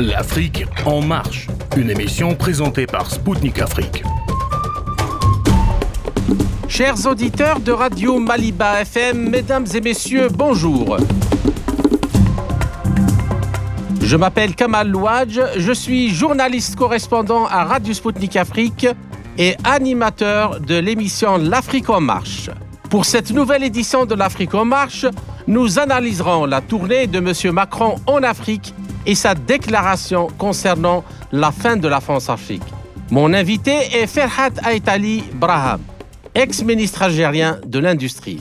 L'Afrique 0.00 0.64
en 0.86 1.02
marche, 1.02 1.46
une 1.76 1.90
émission 1.90 2.34
présentée 2.34 2.86
par 2.86 3.10
Spoutnik 3.10 3.58
Afrique. 3.58 4.02
Chers 6.68 7.04
auditeurs 7.06 7.60
de 7.60 7.70
Radio 7.70 8.18
Maliba 8.18 8.80
FM, 8.80 9.28
mesdames 9.28 9.66
et 9.74 9.80
messieurs, 9.82 10.28
bonjour. 10.32 10.96
Je 14.00 14.16
m'appelle 14.16 14.54
Kamal 14.54 14.88
Louadj, 14.88 15.38
je 15.58 15.72
suis 15.72 16.08
journaliste 16.08 16.76
correspondant 16.76 17.44
à 17.44 17.64
Radio 17.64 17.92
Spoutnik 17.92 18.36
Afrique 18.36 18.86
et 19.36 19.54
animateur 19.64 20.60
de 20.60 20.78
l'émission 20.78 21.36
L'Afrique 21.36 21.90
en 21.90 22.00
marche. 22.00 22.48
Pour 22.88 23.04
cette 23.04 23.32
nouvelle 23.32 23.64
édition 23.64 24.06
de 24.06 24.14
l'Afrique 24.14 24.54
en 24.54 24.64
marche, 24.64 25.04
nous 25.46 25.78
analyserons 25.78 26.46
la 26.46 26.62
tournée 26.62 27.06
de 27.06 27.18
M. 27.18 27.52
Macron 27.52 27.96
en 28.06 28.22
Afrique 28.22 28.72
et 29.06 29.14
sa 29.14 29.34
déclaration 29.34 30.28
concernant 30.38 31.04
la 31.32 31.50
fin 31.50 31.76
de 31.76 31.88
la 31.88 32.00
France-Afrique. 32.00 32.62
Mon 33.10 33.32
invité 33.34 33.72
est 33.92 34.06
Ferhat 34.06 34.50
Aitali 34.70 35.24
Braham, 35.34 35.80
ex-ministre 36.34 37.02
algérien 37.02 37.58
de 37.66 37.78
l'Industrie. 37.78 38.40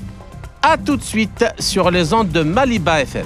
A 0.61 0.77
tout 0.77 0.97
de 0.97 1.03
suite 1.03 1.45
sur 1.59 1.89
les 1.89 2.13
ondes 2.13 2.29
de 2.29 2.43
Maliba 2.43 3.01
FM. 3.01 3.25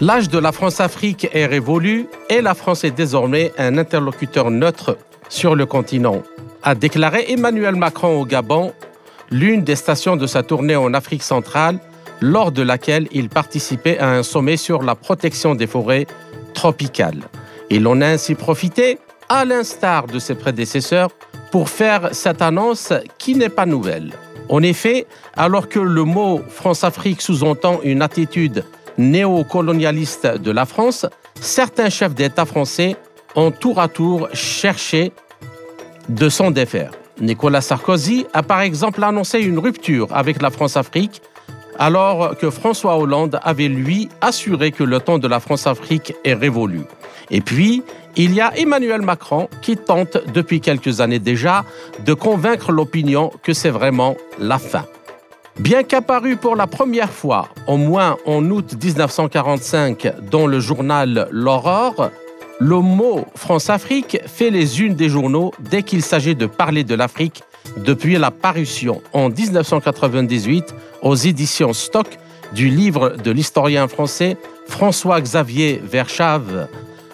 L'âge 0.00 0.28
de 0.28 0.38
la 0.38 0.50
France-Afrique 0.50 1.28
est 1.32 1.46
révolu 1.46 2.08
et 2.28 2.40
la 2.40 2.54
France 2.54 2.82
est 2.82 2.90
désormais 2.90 3.52
un 3.58 3.78
interlocuteur 3.78 4.50
neutre 4.50 4.98
sur 5.28 5.54
le 5.54 5.64
continent, 5.64 6.22
a 6.64 6.74
déclaré 6.74 7.30
Emmanuel 7.30 7.76
Macron 7.76 8.20
au 8.20 8.26
Gabon, 8.26 8.72
l'une 9.30 9.62
des 9.62 9.76
stations 9.76 10.16
de 10.16 10.26
sa 10.26 10.42
tournée 10.42 10.74
en 10.74 10.92
Afrique 10.94 11.22
centrale 11.22 11.78
lors 12.22 12.52
de 12.52 12.62
laquelle 12.62 13.08
il 13.10 13.28
participait 13.28 13.98
à 13.98 14.10
un 14.10 14.22
sommet 14.22 14.56
sur 14.56 14.82
la 14.82 14.94
protection 14.94 15.54
des 15.54 15.66
forêts 15.66 16.06
tropicales. 16.54 17.22
Il 17.68 17.86
en 17.88 18.00
a 18.00 18.06
ainsi 18.06 18.34
profité, 18.34 18.98
à 19.28 19.44
l'instar 19.44 20.06
de 20.06 20.18
ses 20.18 20.36
prédécesseurs, 20.36 21.10
pour 21.50 21.68
faire 21.68 22.10
cette 22.12 22.40
annonce 22.40 22.92
qui 23.18 23.34
n'est 23.34 23.48
pas 23.48 23.66
nouvelle. 23.66 24.12
En 24.48 24.62
effet, 24.62 25.06
alors 25.36 25.68
que 25.68 25.80
le 25.80 26.04
mot 26.04 26.40
France-Afrique 26.48 27.20
sous-entend 27.20 27.80
une 27.82 28.02
attitude 28.02 28.64
néocolonialiste 28.98 30.26
de 30.26 30.50
la 30.50 30.64
France, 30.64 31.06
certains 31.40 31.90
chefs 31.90 32.14
d'État 32.14 32.44
français 32.44 32.96
ont 33.34 33.50
tour 33.50 33.80
à 33.80 33.88
tour 33.88 34.28
cherché 34.32 35.12
de 36.08 36.28
s'en 36.28 36.50
défaire. 36.50 36.92
Nicolas 37.20 37.60
Sarkozy 37.60 38.26
a 38.32 38.42
par 38.42 38.60
exemple 38.60 39.02
annoncé 39.02 39.40
une 39.40 39.58
rupture 39.58 40.08
avec 40.10 40.40
la 40.40 40.50
France-Afrique 40.50 41.22
alors 41.78 42.36
que 42.36 42.50
François 42.50 42.96
Hollande 42.96 43.38
avait, 43.42 43.68
lui, 43.68 44.08
assuré 44.20 44.72
que 44.72 44.84
le 44.84 45.00
temps 45.00 45.18
de 45.18 45.28
la 45.28 45.40
France-Afrique 45.40 46.14
est 46.24 46.34
révolu. 46.34 46.82
Et 47.30 47.40
puis, 47.40 47.82
il 48.16 48.34
y 48.34 48.40
a 48.40 48.56
Emmanuel 48.56 49.00
Macron 49.00 49.48
qui 49.62 49.76
tente 49.76 50.18
depuis 50.34 50.60
quelques 50.60 51.00
années 51.00 51.18
déjà 51.18 51.64
de 52.04 52.12
convaincre 52.12 52.72
l'opinion 52.72 53.30
que 53.42 53.54
c'est 53.54 53.70
vraiment 53.70 54.16
la 54.38 54.58
fin. 54.58 54.84
Bien 55.58 55.82
qu'apparu 55.82 56.36
pour 56.36 56.56
la 56.56 56.66
première 56.66 57.10
fois, 57.10 57.48
au 57.66 57.76
moins 57.76 58.16
en 58.26 58.48
août 58.50 58.74
1945, 58.82 60.12
dans 60.30 60.46
le 60.46 60.60
journal 60.60 61.28
L'Aurore, 61.30 62.10
le 62.58 62.80
mot 62.80 63.26
France-Afrique 63.34 64.18
fait 64.26 64.50
les 64.50 64.80
unes 64.80 64.94
des 64.94 65.08
journaux 65.08 65.52
dès 65.58 65.82
qu'il 65.82 66.02
s'agit 66.02 66.34
de 66.34 66.46
parler 66.46 66.84
de 66.84 66.94
l'Afrique 66.94 67.42
depuis 67.76 68.16
la 68.18 68.30
parution 68.30 69.02
en 69.12 69.28
1998 69.28 70.74
aux 71.02 71.14
éditions 71.14 71.72
Stock 71.72 72.18
du 72.54 72.68
livre 72.68 73.16
de 73.22 73.30
l'historien 73.30 73.88
français 73.88 74.36
François-Xavier 74.68 75.80
Verschave, 75.84 76.68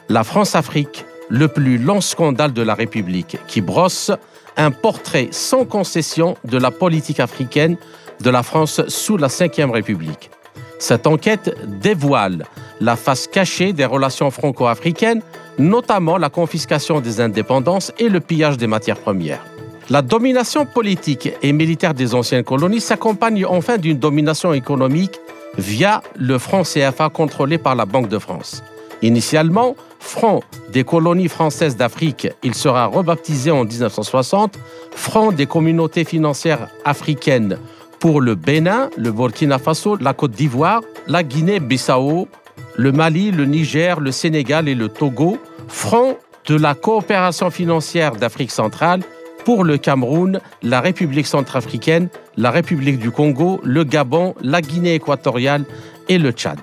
La 0.09 0.25
France-Afrique, 0.25 1.05
le 1.29 1.49
plus 1.49 1.79
long 1.79 2.01
scandale 2.01 2.53
de 2.53 2.63
la 2.63 2.75
République, 2.75 3.39
qui 3.47 3.61
brosse 3.61 4.11
un 4.57 4.71
portrait 4.71 5.29
sans 5.31 5.65
concession 5.65 6.37
de 6.45 6.59
la 6.59 6.71
politique 6.71 7.21
africaine 7.21 7.77
de 8.21 8.31
la 8.31 8.43
France 8.43 8.81
sous 8.89 9.17
la 9.17 9.29
Ve 9.29 9.71
République. 9.71 10.31
Cette 10.79 11.07
enquête 11.07 11.57
dévoile 11.81 12.45
la 12.81 12.97
face 12.97 13.27
cachée 13.27 13.73
des 13.73 13.85
relations 13.85 14.31
franco-africaines, 14.31 15.23
notamment 15.59 16.19
la 16.19 16.31
confiscation 16.31 17.01
des 17.01 17.21
indépendances 17.21 17.93
et 17.99 18.09
le 18.09 18.21
pillage 18.21 18.57
des 18.57 18.67
matières 18.69 18.99
premières. 18.99 19.45
La 19.91 20.03
domination 20.03 20.67
politique 20.67 21.31
et 21.41 21.53
militaire 21.55 21.95
des 21.95 22.15
anciennes 22.15 22.45
colonies 22.45 22.81
s'accompagne 22.81 23.47
enfin 23.47 23.79
d'une 23.79 23.99
domination 23.99 24.53
économique 24.53 25.19
via 25.57 26.03
le 26.15 26.37
franc 26.39 26.63
CFA 26.63 27.09
contrôlé 27.09 27.57
par 27.57 27.75
la 27.75 27.87
Banque 27.87 28.09
de 28.09 28.19
France. 28.19 28.63
Initialement, 29.01 29.77
franc 29.99 30.41
des 30.71 30.85
colonies 30.85 31.29
françaises 31.29 31.75
d'Afrique, 31.75 32.29
il 32.43 32.55
sera 32.55 32.85
rebaptisé 32.85 33.51
en 33.51 33.65
1960 33.65 34.59
franc 34.91 35.33
des 35.33 35.47
communautés 35.47 36.05
financières 36.05 36.69
africaines 36.85 37.57
pour 37.99 38.21
le 38.21 38.35
Bénin, 38.35 38.91
le 38.99 39.11
Burkina 39.11 39.59
Faso, 39.59 39.97
la 39.97 40.13
Côte 40.13 40.33
d'Ivoire, 40.33 40.83
la 41.07 41.23
Guinée-Bissau, 41.23 42.29
le 42.77 42.93
Mali, 42.93 43.31
le 43.31 43.47
Niger, 43.47 44.01
le 44.01 44.13
Sénégal 44.13 44.69
et 44.69 44.75
le 44.75 44.91
Togo, 44.91 45.39
franc 45.67 46.19
de 46.47 46.57
la 46.57 46.75
coopération 46.75 47.51
financière 47.51 48.17
d'Afrique 48.17 48.51
centrale 48.51 49.01
pour 49.49 49.65
le 49.65 49.79
Cameroun, 49.79 50.43
la 50.63 50.83
République 50.83 51.27
centrafricaine, 51.27 52.11
la 52.37 52.51
République 52.51 52.99
du 52.99 53.11
Congo, 53.11 53.63
le 53.65 53.83
Gabon, 53.83 54.35
la 54.43 54.61
Guinée 54.61 54.97
équatoriale 54.97 55.65
et 56.11 56.19
le 56.19 56.33
Tchad. 56.33 56.59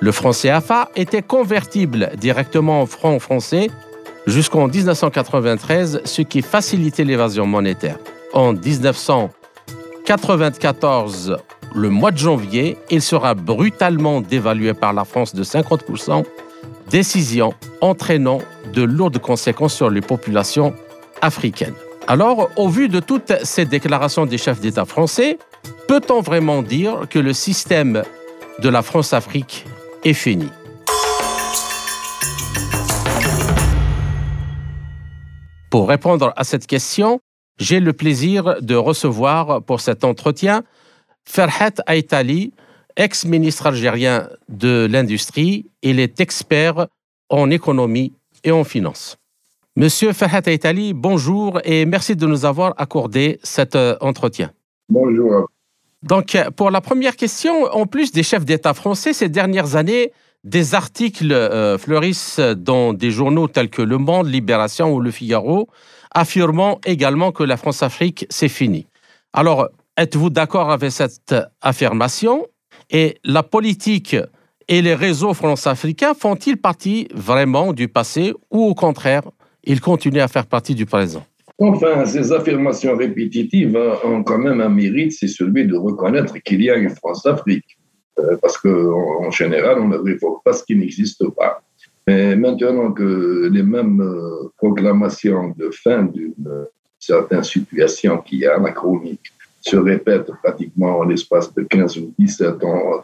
Le 0.00 0.10
franc 0.10 0.32
CFA 0.32 0.90
était 0.96 1.22
convertible 1.22 2.10
directement 2.18 2.82
en 2.82 2.86
franc 2.86 3.20
français 3.20 3.70
jusqu'en 4.26 4.66
1993, 4.66 6.00
ce 6.04 6.22
qui 6.22 6.42
facilitait 6.42 7.04
l'évasion 7.04 7.46
monétaire. 7.46 7.98
En 8.32 8.52
1994, 8.52 11.38
le 11.72 11.88
mois 11.88 12.10
de 12.10 12.18
janvier, 12.18 12.76
il 12.90 13.00
sera 13.00 13.34
brutalement 13.34 14.20
dévalué 14.20 14.74
par 14.74 14.92
la 14.92 15.04
France 15.04 15.36
de 15.36 15.44
50%, 15.44 16.24
décision 16.90 17.54
entraînant 17.80 18.40
de 18.72 18.82
lourdes 18.82 19.20
conséquences 19.20 19.74
sur 19.74 19.88
les 19.88 20.00
populations 20.00 20.74
africaines. 21.22 21.74
Alors, 22.06 22.50
au 22.56 22.68
vu 22.68 22.88
de 22.88 23.00
toutes 23.00 23.32
ces 23.44 23.64
déclarations 23.64 24.26
des 24.26 24.36
chefs 24.36 24.60
d'État 24.60 24.84
français, 24.84 25.38
peut-on 25.88 26.20
vraiment 26.20 26.62
dire 26.62 27.08
que 27.08 27.18
le 27.18 27.32
système 27.32 28.02
de 28.58 28.68
la 28.68 28.82
France-Afrique 28.82 29.64
est 30.04 30.12
fini? 30.12 30.48
Pour 35.70 35.88
répondre 35.88 36.34
à 36.36 36.44
cette 36.44 36.66
question, 36.66 37.20
j'ai 37.58 37.80
le 37.80 37.94
plaisir 37.94 38.60
de 38.60 38.74
recevoir 38.74 39.62
pour 39.62 39.80
cet 39.80 40.04
entretien 40.04 40.62
Ferhat 41.24 41.72
Aitali, 41.88 42.52
ex-ministre 42.96 43.66
algérien 43.68 44.28
de 44.50 44.86
l'Industrie. 44.90 45.66
Il 45.82 45.98
est 45.98 46.20
expert 46.20 46.86
en 47.30 47.50
économie 47.50 48.12
et 48.44 48.52
en 48.52 48.62
finance. 48.62 49.16
Monsieur 49.76 50.12
Ferhat 50.12 50.42
Aitali, 50.46 50.94
bonjour 50.94 51.60
et 51.64 51.84
merci 51.84 52.14
de 52.14 52.26
nous 52.28 52.44
avoir 52.44 52.74
accordé 52.76 53.40
cet 53.42 53.74
euh, 53.74 53.96
entretien. 54.00 54.52
Bonjour. 54.88 55.48
Donc, 56.04 56.38
pour 56.54 56.70
la 56.70 56.80
première 56.80 57.16
question, 57.16 57.64
en 57.64 57.86
plus 57.86 58.12
des 58.12 58.22
chefs 58.22 58.44
d'État 58.44 58.72
français, 58.72 59.12
ces 59.12 59.28
dernières 59.28 59.74
années, 59.74 60.12
des 60.44 60.76
articles 60.76 61.32
euh, 61.32 61.76
fleurissent 61.76 62.38
dans 62.38 62.92
des 62.92 63.10
journaux 63.10 63.48
tels 63.48 63.68
que 63.68 63.82
Le 63.82 63.98
Monde, 63.98 64.28
Libération 64.28 64.94
ou 64.94 65.00
Le 65.00 65.10
Figaro, 65.10 65.68
affirmant 66.12 66.78
également 66.84 67.32
que 67.32 67.42
la 67.42 67.56
France-Afrique, 67.56 68.26
c'est 68.30 68.48
fini. 68.48 68.86
Alors, 69.32 69.70
êtes-vous 69.96 70.30
d'accord 70.30 70.70
avec 70.70 70.92
cette 70.92 71.34
affirmation? 71.62 72.46
Et 72.90 73.18
la 73.24 73.42
politique 73.42 74.14
et 74.68 74.82
les 74.82 74.94
réseaux 74.94 75.34
france-africains 75.34 76.14
font-ils 76.14 76.58
partie 76.58 77.08
vraiment 77.12 77.72
du 77.72 77.88
passé 77.88 78.34
ou 78.52 78.66
au 78.66 78.74
contraire? 78.74 79.22
Il 79.66 79.80
continue 79.80 80.20
à 80.20 80.28
faire 80.28 80.46
partie 80.46 80.74
du 80.74 80.86
présent. 80.86 81.24
Enfin, 81.58 82.04
ces 82.04 82.32
affirmations 82.32 82.96
répétitives 82.96 83.78
ont 84.04 84.24
quand 84.24 84.38
même 84.38 84.60
un 84.60 84.68
mérite, 84.68 85.12
c'est 85.12 85.28
celui 85.28 85.66
de 85.66 85.76
reconnaître 85.76 86.36
qu'il 86.38 86.62
y 86.62 86.70
a 86.70 86.76
une 86.76 86.90
France-Afrique. 86.90 87.78
Euh, 88.18 88.36
parce 88.40 88.58
qu'en 88.58 89.30
général, 89.30 89.78
on 89.80 89.88
ne 89.88 89.96
révoque 89.96 90.42
pas 90.44 90.52
ce 90.52 90.64
qui 90.64 90.76
n'existe 90.76 91.28
pas. 91.30 91.62
Mais 92.06 92.36
maintenant 92.36 92.92
que 92.92 93.48
les 93.52 93.62
mêmes 93.62 94.00
euh, 94.00 94.52
proclamations 94.56 95.54
de 95.56 95.70
fin 95.70 96.04
d'une 96.04 96.66
certaine 96.98 97.42
situation 97.42 98.18
qui 98.18 98.44
est 98.44 98.48
anachronique 98.48 99.32
se 99.60 99.76
répètent 99.76 100.30
pratiquement 100.42 100.98
en 100.98 101.04
l'espace 101.04 101.52
de 101.54 101.62
15 101.62 101.98
ou 101.98 102.14
17 102.18 102.62
ans, 102.64 103.02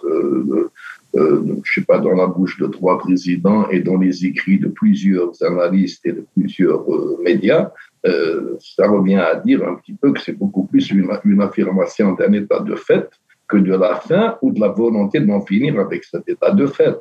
euh, 1.17 1.21
euh, 1.21 1.57
je 1.65 1.73
sais 1.81 1.87
pas, 1.87 1.99
dans 1.99 2.15
la 2.15 2.27
bouche 2.27 2.59
de 2.59 2.67
trois 2.67 2.99
présidents 2.99 3.69
et 3.69 3.81
dans 3.81 3.97
les 3.97 4.27
écrits 4.27 4.59
de 4.59 4.69
plusieurs 4.69 5.33
analystes 5.43 6.07
et 6.07 6.13
de 6.13 6.25
plusieurs 6.35 6.83
euh, 6.93 7.19
médias, 7.23 7.71
euh, 8.07 8.57
ça 8.61 8.89
revient 8.89 9.17
à 9.17 9.35
dire 9.37 9.67
un 9.67 9.75
petit 9.75 9.95
peu 9.95 10.13
que 10.13 10.21
c'est 10.21 10.39
beaucoup 10.39 10.65
plus 10.65 10.91
une, 10.91 11.09
une 11.25 11.43
affirmation 11.43 12.13
d'un 12.13 12.33
état 12.33 12.61
de 12.61 12.75
fait 12.75 13.09
que 13.49 13.57
de 13.57 13.75
la 13.75 13.97
fin 13.97 14.39
ou 14.43 14.53
de 14.53 14.61
la 14.61 14.69
volonté 14.69 15.21
d'en 15.21 15.41
finir 15.41 15.81
avec 15.81 16.05
cet 16.05 16.29
état 16.29 16.53
de 16.53 16.67
fait. 16.67 16.99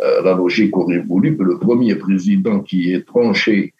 la 0.00 0.34
logique 0.34 0.76
aurait 0.76 1.04
voulu 1.12 1.36
que 1.36 1.42
le 1.42 1.58
premier 1.58 1.94
président 1.96 2.60
qui 2.60 2.92
est 2.92 3.04
tranché 3.06 3.72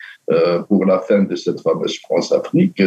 pour 0.68 0.86
la 0.86 0.98
fin 1.00 1.22
de 1.24 1.36
cette 1.36 1.60
fameuse 1.60 1.98
France-Afrique, 2.00 2.80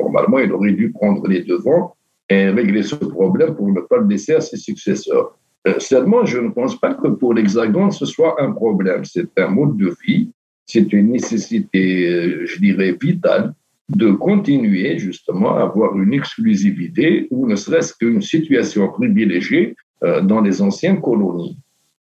normalement, 0.00 0.38
il 0.38 0.50
aurait 0.52 0.72
dû 0.72 0.90
prendre 0.90 1.28
les 1.28 1.42
devants 1.42 1.96
et 2.30 2.48
régler 2.48 2.82
ce 2.82 2.96
problème 2.96 3.54
pour 3.54 3.68
ne 3.70 3.82
pas 3.82 3.98
le 3.98 4.08
laisser 4.08 4.34
à 4.34 4.40
ses 4.40 4.56
successeurs. 4.56 5.36
Seulement, 5.78 6.24
je 6.24 6.38
ne 6.38 6.50
pense 6.50 6.78
pas 6.78 6.94
que 6.94 7.08
pour 7.08 7.34
l'Hexagone, 7.34 7.90
ce 7.90 8.06
soit 8.06 8.40
un 8.40 8.52
problème. 8.52 9.04
C'est 9.04 9.28
un 9.38 9.48
mode 9.48 9.76
de 9.76 9.94
vie, 10.06 10.30
c'est 10.66 10.92
une 10.92 11.12
nécessité, 11.12 12.46
je 12.46 12.58
dirais, 12.58 12.96
vitale 13.00 13.54
de 13.88 14.10
continuer 14.10 14.98
justement 14.98 15.56
à 15.56 15.62
avoir 15.62 15.96
une 15.96 16.12
exclusivité 16.12 17.28
ou 17.30 17.46
ne 17.46 17.54
serait-ce 17.54 17.94
qu'une 17.94 18.20
situation 18.20 18.88
privilégiée 18.88 19.76
euh, 20.02 20.20
dans 20.20 20.40
les 20.40 20.60
anciennes 20.60 21.00
colonies. 21.00 21.56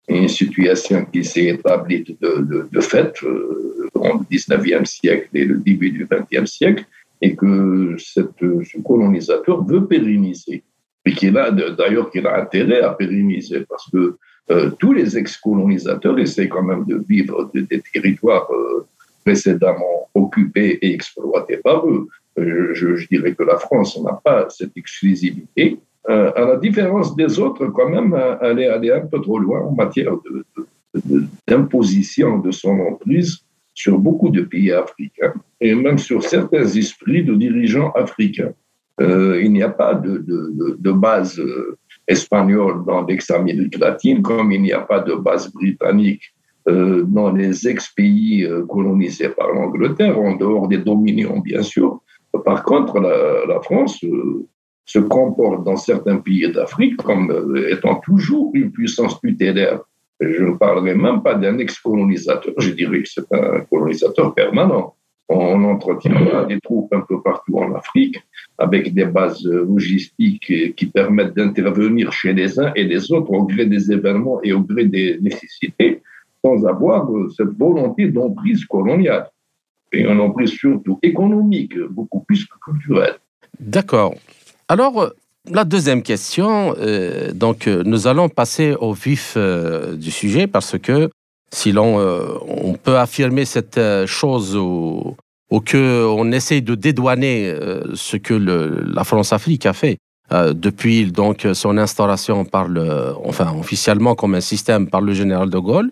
Une 0.07 0.27
situation 0.29 1.05
qui 1.05 1.23
s'est 1.23 1.45
établie 1.45 2.03
de, 2.21 2.81
fait 2.81 3.13
euh, 3.23 3.89
au 3.93 4.19
XIXe 4.29 4.89
siècle 4.89 5.29
et 5.33 5.45
le 5.45 5.57
début 5.59 5.91
du 5.91 6.07
XXe 6.09 6.49
siècle 6.49 6.85
et 7.21 7.35
que 7.35 7.95
ce 7.97 8.21
colonisateur 8.83 9.63
veut 9.63 9.85
pérenniser. 9.85 10.63
Et 11.05 11.13
qu'il 11.13 11.37
a 11.37 11.51
d'ailleurs 11.51 12.09
qu'il 12.09 12.25
a 12.27 12.41
intérêt 12.41 12.81
à 12.81 12.91
pérenniser 12.91 13.65
parce 13.67 13.89
que 13.91 14.17
euh, 14.51 14.71
tous 14.79 14.93
les 14.93 15.17
ex-colonisateurs 15.17 16.17
essaient 16.19 16.47
quand 16.47 16.63
même 16.63 16.85
de 16.85 17.03
vivre 17.07 17.49
des 17.53 17.81
territoires 17.93 18.47
précédemment 19.23 20.09
occupés 20.13 20.79
et 20.81 20.93
exploités 20.93 21.57
par 21.57 21.87
eux. 21.87 22.07
Je, 22.37 23.07
dirais 23.07 23.33
que 23.33 23.43
la 23.43 23.57
France 23.57 23.99
n'a 24.01 24.19
pas 24.23 24.47
cette 24.49 24.75
exclusivité. 24.75 25.79
Euh, 26.09 26.31
à 26.35 26.45
la 26.45 26.57
différence 26.57 27.15
des 27.15 27.39
autres, 27.39 27.67
quand 27.67 27.89
même, 27.89 28.13
euh, 28.13 28.35
elle 28.41 28.59
est 28.59 28.67
allée 28.67 28.91
un 28.91 29.05
peu 29.05 29.21
trop 29.21 29.39
loin 29.39 29.61
en 29.61 29.71
matière 29.71 30.13
d'imposition 31.47 32.39
de, 32.39 32.47
de, 32.47 32.51
son 32.51 32.77
emprise 32.79 33.39
sur 33.73 33.97
beaucoup 33.97 34.29
de 34.29 34.41
pays 34.41 34.71
africains 34.71 35.33
et 35.61 35.73
même 35.73 35.97
sur 35.97 36.21
certains 36.23 36.65
esprits 36.65 37.23
de 37.23 37.35
dirigeants 37.35 37.91
africains. 37.91 38.53
Euh, 39.01 39.41
il 39.43 39.51
n'y 39.51 39.63
a 39.63 39.69
pas 39.69 39.95
de, 39.95 40.91
base 40.91 41.41
espagnole 42.07 42.85
dans 42.85 43.05
l'ex-Amérique 43.05 43.77
latine, 43.79 44.21
comme 44.21 44.51
il 44.51 44.61
n'y 44.61 44.73
a 44.73 44.81
pas 44.81 44.99
de 44.99 45.15
base 45.15 45.51
britannique 45.51 46.33
euh, 46.69 47.03
dans 47.05 47.29
les 47.33 47.67
ex-pays 47.67 48.45
euh, 48.45 48.65
colonisés 48.65 49.27
par 49.27 49.51
l'Angleterre, 49.51 50.17
en 50.17 50.37
dehors 50.37 50.69
des 50.69 50.77
dominions, 50.77 51.39
bien 51.39 51.61
sûr. 51.61 52.01
Par 52.45 52.63
contre, 52.63 53.01
la, 53.01 53.59
France 53.61 54.01
euh, 54.05 54.47
se 54.85 54.99
comporte 54.99 55.65
dans 55.65 55.75
certains 55.75 56.17
pays 56.17 56.49
d'Afrique 56.49 56.95
comme 56.97 57.57
étant 57.69 57.95
toujours 57.95 58.51
une 58.53 58.71
puissance 58.71 59.19
tutélaire. 59.19 59.81
Je 60.21 60.45
ne 60.45 60.55
parlerai 60.55 60.95
même 60.95 61.21
pas 61.21 61.35
d'un 61.35 61.57
ex-colonisateur, 61.57 62.53
je 62.57 62.69
dirais 62.69 63.03
que 63.03 63.09
c'est 63.09 63.29
un 63.33 63.59
colonisateur 63.69 64.33
permanent. 64.33 64.95
On 65.29 65.63
entretient 65.63 66.45
des 66.47 66.59
troupes 66.59 66.93
un 66.93 67.01
peu 67.01 67.21
partout 67.21 67.57
en 67.57 67.73
Afrique, 67.73 68.17
avec 68.57 68.93
des 68.93 69.05
bases 69.05 69.45
logistiques 69.45 70.75
qui 70.75 70.85
permettent 70.85 71.35
d'intervenir 71.35 72.11
chez 72.11 72.33
les 72.33 72.59
uns 72.59 72.71
et 72.75 72.83
les 72.83 73.11
autres 73.11 73.31
au 73.31 73.43
gré 73.43 73.65
des 73.65 73.91
événements 73.91 74.41
et 74.43 74.53
au 74.53 74.61
gré 74.61 74.85
des 74.85 75.17
nécessités 75.21 76.01
sans 76.43 76.65
avoir 76.65 77.09
euh, 77.11 77.29
cette 77.35 77.57
volonté 77.57 78.07
d'emprise 78.07 78.65
coloniale, 78.65 79.29
et 79.91 80.01
une 80.01 80.19
emprise 80.19 80.51
surtout 80.51 80.99
économique, 81.01 81.77
beaucoup 81.89 82.21
plus 82.21 82.45
que 82.45 82.55
culturelle. 82.63 83.15
D'accord. 83.59 84.15
Alors, 84.67 85.11
la 85.51 85.63
deuxième 85.63 86.01
question, 86.01 86.73
euh, 86.79 87.31
donc 87.31 87.67
euh, 87.67 87.83
nous 87.85 88.07
allons 88.07 88.27
passer 88.27 88.75
au 88.79 88.93
vif 88.93 89.37
du 89.37 90.11
sujet 90.11 90.47
parce 90.47 90.77
que 90.79 91.09
si 91.53 91.71
l'on 91.71 91.99
on 92.47 92.73
peut 92.73 92.97
affirmer 92.97 93.45
cette 93.45 93.79
chose 94.05 94.55
ou, 94.55 95.15
ou 95.51 95.59
que 95.59 96.05
on 96.05 96.31
essaye 96.31 96.61
de 96.61 96.75
dédouaner 96.75 97.55
ce 97.93 98.17
que 98.17 98.33
le, 98.33 98.83
la 98.93 99.03
France-Afrique 99.03 99.65
a 99.65 99.73
fait 99.73 99.97
depuis 100.31 101.11
donc 101.11 101.47
son 101.53 101.77
instauration 101.77 102.43
par 102.43 102.67
le, 102.67 103.13
enfin 103.23 103.53
officiellement 103.59 104.15
comme 104.15 104.35
un 104.35 104.41
système 104.41 104.87
par 104.87 105.01
le 105.01 105.13
général 105.13 105.49
de 105.49 105.59
Gaulle, 105.59 105.91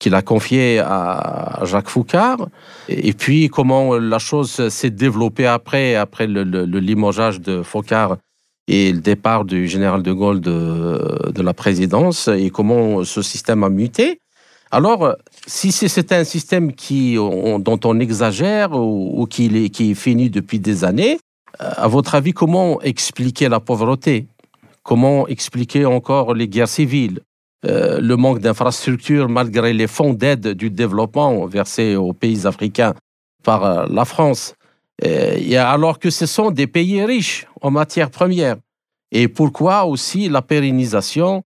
qu'il 0.00 0.14
a 0.14 0.22
confié 0.22 0.80
à 0.80 1.60
Jacques 1.64 1.90
Foucard. 1.90 2.48
Et 2.88 3.12
puis, 3.12 3.48
comment 3.48 3.96
la 3.96 4.18
chose 4.18 4.68
s'est 4.68 4.90
développée 4.90 5.46
après, 5.46 5.94
après 5.94 6.26
le, 6.26 6.42
limogeage 6.80 7.40
de 7.40 7.62
Foucard 7.62 8.16
et 8.66 8.92
le 8.92 9.00
départ 9.00 9.44
du 9.44 9.68
général 9.68 10.02
de 10.02 10.12
Gaulle 10.12 10.40
de 10.40 11.42
la 11.42 11.54
présidence, 11.54 12.28
et 12.28 12.50
comment 12.50 13.04
ce 13.04 13.22
système 13.22 13.62
a 13.62 13.68
muté. 13.68 14.18
Alors, 14.70 15.16
si 15.46 15.72
c'est 15.72 16.12
un 16.12 16.22
système 16.22 16.70
dont 16.70 17.80
on 17.84 17.98
exagère 17.98 18.72
ou, 18.72 19.26
qui, 19.28 19.46
est, 19.46 19.94
fini 19.94 20.30
depuis 20.30 20.60
des 20.60 20.84
années, 20.84 21.18
à 21.58 21.88
votre 21.88 22.14
avis, 22.14 22.32
comment 22.32 22.80
expliquer 22.80 23.48
la 23.48 23.58
pauvreté? 23.58 24.26
Comment 24.82 25.26
expliquer 25.26 25.84
encore 25.86 26.34
les 26.34 26.48
guerres 26.48 26.68
civiles? 26.68 27.20
Euh, 27.66 28.00
le 28.00 28.16
manque 28.16 28.38
d'infrastructures 28.38 29.28
malgré 29.28 29.74
les 29.74 29.86
fonds 29.86 30.14
d'aide 30.14 30.48
du 30.54 30.70
développement 30.70 31.44
versés 31.44 31.94
aux 31.94 32.14
pays 32.14 32.46
africains 32.46 32.94
par 33.42 33.64
euh, 33.64 33.86
la 33.90 34.06
France, 34.06 34.54
et 35.02 35.56
alors 35.56 35.98
que 35.98 36.10
ce 36.10 36.26
sont 36.26 36.50
des 36.50 36.66
pays 36.66 37.02
riches 37.04 37.46
en 37.62 37.70
matières 37.70 38.10
premières. 38.10 38.56
Et 39.12 39.28
pourquoi 39.28 39.84
aussi 39.84 40.28
la 40.28 40.42
pérennisation 40.42 41.38
euh, 41.38 41.49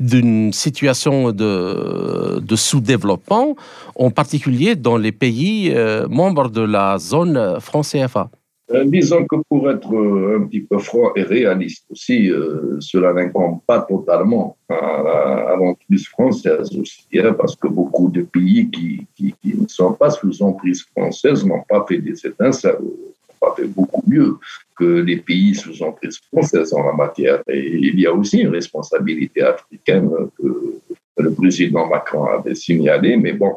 d'une 0.00 0.52
situation 0.52 1.32
de, 1.32 2.56
sous-développement, 2.56 3.56
en 3.94 4.10
particulier 4.10 4.74
dans 4.74 4.96
les 4.96 5.12
pays 5.12 5.74
membres 6.08 6.48
de 6.48 6.62
la 6.62 6.98
zone 6.98 7.58
France-CFA 7.60 8.30
euh, 8.72 8.84
disons 8.84 9.26
que 9.26 9.36
pour 9.48 9.70
être 9.70 9.92
euh, 9.94 10.38
un 10.38 10.46
petit 10.46 10.60
peu 10.60 10.78
franc 10.78 11.12
et 11.14 11.22
réaliste 11.22 11.84
aussi, 11.90 12.30
euh, 12.30 12.76
cela 12.80 13.12
n'incombe 13.12 13.60
pas 13.66 13.80
totalement 13.82 14.56
à, 14.68 15.54
l'emprise 15.58 16.06
française 16.06 16.70
aussi, 16.78 17.06
hein, 17.18 17.34
parce 17.34 17.56
que 17.56 17.68
beaucoup 17.68 18.08
de 18.08 18.22
pays 18.22 18.70
qui, 18.70 19.06
qui, 19.14 19.34
ne 19.44 19.68
sont 19.68 19.92
pas 19.92 20.10
sous 20.10 20.42
emprise 20.42 20.84
française 20.96 21.44
n'ont 21.44 21.64
pas 21.68 21.84
fait 21.86 21.98
des 21.98 22.26
étincelles, 22.26 22.78
n'ont 22.80 23.38
pas 23.40 23.54
fait 23.54 23.66
beaucoup 23.66 24.02
mieux 24.06 24.38
que 24.78 24.84
les 24.84 25.18
pays 25.18 25.56
emprise 25.80 26.18
française 26.32 26.72
en 26.72 26.84
la 26.84 26.92
matière. 26.92 27.42
Et 27.48 27.76
il 27.76 28.00
y 28.00 28.06
a 28.06 28.12
aussi 28.12 28.40
une 28.40 28.48
responsabilité 28.48 29.42
africaine 29.42 30.10
que 30.38 30.80
le 31.18 31.32
président 31.32 31.86
Macron 31.86 32.24
avait 32.24 32.54
signalé, 32.54 33.16
mais 33.16 33.32
bon, 33.32 33.56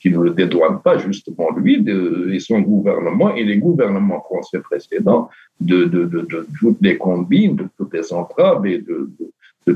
qui, 0.00 0.10
ne 0.10 0.18
le 0.18 0.30
dédouane 0.30 0.80
pas 0.82 0.98
justement 0.98 1.50
lui 1.56 1.84
et 2.32 2.38
son 2.38 2.60
gouvernement 2.60 3.34
et 3.34 3.44
les 3.44 3.58
gouvernements 3.58 4.20
français 4.20 4.60
précédents 4.60 5.30
de, 5.60 5.84
de, 5.84 6.46
toutes 6.58 6.82
les 6.82 6.98
combines, 6.98 7.56
de 7.56 7.68
toutes 7.76 7.94
les 7.94 8.12
entraves 8.12 8.66
et 8.66 8.78
de, 8.78 9.10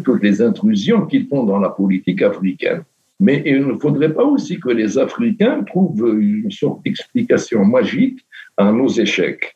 toutes 0.05 0.23
les 0.23 0.43
intrusions 0.43 1.07
qu'ils 1.07 1.27
font 1.27 1.45
dans 1.45 1.59
la 1.59 1.71
politique 1.71 2.23
africaine. 2.23 2.83
Mais 3.19 3.43
il 3.47 3.67
ne 3.67 3.79
faudrait 3.79 4.13
pas 4.13 4.25
aussi 4.25 4.61
que 4.61 4.69
les 4.69 4.99
Africains 4.99 5.63
trouvent 5.65 6.19
une 6.21 6.51
sorte 6.51 6.85
d'explication 6.85 7.65
magique 7.65 8.19
à 8.59 8.71
nos 8.71 8.89
échecs. 8.89 9.56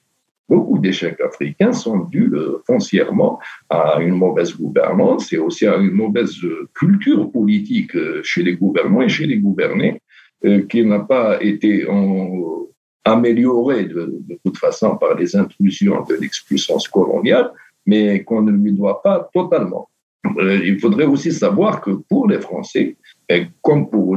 Beaucoup 0.50 0.80
d'échecs 0.80 1.20
africains 1.20 1.72
sont 1.72 1.98
dus 2.14 2.28
euh, 2.34 2.60
foncièrement 2.66 3.38
à 3.68 4.00
une 4.00 4.16
mauvaise 4.16 4.56
gouvernance 4.56 5.32
et 5.32 5.38
aussi 5.38 5.64
à 5.64 5.76
une 5.76 5.92
mauvaise 5.92 6.34
euh, 6.42 6.68
culture 6.74 7.30
politique 7.30 7.94
euh, 7.94 8.20
chez 8.24 8.42
les 8.42 8.56
gouvernants 8.56 9.02
et 9.02 9.08
chez 9.08 9.26
les 9.26 9.38
gouvernés, 9.38 10.02
qui 10.70 10.84
n'a 10.86 11.00
pas 11.00 11.36
été 11.42 11.86
améliorée 13.04 13.84
de, 13.84 14.22
toute 14.42 14.56
façon 14.56 14.96
par 14.96 15.14
les 15.14 15.36
intrusions 15.36 16.02
de 16.08 16.14
l'expuissance 16.14 16.88
coloniale, 16.88 17.52
mais 17.84 18.24
qu'on 18.24 18.40
ne 18.40 18.52
lui 18.52 18.72
doit 18.72 19.02
pas 19.02 19.28
totalement. 19.34 19.90
Il 20.38 20.80
faudrait 20.80 21.04
aussi 21.04 21.30
savoir 21.30 21.82
que 21.82 21.90
pour 22.08 22.26
les 22.26 22.40
Français, 22.40 22.96
comme 23.60 23.90
pour 23.90 24.16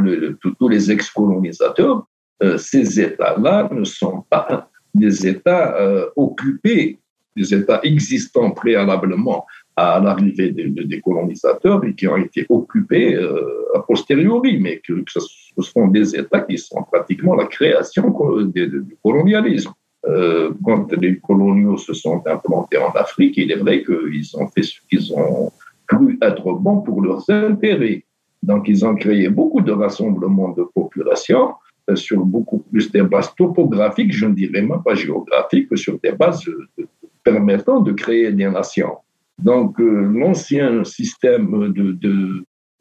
tous 0.58 0.70
les 0.70 0.90
ex-colonisateurs, 0.94 2.08
ces 2.56 3.02
États-là 3.02 3.68
ne 3.74 3.84
sont 3.84 4.24
pas 4.30 4.70
des 4.94 5.28
États 5.28 5.76
euh, 5.80 6.06
occupés, 6.16 7.00
des 7.36 7.54
États 7.54 7.82
existants 7.84 8.52
préalablement 8.52 9.46
à 9.76 10.00
l'arrivée 10.00 10.52
des, 10.52 11.02
colonisateurs 11.02 11.84
et 11.84 11.96
qui 11.96 12.08
ont 12.08 12.18
été 12.18 12.46
occupés 12.50 13.16
euh, 13.16 13.76
a 13.76 13.80
posteriori, 13.80 14.60
mais 14.60 14.82
que, 14.86 15.04
ce 15.08 15.62
sont 15.62 15.88
des 15.88 16.16
États 16.16 16.42
qui 16.42 16.58
sont 16.58 16.84
pratiquement 16.84 17.36
la 17.36 17.46
création 17.46 18.14
du 18.54 18.98
colonialisme. 19.04 19.72
Euh, 20.06 20.52
quand 20.64 20.92
les 20.94 21.18
coloniaux 21.20 21.78
se 21.78 21.94
sont 21.94 22.22
implantés 22.28 22.78
en 22.78 22.92
Afrique, 22.92 23.36
il 23.38 23.52
est 23.52 23.56
vrai 23.56 23.84
qu'ils 23.84 24.38
ont 24.38 24.48
fait 24.48 24.64
ce 24.64 24.74
qu'ils 24.90 25.14
ont 25.14 25.52
cru 25.88 26.18
être 26.22 26.54
bon 26.54 26.82
pour 26.82 27.02
leurs 27.02 27.28
intérêts. 27.30 28.04
Donc, 28.44 28.68
ils 28.68 28.86
ont 28.86 28.96
créé 28.96 29.30
beaucoup 29.30 29.62
de 29.62 29.72
rassemblements 29.72 30.50
de 30.50 30.64
population 30.64 31.52
euh, 31.52 31.54
sur 31.96 32.25
beaucoup 32.25 32.60
plus 32.60 32.92
des 32.92 33.04
bases 33.04 33.34
topographiques, 33.36 34.13
je 34.13 34.25
ne 34.25 34.34
dirais 34.34 34.62
même 34.62 34.82
pas 34.84 34.96
géographiques, 34.96 35.75
sur 35.78 36.00
des 36.00 36.12
bases 36.12 36.48
euh, 36.48 36.86
permettant 37.24 37.80
de 37.82 37.92
créer 37.92 38.32
des 38.32 38.50
nations. 38.50 38.98
Donc, 39.40 39.80
euh, 39.80 40.10
l'ancien 40.13 40.84
système 40.84 41.74
de, 41.74 41.98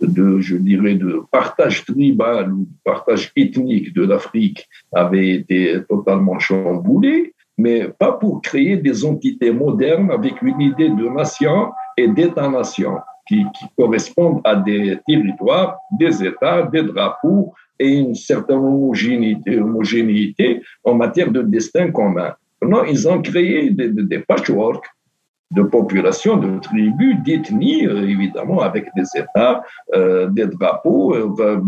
de, 0.00 0.40
je 0.40 0.56
dirais, 0.56 0.94
de 0.94 1.22
partage 1.30 1.84
tribal 1.84 2.52
ou 2.52 2.60
de 2.60 2.76
partage 2.84 3.32
ethnique 3.36 3.94
de 3.94 4.04
l'Afrique 4.04 4.68
avait 4.92 5.30
été 5.30 5.80
totalement 5.88 6.38
chamboulé, 6.38 7.34
mais 7.58 7.88
pas 7.88 8.12
pour 8.12 8.42
créer 8.42 8.76
des 8.76 9.04
entités 9.04 9.52
modernes 9.52 10.10
avec 10.10 10.42
une 10.42 10.60
idée 10.60 10.88
de 10.90 11.08
nation 11.08 11.72
et 11.96 12.08
d'État-nation 12.08 12.98
qui, 13.28 13.44
qui, 13.54 13.64
correspondent 13.76 14.40
à 14.44 14.56
des 14.56 14.98
territoires, 15.06 15.78
des 15.98 16.24
États, 16.24 16.62
des 16.62 16.82
drapeaux 16.82 17.54
une 17.88 18.14
certaine 18.14 18.56
homogénéité, 18.56 20.62
en 20.84 20.94
matière 20.94 21.30
de 21.30 21.42
destin 21.42 21.90
commun. 21.90 22.34
Non, 22.62 22.84
ils 22.84 23.08
ont 23.08 23.20
créé 23.20 23.70
des, 23.70 23.88
des, 23.88 24.20
patchworks 24.20 24.86
de 25.50 25.62
populations, 25.62 26.36
de 26.36 26.58
tribus, 26.60 27.16
d'ethnies, 27.24 27.86
euh, 27.86 28.08
évidemment, 28.08 28.60
avec 28.60 28.86
des 28.96 29.04
États, 29.14 29.62
euh, 29.94 30.28
des 30.28 30.46
drapeaux, 30.46 31.14
euh, 31.14 31.60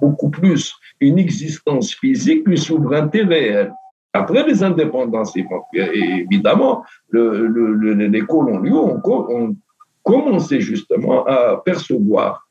beaucoup, 0.00 0.30
plus 0.30 0.74
une 1.00 1.18
existence 1.18 1.94
physique 1.94 2.44
qu'une 2.44 2.56
souveraineté 2.56 3.22
réelle. 3.22 3.72
Après 4.12 4.46
les 4.46 4.62
indépendances, 4.62 5.34
évidemment, 5.72 6.84
le, 7.10 7.46
le, 7.46 7.92
les 7.92 8.20
coloniaux 8.20 9.00
ont, 9.04 9.04
ont, 9.04 9.56
commencé 10.04 10.60
justement 10.60 11.24
à 11.24 11.60
percevoir 11.64 12.43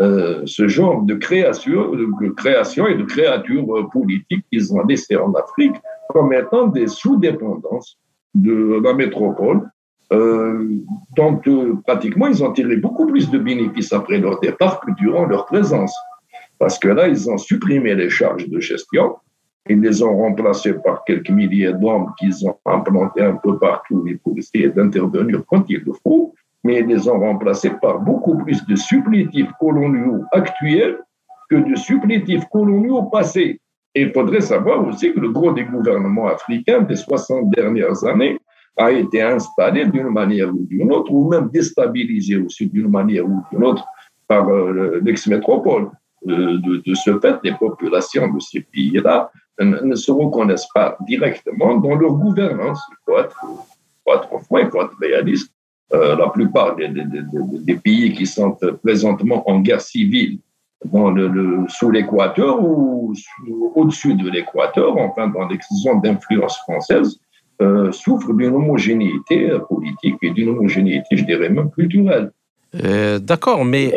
euh, 0.00 0.42
ce 0.46 0.66
genre 0.66 1.02
de 1.02 1.14
création, 1.14 1.92
et 1.92 2.94
de 2.94 3.04
créatures 3.04 3.90
politiques 3.92 4.44
qu'ils 4.50 4.72
ont 4.72 4.82
laissées 4.86 5.16
en 5.16 5.32
Afrique 5.34 5.76
comme 6.08 6.32
étant 6.32 6.68
des 6.68 6.86
sous-dépendances 6.86 7.98
de 8.34 8.80
la 8.82 8.94
métropole, 8.94 9.68
euh, 10.12 10.68
dont 11.16 11.40
euh, 11.46 11.74
pratiquement 11.86 12.28
ils 12.28 12.42
ont 12.42 12.52
tiré 12.52 12.76
beaucoup 12.76 13.06
plus 13.06 13.30
de 13.30 13.38
bénéfices 13.38 13.92
après 13.92 14.18
leur 14.18 14.40
départ 14.40 14.80
que 14.80 14.90
durant 14.92 15.26
leur 15.26 15.44
présence. 15.46 15.94
Parce 16.58 16.78
que 16.78 16.88
là, 16.88 17.06
ils 17.06 17.30
ont 17.30 17.38
supprimé 17.38 17.94
les 17.94 18.10
charges 18.10 18.48
de 18.48 18.58
gestion, 18.58 19.16
ils 19.68 19.80
les 19.80 20.02
ont 20.02 20.16
remplacées 20.16 20.74
par 20.74 21.04
quelques 21.04 21.30
milliers 21.30 21.72
d'hommes 21.74 22.12
qu'ils 22.18 22.46
ont 22.46 22.56
implantés 22.64 23.22
un 23.22 23.36
peu 23.36 23.58
partout 23.58 24.04
pour 24.24 24.36
essayer 24.36 24.68
d'intervenir 24.70 25.42
quand 25.46 25.64
il 25.68 25.82
le 25.84 25.92
faut, 26.02 26.34
mais 26.64 26.80
ils 26.80 26.86
les 26.86 27.08
ont 27.08 27.18
remplacés 27.18 27.72
par 27.80 28.00
beaucoup 28.00 28.36
plus 28.38 28.64
de 28.66 28.76
supplétifs 28.76 29.50
coloniaux 29.58 30.24
actuels 30.32 30.98
que 31.48 31.56
de 31.56 31.74
supplétifs 31.76 32.44
coloniaux 32.52 33.04
passés. 33.04 33.60
Et 33.94 34.02
il 34.02 34.12
faudrait 34.12 34.40
savoir 34.40 34.86
aussi 34.86 35.12
que 35.12 35.20
le 35.20 35.30
gros 35.30 35.52
des 35.52 35.64
gouvernements 35.64 36.28
africains 36.28 36.82
des 36.82 36.96
60 36.96 37.50
dernières 37.50 38.04
années 38.04 38.38
a 38.76 38.92
été 38.92 39.20
installé 39.20 39.86
d'une 39.86 40.10
manière 40.10 40.54
ou 40.54 40.64
d'une 40.66 40.92
autre, 40.92 41.12
ou 41.12 41.28
même 41.28 41.50
déstabilisé 41.50 42.36
aussi 42.36 42.68
d'une 42.68 42.88
manière 42.88 43.26
ou 43.26 43.42
d'une 43.50 43.64
autre 43.64 43.84
par 44.28 44.48
euh, 44.48 45.00
l'ex-métropole. 45.02 45.90
Euh, 46.28 46.58
de, 46.58 46.94
ce 46.94 47.18
fait, 47.18 47.36
les 47.42 47.54
populations 47.54 48.28
de 48.28 48.40
ces 48.40 48.60
pays-là 48.60 49.30
ne 49.58 49.94
se 49.94 50.10
reconnaissent 50.10 50.68
pas 50.74 50.96
directement 51.06 51.76
dans 51.76 51.94
leur 51.94 52.12
gouvernance. 52.12 52.80
Il 52.90 52.96
faut 53.04 53.18
être, 53.18 53.44
faut 54.04 54.14
être 54.14 54.44
franc, 54.44 54.58
il 54.58 54.70
faut 54.70 54.82
être 54.82 54.96
réaliste. 55.00 55.52
Euh, 55.92 56.14
la 56.14 56.28
plupart 56.28 56.76
des, 56.76 56.86
des, 56.86 57.04
des, 57.64 57.74
pays 57.74 58.12
qui 58.12 58.24
sont 58.24 58.56
présentement 58.80 59.42
en 59.50 59.58
guerre 59.58 59.80
civile 59.80 60.38
dans 60.84 61.10
le, 61.10 61.64
sous 61.66 61.90
l'équateur 61.90 62.62
ou 62.62 63.12
au-dessus 63.74 64.14
de 64.14 64.30
l'équateur, 64.30 64.96
enfin 64.96 65.26
dans 65.26 65.48
les 65.48 65.58
zones 65.82 66.00
d'influence 66.00 66.58
française, 66.58 67.18
euh, 67.60 67.90
souffrent 67.90 68.32
d'une 68.32 68.54
homogénéité 68.54 69.50
politique 69.68 70.14
et 70.22 70.30
d'une 70.30 70.50
homogénéité, 70.50 71.16
je 71.16 71.24
dirais 71.24 71.48
même 71.48 71.70
culturelle. 71.72 72.30
Euh, 72.84 73.18
D'accord, 73.18 73.64
mais 73.64 73.92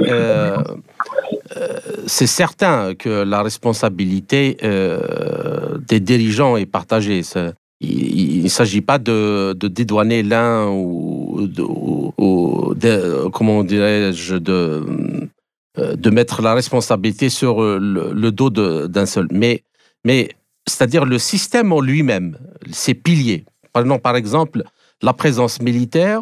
c'est 2.08 2.26
certain 2.26 2.96
que 2.96 3.24
la 3.24 3.44
responsabilité 3.44 4.58
des 5.88 6.00
dirigeants 6.00 6.58
est 6.58 6.66
partagée. 6.66 7.22
Il 7.84 8.44
ne 8.44 8.48
s'agit 8.50 8.82
pas 8.82 8.98
de, 8.98 9.54
dédouaner 9.54 10.24
l'un 10.24 10.70
ou, 10.70 11.48
de, 11.48 13.28
comment 13.30 13.64
dirais-je, 13.64 14.36
de, 14.36 14.86
de 15.78 16.10
mettre 16.10 16.42
la 16.42 16.54
responsabilité 16.54 17.30
sur 17.30 17.62
le, 17.62 18.32
dos 18.32 18.50
d'un 18.50 19.06
seul. 19.06 19.28
Mais, 19.32 19.64
c'est-à-dire 20.68 21.06
le 21.06 21.20
système 21.20 21.72
en 21.72 21.82
lui-même, 21.82 22.38
ses 22.72 22.94
piliers, 22.94 23.46
Prenons 23.74 23.98
par 23.98 24.16
exemple 24.16 24.64
la 25.02 25.14
présence 25.14 25.60
militaire 25.62 26.22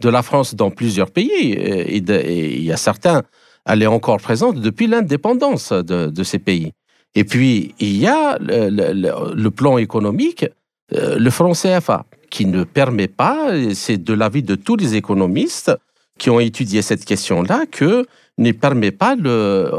de 0.00 0.08
la 0.10 0.22
France 0.22 0.54
dans 0.54 0.70
plusieurs 0.70 1.10
pays. 1.10 1.56
Il 1.88 2.62
y 2.62 2.72
a 2.72 2.76
certains, 2.76 3.22
elle 3.64 3.82
est 3.82 3.86
encore 3.86 4.18
présente 4.18 4.60
depuis 4.60 4.86
l'indépendance 4.86 5.72
de, 5.72 6.22
ces 6.22 6.38
pays. 6.38 6.72
Et 7.14 7.24
puis, 7.24 7.74
il 7.78 7.96
y 7.96 8.06
a 8.06 8.38
le 8.38 9.48
plan 9.48 9.78
économique, 9.78 10.46
euh, 10.94 11.18
le 11.18 11.30
franc 11.30 11.52
CFA, 11.52 12.04
qui 12.30 12.46
ne 12.46 12.64
permet 12.64 13.08
pas, 13.08 13.50
c'est 13.74 14.02
de 14.02 14.14
l'avis 14.14 14.42
de 14.42 14.54
tous 14.54 14.76
les 14.76 14.94
économistes 14.94 15.72
qui 16.18 16.30
ont 16.30 16.40
étudié 16.40 16.82
cette 16.82 17.04
question-là, 17.04 17.64
que 17.70 18.06
ne 18.38 18.52
permet 18.52 18.90
pas, 18.90 19.14
le, 19.14 19.70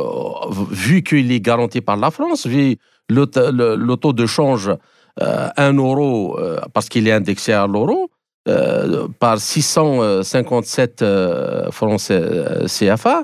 vu 0.72 1.04
qu'il 1.04 1.32
est 1.32 1.40
garanti 1.40 1.82
par 1.82 1.98
la 1.98 2.12
France, 2.12 2.46
vu 2.46 2.78
le, 3.10 3.96
taux 3.96 4.14
de 4.14 4.26
change 4.26 4.72
euh, 5.22 5.50
un 5.58 5.74
euro, 5.74 6.40
euh, 6.40 6.60
parce 6.74 6.90
qu'il 6.90 7.08
est 7.08 7.12
indexé 7.12 7.54
à 7.54 7.68
l'euro, 7.68 8.10
euh, 8.48 9.08
par 9.20 9.40
657 9.40 11.04
francs 11.72 12.12
CFA, 12.68 13.24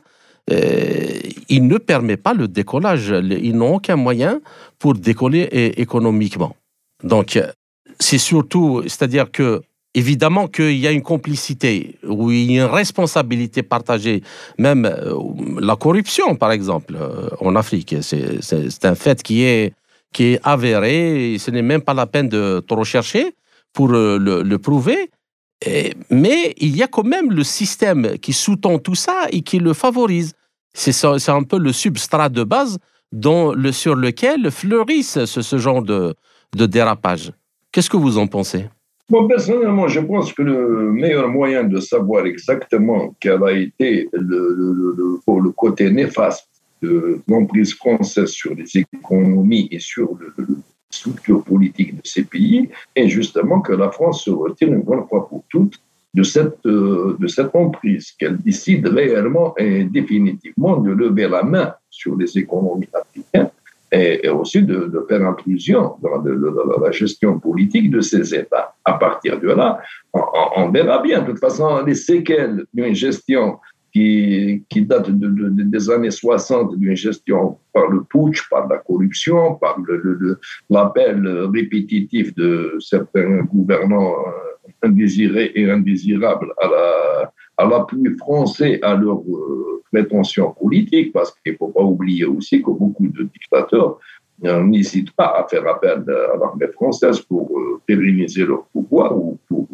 il 1.50 1.67
ne 1.67 1.77
permet 1.77 2.17
pas 2.17 2.34
le 2.34 2.48
décollage. 2.48 3.10
Ils 3.10 3.55
n'ont 3.55 3.75
aucun 3.75 3.96
moyen 3.96 4.39
pour 4.79 4.96
décoller 4.96 5.74
économiquement. 5.77 6.55
Donc, 7.03 7.39
c'est 8.00 8.18
surtout, 8.18 8.84
c'est-à-dire 8.84 9.32
que 9.32 9.62
évidemment 9.94 10.48
qu'il 10.48 10.77
y 10.77 10.88
a 10.88 10.91
une 10.91 11.01
complicité 11.01 11.98
ou 12.08 12.32
une 12.32 12.62
responsabilité 12.62 13.63
partagée, 13.63 14.24
même 14.58 14.89
la 15.60 15.75
corruption, 15.75 16.36
par 16.36 16.51
exemple, 16.51 16.96
en 17.41 17.56
Afrique. 17.56 17.96
C'est 18.01 18.86
un 18.86 18.96
fait 18.96 19.22
qui 19.24 19.44
est 19.44 19.74
qui 20.13 20.34
est 20.34 20.39
avéré. 20.44 21.38
ce 21.39 21.51
n'est 21.51 21.62
même 21.62 21.82
pas 21.82 21.94
la 21.94 22.08
peine 22.08 22.29
de 22.29 22.63
te 22.68 22.74
rechercher 22.74 23.36
pour 23.74 23.91
euh, 23.94 24.18
le, 24.18 24.58
prouver. 24.58 25.12
Mais 26.10 26.53
il 26.58 26.75
y 26.75 26.84
a 26.84 26.88
quand 26.88 27.03
même 27.03 27.32
le 27.32 27.44
système 27.44 28.18
qui 28.20 28.34
sous-tend 28.34 28.79
tout 28.79 28.96
ça 28.96 29.27
et 29.32 29.41
qui 29.41 29.60
le 29.60 29.74
favorise. 29.74 30.34
C'est 30.74 31.29
un 31.29 31.44
peu 31.44 31.58
le 31.58 31.74
substrat 31.74 32.29
de 32.29 32.44
base 32.44 32.77
sur 33.72 33.96
lequel 33.96 34.51
fleurissent 34.51 35.25
ce, 35.25 35.41
ce 35.41 35.58
genre 35.58 35.82
de, 35.82 36.15
de 36.56 36.65
dérapage. 36.65 37.34
Qu'est-ce 37.72 37.90
que 37.90 37.98
vous 37.98 38.18
en 38.18 38.28
pensez? 38.28 38.66
Bon, 39.10 39.28
personnellement, 39.28 39.88
je 39.88 40.00
pense 40.00 40.34
que 40.34 40.42
le 40.44 40.92
meilleur 40.92 41.28
moyen 41.30 41.64
de 41.64 41.80
savoir 41.80 42.26
exactement 42.26 43.16
quel 43.20 43.44
a 43.44 43.52
été 43.52 44.08
le, 44.14 45.20
côté 45.56 45.90
néfaste 45.90 46.48
de 46.82 47.20
l'emprise 47.28 47.74
française 47.74 48.30
sur 48.30 48.54
les 48.56 48.66
économies 48.78 49.68
et 49.72 49.80
sur 49.80 50.18
le, 50.20 50.46
structure 50.92 51.44
politique 51.44 51.96
de 51.96 52.02
ces 52.04 52.24
pays, 52.24 52.68
et 52.96 53.08
justement 53.08 53.62
que 53.62 53.74
la 53.74 53.92
France 53.92 54.24
se 54.24 54.32
retire 54.32 54.70
une 54.70 54.82
bonne 54.82 55.08
fois 55.08 55.30
pour 55.30 55.44
toutes 55.48 55.76
de 56.16 56.24
cette, 56.24 56.66
euh, 56.66 57.16
de 57.20 57.28
cette 57.28 57.56
emprise, 57.56 58.12
qu'elle 58.18 58.38
décide 58.38 58.88
réellement 58.88 59.54
et 59.58 59.84
définitivement 59.84 60.78
de 60.78 60.90
lever 60.92 61.28
la 61.28 61.44
main 61.44 61.76
sur 61.92 62.16
les 62.16 62.36
économies 62.40 62.90
africaines 62.92 63.52
et, 63.91 64.25
et 64.25 64.29
aussi 64.29 64.62
de, 64.63 64.86
de, 64.86 65.05
faire 65.08 65.25
intrusion 65.25 65.96
dans, 66.01 66.22
la 66.81 66.91
gestion 66.91 67.39
politique 67.39 67.89
de 67.91 68.01
ces 68.01 68.34
États. 68.36 68.75
À 68.86 68.93
partir 68.93 69.39
de 69.39 69.50
là, 69.50 69.79
on, 70.13 70.22
on 70.58 70.69
verra 70.69 71.01
bien. 71.01 71.22
De 71.22 71.27
toute 71.27 71.39
façon, 71.39 71.84
les 71.86 71.96
séquelles 71.96 72.65
d'une 72.74 72.93
gestion 72.93 73.58
qui, 73.91 74.63
qui 74.69 74.84
date 74.84 75.10
de, 75.10 75.27
de, 75.27 75.63
des 75.63 75.89
années 75.89 76.12
60 76.12 76.77
d'une 76.77 76.96
gestion 76.96 77.58
par 77.74 77.88
le 77.88 78.03
putsch, 78.03 78.48
par 78.50 78.67
la 78.67 78.77
corruption, 78.77 79.55
par 79.55 79.77
l'appel 80.69 81.27
répétitif 81.53 82.36
de 82.36 82.77
certains 82.79 83.41
gouvernants 83.43 84.13
euh, 84.13 84.88
indésirés 84.88 85.51
et 85.55 85.69
indésirables 85.69 86.53
à 86.62 86.67
la, 86.67 87.34
à 87.60 87.88
français 88.18 88.80
à 88.82 88.96
leurs 88.96 89.22
euh, 89.22 89.84
prétentions 89.92 90.51
politiques, 90.51 91.12
parce 91.13 91.32
qu'il 91.32 91.54
ne 91.54 91.58
faut 91.58 91.68
pas 91.68 91.84
oublier 91.84 92.25
aussi 92.25 92.62
que 92.62 92.72
beaucoup 92.72 93.08
de 93.08 93.24
dictateurs 93.24 94.00
euh, 94.46 94.63
n'hésitent 94.63 95.12
pas 95.12 95.36
à 95.38 95.48
faire 95.48 95.68
appel 95.68 96.06
à 96.08 96.38
l'armée 96.38 96.68
française 96.74 97.20
pour 97.20 97.50
euh, 97.58 97.82
pérenniser 97.86 98.46
leur 98.46 98.63
pouvoir 98.68 99.18
ou 99.18 99.38
pour 99.50 99.68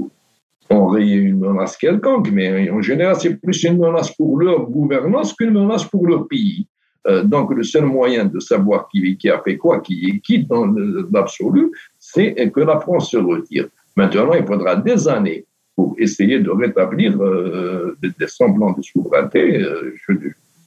enrayer 0.72 1.18
une 1.18 1.38
menace 1.38 1.78
quelconque, 1.78 2.32
mais 2.32 2.70
en 2.72 2.82
général, 2.82 3.16
c'est 3.16 3.36
plus 3.36 3.64
une 3.64 3.78
menace 3.78 4.12
pour 4.16 4.40
leur 4.40 4.62
gouvernance 4.68 5.34
qu'une 5.34 5.52
menace 5.52 5.84
pour 5.84 6.08
leur 6.08 6.28
pays. 6.28 6.68
Euh, 7.08 7.24
donc, 7.24 7.54
le 7.54 7.62
seul 7.62 7.86
moyen 7.86 8.26
de 8.26 8.40
savoir 8.40 8.88
qui, 8.90 9.16
qui, 9.18 9.30
a 9.30 9.40
fait 9.40 9.58
quoi, 9.58 9.80
qui 9.82 10.10
est 10.10 10.20
qui 10.20 10.44
dans 10.44 10.66
l'absolu, 11.14 11.72
c'est 12.00 12.34
que 12.52 12.62
la 12.62 12.80
France 12.80 13.12
se 13.12 13.18
retire. 13.18 13.68
Maintenant, 13.96 14.34
il 14.34 14.46
faudra 14.46 14.76
des 14.76 15.08
années 15.08 15.46
pour 15.76 15.96
essayer 15.98 16.40
de 16.40 16.50
rétablir 16.50 17.22
euh, 17.22 17.98
des, 18.02 18.28
semblants 18.28 18.72
de 18.72 18.82
souveraineté. 18.82 19.62
Euh, 19.62 19.94
je, 20.08 20.14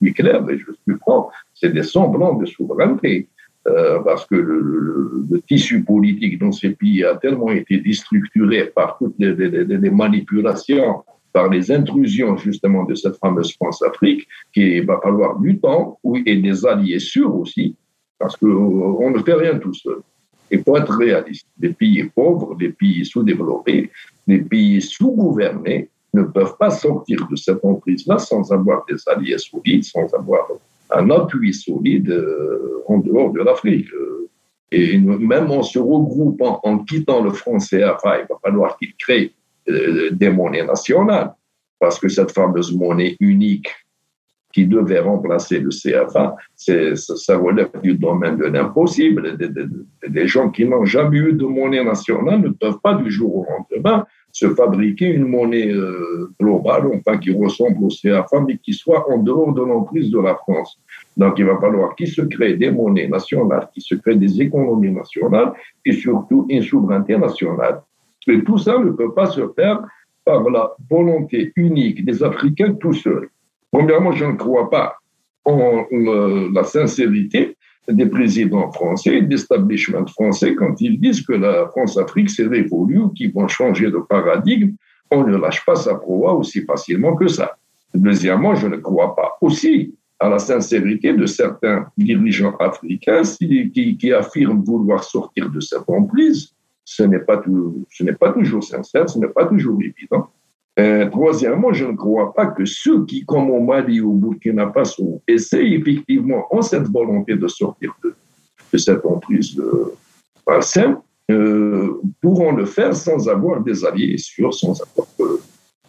suis 0.00 0.14
clair 0.14 0.48
et 0.48 0.58
je 0.58 0.70
suis 0.82 0.98
franc, 1.00 1.30
c'est 1.54 1.72
des 1.72 1.82
semblants 1.82 2.34
de 2.34 2.46
souveraineté. 2.46 3.28
Euh, 3.66 3.98
parce 4.00 4.24
que 4.26 4.36
le, 4.36 5.42
tissu 5.46 5.82
politique 5.82 6.38
dans 6.38 6.52
ces 6.52 6.70
pays 6.70 7.04
a 7.04 7.16
tellement 7.16 7.50
été 7.50 7.78
déstructuré 7.78 8.66
par 8.66 8.96
toutes 8.98 9.14
les, 9.18 9.34
les 9.34 9.90
manipulations, 9.90 11.02
par 11.32 11.48
les 11.48 11.70
intrusions 11.70 12.36
justement 12.36 12.84
de 12.84 12.94
cette 12.94 13.16
fameuse 13.16 13.54
France-Afrique, 13.54 14.26
qu'il 14.52 14.84
va 14.86 15.00
falloir 15.02 15.38
du 15.38 15.58
temps 15.58 15.98
et 16.26 16.36
des 16.36 16.66
alliés 16.66 16.98
sûrs 16.98 17.34
aussi, 17.34 17.76
parce 18.18 18.36
qu'on 18.36 19.10
ne 19.10 19.18
fait 19.18 19.34
rien 19.34 19.58
tout 19.58 19.74
seul. 19.74 19.98
Et 20.50 20.58
pour 20.58 20.78
être 20.78 20.96
réaliste, 20.96 21.46
les 21.60 21.72
pays 21.72 22.04
pauvres, 22.04 22.56
les 22.58 22.70
pays 22.70 23.04
sous-développés, 23.04 23.90
les 24.28 24.40
pays 24.40 24.80
sous-gouvernés 24.80 25.90
ne 26.14 26.22
peuvent 26.22 26.56
pas 26.58 26.70
sortir 26.70 27.26
de 27.28 27.36
cette 27.36 27.64
emprise-là 27.64 28.18
sans 28.18 28.52
avoir 28.52 28.84
des 28.88 28.96
alliés 29.08 29.38
solides, 29.38 29.84
sans 29.84 30.06
avoir 30.14 30.46
un 30.90 31.10
appui 31.10 31.52
solide 31.52 32.10
euh, 32.10 32.84
en 32.86 32.98
dehors 32.98 33.32
de 33.32 33.40
l'Afrique. 33.40 33.88
Et 34.70 34.98
même 34.98 35.50
en 35.50 35.62
se 35.62 35.78
regroupant, 35.78 36.60
en 36.62 36.78
quittant 36.78 37.22
le 37.22 37.30
franc 37.30 37.58
CFA, 37.58 38.20
il 38.20 38.26
va 38.28 38.38
falloir 38.42 38.76
qu'ils 38.76 38.94
créent 38.96 39.32
euh, 39.68 40.10
des 40.12 40.30
monnaies 40.30 40.64
nationales, 40.64 41.34
parce 41.78 41.98
que 41.98 42.08
cette 42.08 42.32
fameuse 42.32 42.74
monnaie 42.74 43.16
unique 43.20 43.68
qui 44.52 44.66
devait 44.66 45.00
remplacer 45.00 45.60
le 45.60 45.68
CFA, 45.68 46.36
ça 46.56 47.36
relève 47.36 47.70
du 47.82 47.94
domaine 47.94 48.36
de 48.38 48.46
l'impossible. 48.46 49.36
Des, 49.36 50.26
gens 50.26 50.50
qui 50.50 50.64
n'ont 50.64 50.86
jamais 50.86 51.18
eu 51.18 51.32
de 51.34 51.44
monnaie 51.44 51.84
nationale 51.84 52.40
ne 52.40 52.48
peuvent 52.48 52.80
pas 52.82 52.94
du 52.94 53.10
jour 53.10 53.36
au 53.36 53.46
lendemain 53.46 54.06
se 54.32 54.54
fabriquer 54.54 55.06
une 55.06 55.26
monnaie 55.26 55.68
euh, 55.68 56.30
globale, 56.40 56.90
enfin 56.94 57.18
qui 57.18 57.32
ressemble 57.32 57.84
au 57.84 57.88
CFA, 57.88 58.40
mais 58.46 58.56
qui 58.58 58.72
soit 58.72 59.10
en 59.10 59.18
dehors 59.18 59.52
de 59.52 59.62
l'emprise 59.62 60.10
de 60.10 60.20
la 60.20 60.36
France. 60.36 60.78
Donc 61.16 61.38
il 61.38 61.44
va 61.44 61.58
falloir 61.58 61.94
qu'il 61.96 62.08
se 62.08 62.22
crée 62.22 62.54
des 62.54 62.70
monnaies 62.70 63.08
nationales, 63.08 63.68
qu'il 63.72 63.82
se 63.82 63.94
crée 63.96 64.16
des 64.16 64.40
économies 64.40 64.92
nationales 64.92 65.52
et 65.84 65.92
surtout 65.92 66.46
une 66.48 66.62
souveraineté 66.62 67.16
nationale. 67.16 67.82
Et 68.26 68.44
tout 68.44 68.58
ça 68.58 68.78
ne 68.78 68.90
peut 68.90 69.12
pas 69.12 69.26
se 69.26 69.48
faire 69.56 69.80
par 70.24 70.48
la 70.50 70.72
volonté 70.90 71.52
unique 71.56 72.04
des 72.04 72.22
Africains 72.22 72.74
tout 72.74 72.92
seuls. 72.92 73.30
Premièrement, 73.72 74.12
je 74.12 74.26
ne 74.26 74.32
crois 74.32 74.70
pas 74.70 74.96
en 75.44 75.86
euh, 75.92 76.50
la 76.52 76.64
sincérité 76.64 77.56
des 77.88 78.06
présidents 78.06 78.70
français, 78.72 79.22
d'establishment 79.22 80.06
français, 80.06 80.54
quand 80.54 80.80
ils 80.80 81.00
disent 81.00 81.22
que 81.22 81.32
la 81.32 81.68
France-Afrique 81.68 82.30
s'est 82.30 82.46
révolue, 82.46 83.12
qu'ils 83.14 83.32
vont 83.32 83.48
changer 83.48 83.90
de 83.90 83.98
paradigme, 83.98 84.72
on 85.10 85.24
ne 85.24 85.36
lâche 85.36 85.64
pas 85.64 85.76
sa 85.76 85.94
proie 85.94 86.34
aussi 86.34 86.62
facilement 86.62 87.16
que 87.16 87.28
ça. 87.28 87.56
Deuxièmement, 87.94 88.54
je 88.54 88.66
ne 88.68 88.76
crois 88.76 89.16
pas 89.16 89.38
aussi 89.40 89.94
à 90.20 90.28
la 90.28 90.38
sincérité 90.38 91.14
de 91.14 91.26
certains 91.26 91.86
dirigeants 91.96 92.56
africains 92.56 93.22
qui, 93.22 94.12
affirment 94.12 94.62
vouloir 94.62 95.02
sortir 95.04 95.48
de 95.50 95.60
cette 95.60 95.88
emprise. 95.88 96.52
Ce 96.84 97.02
n'est 97.02 97.20
pas 97.20 97.38
toujours 97.38 98.64
sincère, 98.64 99.08
ce 99.08 99.18
n'est 99.18 99.28
pas 99.28 99.46
toujours 99.46 99.78
évident. 99.80 100.28
Euh, 100.78 101.10
troisièmement, 101.10 101.72
je 101.72 101.86
ne 101.86 101.96
crois 101.96 102.32
pas 102.32 102.46
que 102.46 102.64
ceux 102.64 103.04
qui, 103.04 103.24
comme 103.24 103.50
au 103.50 103.60
Mali 103.60 104.00
ou 104.00 104.12
au 104.12 104.14
Burkina 104.14 104.70
Faso, 104.72 105.22
essayent 105.26 105.74
effectivement, 105.74 106.46
ont 106.52 106.62
cette 106.62 106.88
volonté 106.88 107.34
de 107.34 107.48
sortir 107.48 107.96
de, 108.04 108.14
cette 108.78 109.04
emprise 109.04 109.56
de 109.56 109.92
euh, 111.30 112.00
pourront 112.22 112.52
le 112.52 112.64
faire 112.64 112.96
sans 112.96 113.28
avoir 113.28 113.60
des 113.60 113.84
alliés 113.84 114.16
sûrs, 114.16 114.54
sans 114.54 114.80
avoir 114.80 115.08
euh, 115.20 115.40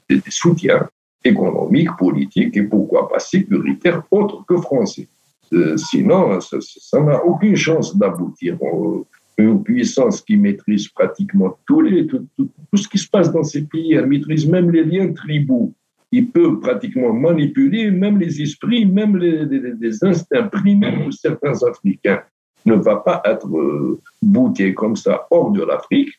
des, 0.09 0.21
soutiens 0.27 0.89
économiques, 1.23 1.95
politiques 1.97 2.57
et 2.57 2.63
pourquoi 2.63 3.07
pas 3.07 3.19
sécuritaires 3.19 4.03
autres 4.11 4.43
que 4.45 4.57
français. 4.57 5.07
Euh, 5.53 5.77
sinon, 5.77 6.39
ça 6.41 6.99
n'a 6.99 7.23
aucune 7.23 7.55
chance 7.55 7.95
d'aboutir 7.95 8.57
une 9.39 9.63
puissance 9.63 10.21
qui 10.21 10.37
maîtrise 10.37 10.87
pratiquement 10.89 11.57
tout, 11.65 11.83
ce 12.75 12.87
qui 12.87 12.97
se 12.97 13.09
passe 13.09 13.31
dans 13.31 13.43
ces 13.43 13.63
pays. 13.63 13.93
Elle 13.93 14.07
maîtrise 14.07 14.47
même 14.47 14.69
les 14.71 14.83
liens 14.83 15.11
tribaux. 15.13 15.73
Il 16.11 16.29
peut 16.29 16.59
pratiquement 16.59 17.13
manipuler 17.13 17.91
même 17.91 18.17
les 18.17 18.41
esprits, 18.41 18.85
même 18.85 19.15
les, 19.17 20.03
instincts 20.03 20.47
primaires 20.47 21.05
de 21.05 21.11
certains 21.11 21.63
Africains. 21.63 22.21
Ne 22.65 22.75
va 22.75 22.97
pas 22.97 23.21
être 23.25 23.47
euh, 23.47 24.01
bouté 24.21 24.73
comme 24.73 24.95
ça 24.95 25.27
hors 25.31 25.51
de 25.51 25.63
l'Afrique, 25.63 26.09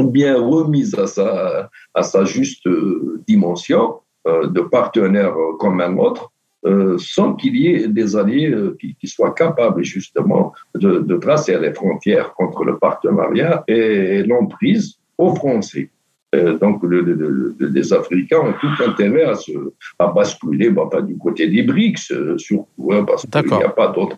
bien 0.00 0.36
remise 0.36 0.94
à 0.98 1.06
sa, 1.06 1.70
à 1.94 2.02
sa 2.02 2.24
juste 2.24 2.66
euh, 2.66 3.22
dimension 3.28 4.00
euh, 4.26 4.48
de 4.48 4.60
partenaire 4.62 5.34
comme 5.60 5.80
un 5.80 5.96
autre, 5.96 6.32
euh, 6.66 6.96
sans 6.98 7.34
qu'il 7.34 7.56
y 7.56 7.66
ait 7.68 7.88
des 7.88 8.16
alliés 8.16 8.50
euh, 8.50 8.74
qui, 8.80 9.06
soient 9.06 9.34
capables 9.34 9.84
justement 9.84 10.54
de, 10.74 11.16
tracer 11.18 11.58
les 11.58 11.74
frontières 11.74 12.32
contre 12.32 12.64
le 12.64 12.78
partenariat 12.78 13.62
et, 13.68 14.22
l'emprise 14.22 14.96
aux 15.18 15.34
Français. 15.34 15.90
Euh, 16.34 16.58
donc 16.58 16.82
les 16.82 17.92
Africains 17.92 18.38
ont 18.38 18.54
tout 18.54 18.82
intérêt 18.82 19.24
à, 19.24 19.34
se, 19.34 19.52
à 19.98 20.06
basculer, 20.06 20.70
pas 20.70 21.02
du 21.02 21.18
côté 21.18 21.48
des 21.48 21.64
BRICS, 21.64 22.38
surtout, 22.38 22.92
hein, 22.92 23.04
parce 23.04 23.26
qu'il 23.26 23.58
n'y 23.58 23.62
a 23.62 23.68
pas 23.68 23.88
d'autre. 23.88 24.16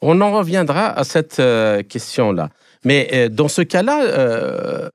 On 0.00 0.20
en 0.20 0.30
reviendra 0.38 0.90
à 0.90 1.02
cette 1.02 1.42
question-là. 1.88 2.50
Mais 2.84 3.28
dans 3.28 3.48
ce 3.48 3.62
cas-là, 3.62 4.88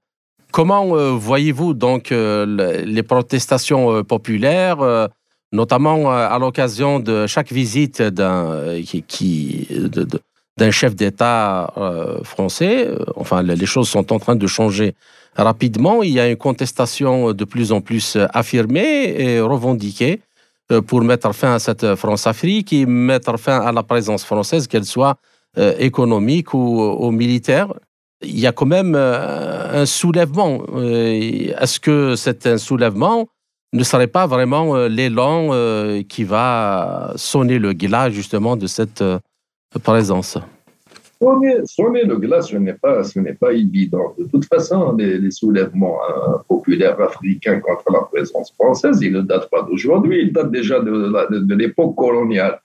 comment 0.54 1.18
voyez-vous 1.18 1.74
donc 1.74 2.12
les 2.12 3.04
protestations 3.04 4.06
populaires 4.06 5.10
notamment 5.54 6.12
euh, 6.12 6.28
à 6.28 6.38
l'occasion 6.40 7.00
de 7.00 7.28
chaque 7.28 7.54
visite 7.54 8.02
d'un 8.02 8.48
euh, 8.50 8.82
chef 10.72 10.96
d'État 10.96 11.72
euh, 11.78 12.22
français. 12.24 12.90
Enfin, 13.16 13.42
les 13.44 13.66
choses 13.66 13.88
sont 13.88 14.12
en 14.12 14.20
train 14.20 14.36
de 14.36 14.48
changer 14.48 14.96
rapidement. 15.36 16.04
Il 16.04 16.12
y 16.12 16.20
a 16.20 16.28
une 16.28 16.36
contestation 16.36 17.32
de 17.32 17.46
plus 17.46 17.72
en 17.72 17.82
plus 17.82 18.18
affirmée 18.34 19.16
et 19.18 19.40
revendiquée 19.40 20.22
pour 20.88 21.02
mettre 21.02 21.34
fin 21.34 21.56
à 21.56 21.60
cette 21.60 21.96
France-Afrique 21.96 22.74
et 22.74 22.86
mettre 22.86 23.38
fin 23.38 23.60
à 23.60 23.72
la 23.72 23.84
présence 23.84 24.24
française, 24.24 24.68
qu'elle 24.68 24.86
soit 24.86 25.18
économique 25.80 26.54
ou, 26.54 27.12
militaire. 27.12 27.74
Il 28.22 28.40
y 28.40 28.48
a 28.48 28.52
quand 28.52 28.68
même 28.68 28.96
un 28.96 29.86
soulèvement. 29.86 30.64
Est-ce 30.78 31.80
que 31.80 32.16
c'est 32.16 32.46
un 32.48 32.58
soulèvement 32.58 33.28
ne 33.74 33.84
serait 33.84 34.08
pas 34.08 34.28
vraiment 34.28 34.76
euh, 34.76 34.88
l'élan 34.88 35.50
euh, 35.52 36.04
qui 36.04 36.24
va 36.24 37.14
sonner 37.16 37.60
le 37.60 37.74
glas 37.74 38.10
justement 38.10 38.56
de 38.56 38.68
cette 38.68 39.02
euh, 39.02 39.20
présence 39.84 40.38
sonner, 41.64 42.04
le 42.04 42.18
glas, 42.18 42.42
ce 42.42 42.58
n'est 42.58 42.74
pas, 42.74 43.02
ce 43.06 43.18
n'est 43.18 43.34
pas 43.34 43.54
évident. 43.54 44.14
De 44.18 44.26
toute 44.26 44.44
façon, 44.44 44.94
les, 44.98 45.32
soulèvements 45.32 45.98
populaires 46.50 47.00
africains 47.00 47.62
contre 47.62 47.90
la 47.94 48.02
présence 48.02 48.52
française, 48.52 49.00
ils 49.02 49.14
ne 49.14 49.22
datent 49.22 49.50
pas 49.50 49.62
d'aujourd'hui, 49.62 50.24
ils 50.24 50.34
datent 50.34 50.52
déjà 50.52 50.82
de, 50.82 51.56
l'époque 51.56 51.96
coloniale. 51.96 52.60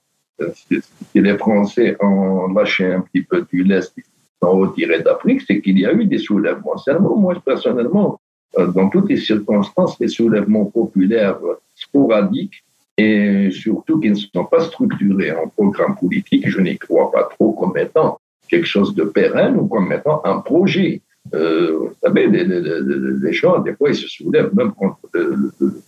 Si 0.55 0.81
les 1.15 1.39
Français 1.39 1.97
ont 2.01 2.49
lâché 2.49 2.93
un 2.93 3.03
petit 3.03 3.23
peu 3.23 3.47
du 3.49 3.63
lest, 3.63 3.93
ils 3.97 4.03
sont 4.43 4.59
retirés 4.59 5.05
d'Afrique, 5.05 5.43
c'est 5.47 5.61
qu'il 5.61 5.79
y 5.79 5.87
a 5.87 5.93
eu 5.93 6.07
des 6.07 6.19
soulèvements. 6.19 6.75
Moi, 7.17 7.37
personnellement, 7.45 8.19
dans 8.57 8.89
toutes 8.89 9.09
les 9.09 9.19
circonstances, 9.19 9.99
les 10.01 10.09
soulèvements 10.09 10.65
populaires 10.65 11.39
sporadiques 11.75 12.65
et 12.97 13.51
surtout 13.51 14.01
qui 14.01 14.11
ne 14.11 14.15
sont 14.15 14.45
pas 14.45 14.61
structurés 14.61 15.33
en 15.33 15.49
programme 15.49 15.97
politique, 15.97 16.49
je 16.49 16.61
n'y 16.61 16.77
crois 16.79 17.13
pas 17.13 17.25
trop 17.25 17.53
comme 17.53 17.77
étant 17.77 18.19
quelque 18.49 18.67
chose 18.67 18.95
de 18.95 19.05
pérenne 19.05 19.57
ou 19.57 19.67
comme 19.67 19.93
étant 19.93 20.21
un 20.25 20.41
projet. 20.41 21.03
Euh, 21.35 21.79
vous 21.79 21.95
savez, 22.03 22.27
les, 22.27 23.33
gens, 23.33 23.59
des 23.59 23.75
fois, 23.75 23.91
ils 23.91 23.95
se 23.95 24.09
soulèvent 24.09 24.55
même 24.55 24.73
contre 24.73 24.99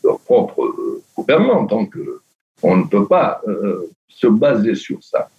leur 0.04 0.20
propre 0.20 0.72
gouvernement. 1.16 1.62
Donc, 1.64 1.96
euh, 1.96 2.20
on 2.62 2.76
ne 2.76 2.84
peut 2.84 3.06
pas 3.06 3.40
se 4.08 4.26
baser 4.26 4.74
sur 4.74 5.02
ça 5.02 5.30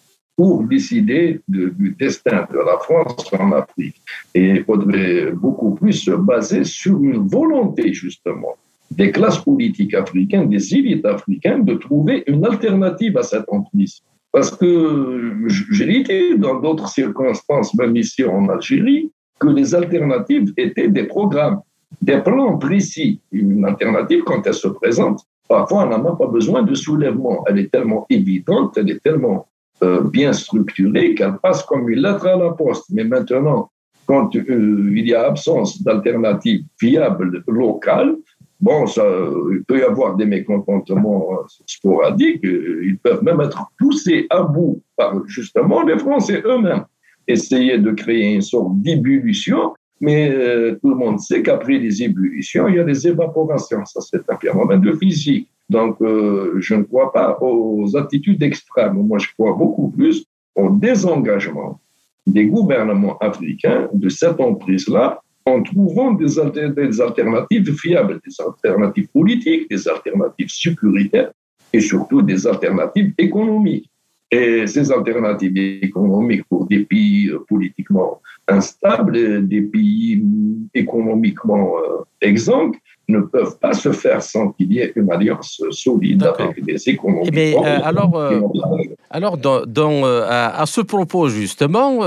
pour 0.42 0.64
décider 0.64 1.40
du 1.48 1.96
destin 2.00 2.48
de 2.52 2.58
la 2.70 2.78
France 2.80 3.32
en 3.40 3.52
Afrique. 3.52 3.98
Et 4.34 4.46
il 4.56 4.64
faudrait 4.64 5.34
beaucoup 5.34 5.76
plus 5.76 5.94
se 6.08 6.10
baser 6.30 6.64
sur 6.64 6.96
une 7.10 7.28
volonté, 7.28 7.94
justement, 7.94 8.56
des 8.90 9.12
classes 9.12 9.38
politiques 9.38 9.94
africaines, 9.94 10.50
des 10.50 10.74
élites 10.74 11.06
africaines, 11.06 11.64
de 11.64 11.76
trouver 11.76 12.24
une 12.26 12.44
alternative 12.44 13.18
à 13.20 13.22
cette 13.32 13.46
emprise. 13.50 14.02
Parce 14.32 14.50
que 14.50 15.46
j'ai 15.48 16.00
été 16.00 16.36
dans 16.40 16.60
d'autres 16.60 16.90
circonstances, 16.90 17.76
même 17.76 17.96
ici 17.96 18.24
en 18.24 18.50
Algérie, 18.50 19.12
que 19.40 19.50
les 19.50 19.76
alternatives 19.76 20.52
étaient 20.58 20.88
des 20.88 21.04
programmes, 21.04 21.60
des 22.02 22.18
plans 22.18 22.58
précis. 22.58 23.20
Une 23.32 23.64
alternative, 23.64 24.24
quand 24.26 24.42
elle 24.48 24.56
se 24.56 24.70
présente, 24.70 25.20
parfois 25.48 25.86
on 25.86 25.90
n'a 25.90 26.00
même 26.00 26.18
pas 26.18 26.32
besoin 26.38 26.64
de 26.64 26.74
soulèvement. 26.74 27.44
Elle 27.48 27.60
est 27.60 27.72
tellement 27.72 28.08
évidente, 28.10 28.76
elle 28.80 28.90
est 28.90 29.04
tellement 29.04 29.46
euh, 29.84 30.02
bien 30.02 30.34
structurée 30.34 31.16
qu'elle 31.16 31.38
passe 31.38 31.64
comme 31.64 31.90
une 31.90 32.00
lettre 32.00 32.28
à 32.28 32.38
la 32.38 32.52
poste. 32.52 32.86
Mais 32.92 33.04
maintenant, 33.04 33.70
quand 34.06 34.36
euh, 34.36 34.92
il 34.96 35.08
y 35.08 35.14
a 35.14 35.28
absence 35.28 35.82
d'alternatives 35.82 36.64
viables 36.80 37.44
locales, 37.48 38.16
bon, 38.60 38.88
ça, 38.88 39.06
il 39.52 39.64
peut 39.64 39.80
y 39.80 39.84
avoir 39.84 40.16
des 40.16 40.26
mécontentements 40.26 41.40
sporadiques, 41.66 42.44
ils 42.44 42.98
peuvent 43.02 43.24
même 43.24 43.42
être 43.42 43.72
poussés 43.80 44.28
à 44.30 44.44
bout 44.44 44.82
par 44.96 45.16
justement 45.28 45.84
les 45.84 45.98
Français 45.98 46.42
eux-mêmes. 46.46 46.86
Essayer 47.28 47.78
de 47.78 47.92
créer 47.92 48.36
une 48.36 48.42
sorte 48.42 48.80
d'ébullition, 48.82 49.74
mais 50.02 50.32
euh, 50.32 50.76
tout 50.82 50.90
le 50.90 50.96
monde 50.96 51.20
sait 51.20 51.44
qu'après 51.44 51.78
les 51.78 52.04
ébullitions, 52.04 52.68
il 52.68 52.76
y 52.76 52.80
a 52.80 52.84
des 52.84 53.08
évaporations. 53.08 53.86
Ça, 53.86 54.02
c'est 54.02 54.28
un 54.30 54.38
phénomène 54.38 54.82
de 54.82 54.94
physique. 54.94 55.48
Donc, 55.72 56.02
euh, 56.02 56.56
je 56.60 56.76
ne 56.76 56.84
crois 56.84 57.14
pas 57.14 57.38
aux 57.40 57.96
attitudes 57.96 58.44
extrêmes. 58.44 58.98
Moi, 59.10 59.20
je 59.20 59.28
crois 59.38 59.54
beaucoup 59.54 59.90
plus 59.90 60.26
au 60.54 60.70
désengagement 60.70 61.80
des 62.28 62.46
gouvernements 62.46 63.18
africains 63.20 63.88
de 63.94 64.10
cette 64.10 64.42
emprise-là 64.42 65.22
en 65.46 65.64
trouvant 65.64 66.12
des, 66.12 66.40
alternatives 66.40 67.74
fiables, 67.84 68.20
des 68.28 68.36
alternatives 68.46 69.08
politiques, 69.14 69.70
des 69.70 69.88
alternatives 69.88 70.50
sécuritaires 70.50 71.32
et 71.72 71.80
surtout 71.80 72.22
des 72.22 72.46
alternatives 72.46 73.14
économiques. 73.18 73.90
Et 74.30 74.68
ces 74.68 74.92
alternatives 74.92 75.58
économiques 75.58 76.44
pour 76.50 76.68
des 76.68 76.82
pays 76.84 77.30
euh, 77.30 77.40
politiquement 77.48 78.22
instables, 78.46 79.48
des 79.48 79.62
pays 79.62 80.22
économiquement 80.74 81.78
euh, 81.78 82.04
ne 83.08 83.20
peuvent 83.20 83.58
pas 83.60 83.74
se 83.74 83.92
faire 83.92 84.22
sans 84.22 84.52
qu'il 84.52 84.72
y 84.72 84.80
ait 84.80 84.94
une 84.96 85.12
alliance 85.12 85.62
solide 85.72 86.24
avec 86.24 86.64
des 86.64 86.90
économies. 86.90 87.30
Mais, 87.34 87.52
eh 87.52 87.58
euh, 87.58 87.80
alors, 87.84 88.32
alors 89.10 89.38
dans, 89.38 90.04
à, 90.06 90.66
ce 90.66 90.82
propos, 90.82 91.30
justement, 91.30 92.04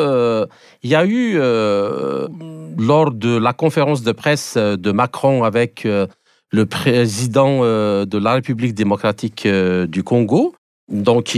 il 0.83 0.91
y 0.91 0.95
a 0.95 1.05
eu, 1.05 1.37
lors 1.37 3.11
de 3.11 3.37
la 3.37 3.53
conférence 3.53 4.03
de 4.03 4.13
presse 4.13 4.57
de 4.57 4.93
Macron 4.93 5.45
avec 5.45 5.85
le 5.85 6.67
président 6.67 7.61
de 7.61 8.19
la 8.19 8.35
République 8.35 8.75
démocratique 8.75 9.47
du 9.47 10.03
Congo, 10.03 10.55
donc 10.89 11.37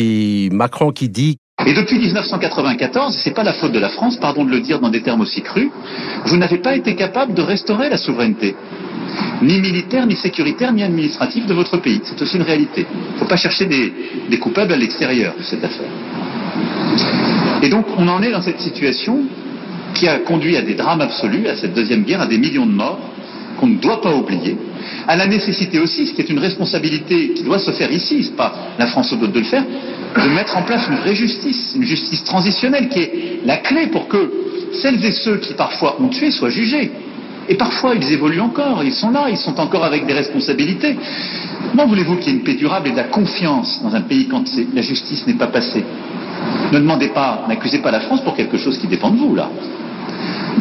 Macron 0.51 0.92
qui 0.92 1.09
dit 1.09 1.38
et 1.64 1.73
depuis 1.73 1.99
1994, 1.99 3.16
c'est 3.25 3.35
pas 3.35 3.42
la 3.42 3.55
faute 3.55 3.73
de 3.73 3.79
la 3.79 3.88
France, 3.88 4.19
pardon 4.19 4.45
de 4.45 4.51
le 4.51 4.61
dire 4.61 4.79
dans 4.79 4.90
des 4.90 5.03
termes 5.03 5.23
aussi 5.23 5.40
crus, 5.40 5.71
vous 6.27 6.37
n'avez 6.37 6.59
pas 6.59 6.77
été 6.77 6.95
capable 6.97 7.33
de 7.33 7.40
restaurer 7.40 7.88
la 7.88 7.97
souveraineté, 7.97 8.55
ni 9.42 9.61
militaire, 9.61 10.07
ni 10.07 10.16
sécuritaire, 10.16 10.72
ni 10.72 10.83
administrative 10.83 11.46
de 11.46 11.55
votre 11.55 11.76
pays. 11.79 12.00
C'est 12.05 12.20
aussi 12.20 12.37
une 12.37 12.42
réalité. 12.42 12.87
Il 12.90 13.14
ne 13.14 13.18
faut 13.18 13.26
pas 13.26 13.37
chercher 13.37 13.66
des, 13.66 14.38
coupables 14.38 14.72
à 14.72 14.76
l'extérieur 14.76 15.35
de 15.37 15.42
cette 15.42 15.64
affaire. 15.64 15.90
Et 17.62 17.68
donc, 17.68 17.87
on 17.96 18.07
en 18.09 18.22
est 18.22 18.31
dans 18.31 18.42
cette 18.42 18.61
situation 18.61 19.24
qui 19.94 20.09
a 20.09 20.18
conduit 20.18 20.57
à 20.57 20.62
des 20.62 20.74
drames 20.74 21.00
absolus, 21.00 21.46
à 21.48 21.57
cette 21.57 21.74
deuxième 21.74 22.02
guerre, 22.02 22.20
à 22.20 22.26
des 22.26 22.38
millions 22.38 22.66
de 22.66 22.72
morts, 22.72 23.00
qu'on 23.59 23.66
ne 23.66 23.76
doit 23.76 24.02
pas 24.02 24.14
oublier, 24.14 24.57
à 25.09 25.16
la 25.16 25.26
nécessité 25.26 25.79
aussi, 25.79 26.07
ce 26.07 26.12
qui 26.14 26.20
est 26.20 26.29
une 26.29 26.38
responsabilité 26.38 27.33
qui 27.33 27.42
doit 27.42 27.59
se 27.59 27.70
faire 27.72 27.90
ici, 27.90 28.24
c'est 28.24 28.37
pas 28.37 28.52
la 28.79 28.87
France 28.87 29.12
ou 29.12 29.16
d'autres 29.16 29.33
de 29.33 29.38
le 29.38 29.44
faire, 29.44 29.64
de 29.64 30.29
mettre 30.31 30.57
en 30.57 30.62
place 30.62 30.87
une 30.88 30.96
vraie 30.96 31.14
justice, 31.14 31.72
une 31.74 31.85
justice 31.85 32.24
transitionnelle 32.24 32.88
qui 32.88 33.00
est 33.00 33.40
la 33.44 33.59
clé 33.59 33.87
pour 33.88 34.09
que 34.09 34.31
celles 34.72 35.05
et 35.05 35.12
ceux 35.12 35.38
qui 35.38 35.55
parfois 35.55 35.96
ont 36.00 36.09
tué 36.09 36.31
soient 36.31 36.50
jugés. 36.50 36.90
Et 37.49 37.57
parfois, 37.57 37.95
ils 37.95 38.13
évoluent 38.13 38.41
encore, 38.41 38.83
ils 38.83 38.93
sont 38.93 39.11
là, 39.11 39.29
ils 39.31 39.37
sont 39.37 39.59
encore 39.61 39.85
avec 39.85 40.07
des 40.07 40.13
responsabilités. 40.13 40.97
Comment 41.71 41.87
voulez-vous 41.87 42.17
qu'il 42.17 42.33
y 42.33 42.37
ait 42.37 42.39
une 42.39 42.45
paix 42.45 42.55
durable 42.55 42.89
et 42.89 42.93
de 42.93 42.97
la 42.97 43.05
confiance 43.05 43.81
dans 43.83 43.95
un 43.95 44.03
pays 44.03 44.29
quand 44.29 44.45
la 44.75 44.83
justice 44.83 45.27
n'est 45.27 45.39
pas 45.39 45.47
passée? 45.49 45.85
Ne 46.73 46.79
demandez 46.79 47.09
pas, 47.09 47.45
n'accusez 47.49 47.79
pas 47.79 47.91
la 47.91 48.01
France 48.01 48.23
pour 48.23 48.35
quelque 48.35 48.59
chose 48.59 48.79
qui 48.79 48.89
dépend 48.89 49.11
de 49.11 49.19
vous, 49.19 49.35
là. 49.35 49.51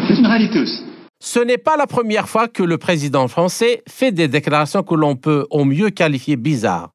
C'est 0.08 0.18
une 0.18 0.28
réalité 0.28 0.60
aussi. 0.60 0.84
Ce 1.20 1.40
n'est 1.40 1.58
pas 1.58 1.78
la 1.78 1.88
première 1.88 2.30
fois 2.30 2.48
que 2.48 2.62
le 2.62 2.78
président 2.78 3.28
français 3.28 3.82
fait 3.90 4.12
des 4.12 4.28
déclarations 4.28 4.84
que 4.84 4.94
l'on 4.94 5.16
peut 5.16 5.48
au 5.50 5.66
mieux 5.66 5.90
qualifier 5.90 6.36
bizarres. 6.36 6.92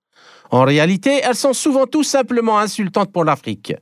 En 0.50 0.64
réalité, 0.64 1.20
elles 1.22 1.34
sont 1.34 1.52
souvent 1.52 1.86
tout 1.86 2.02
simplement 2.02 2.58
insultantes 2.58 3.12
pour 3.12 3.24
l'Afrique. 3.24 3.74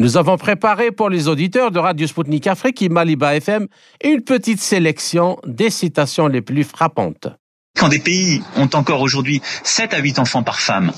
Nous 0.00 0.16
avons 0.16 0.38
préparé 0.38 0.92
pour 0.92 1.10
les 1.10 1.28
auditeurs 1.28 1.70
de 1.70 1.78
Radio 1.78 2.06
Sputnik 2.06 2.46
Afrique 2.46 2.80
et 2.80 2.88
Maliba 2.88 3.36
FM 3.36 3.66
une 4.02 4.22
petite 4.22 4.58
sélection 4.58 5.36
des 5.46 5.68
citations 5.68 6.26
les 6.26 6.40
plus 6.40 6.64
frappantes. 6.64 7.28
Quand 7.78 7.88
des 7.88 7.98
pays 7.98 8.40
ont 8.56 8.70
encore 8.72 9.02
aujourd'hui 9.02 9.42
7 9.62 9.92
à 9.92 9.98
8 9.98 10.18
enfants 10.18 10.42
par 10.42 10.58
femme, 10.58 10.90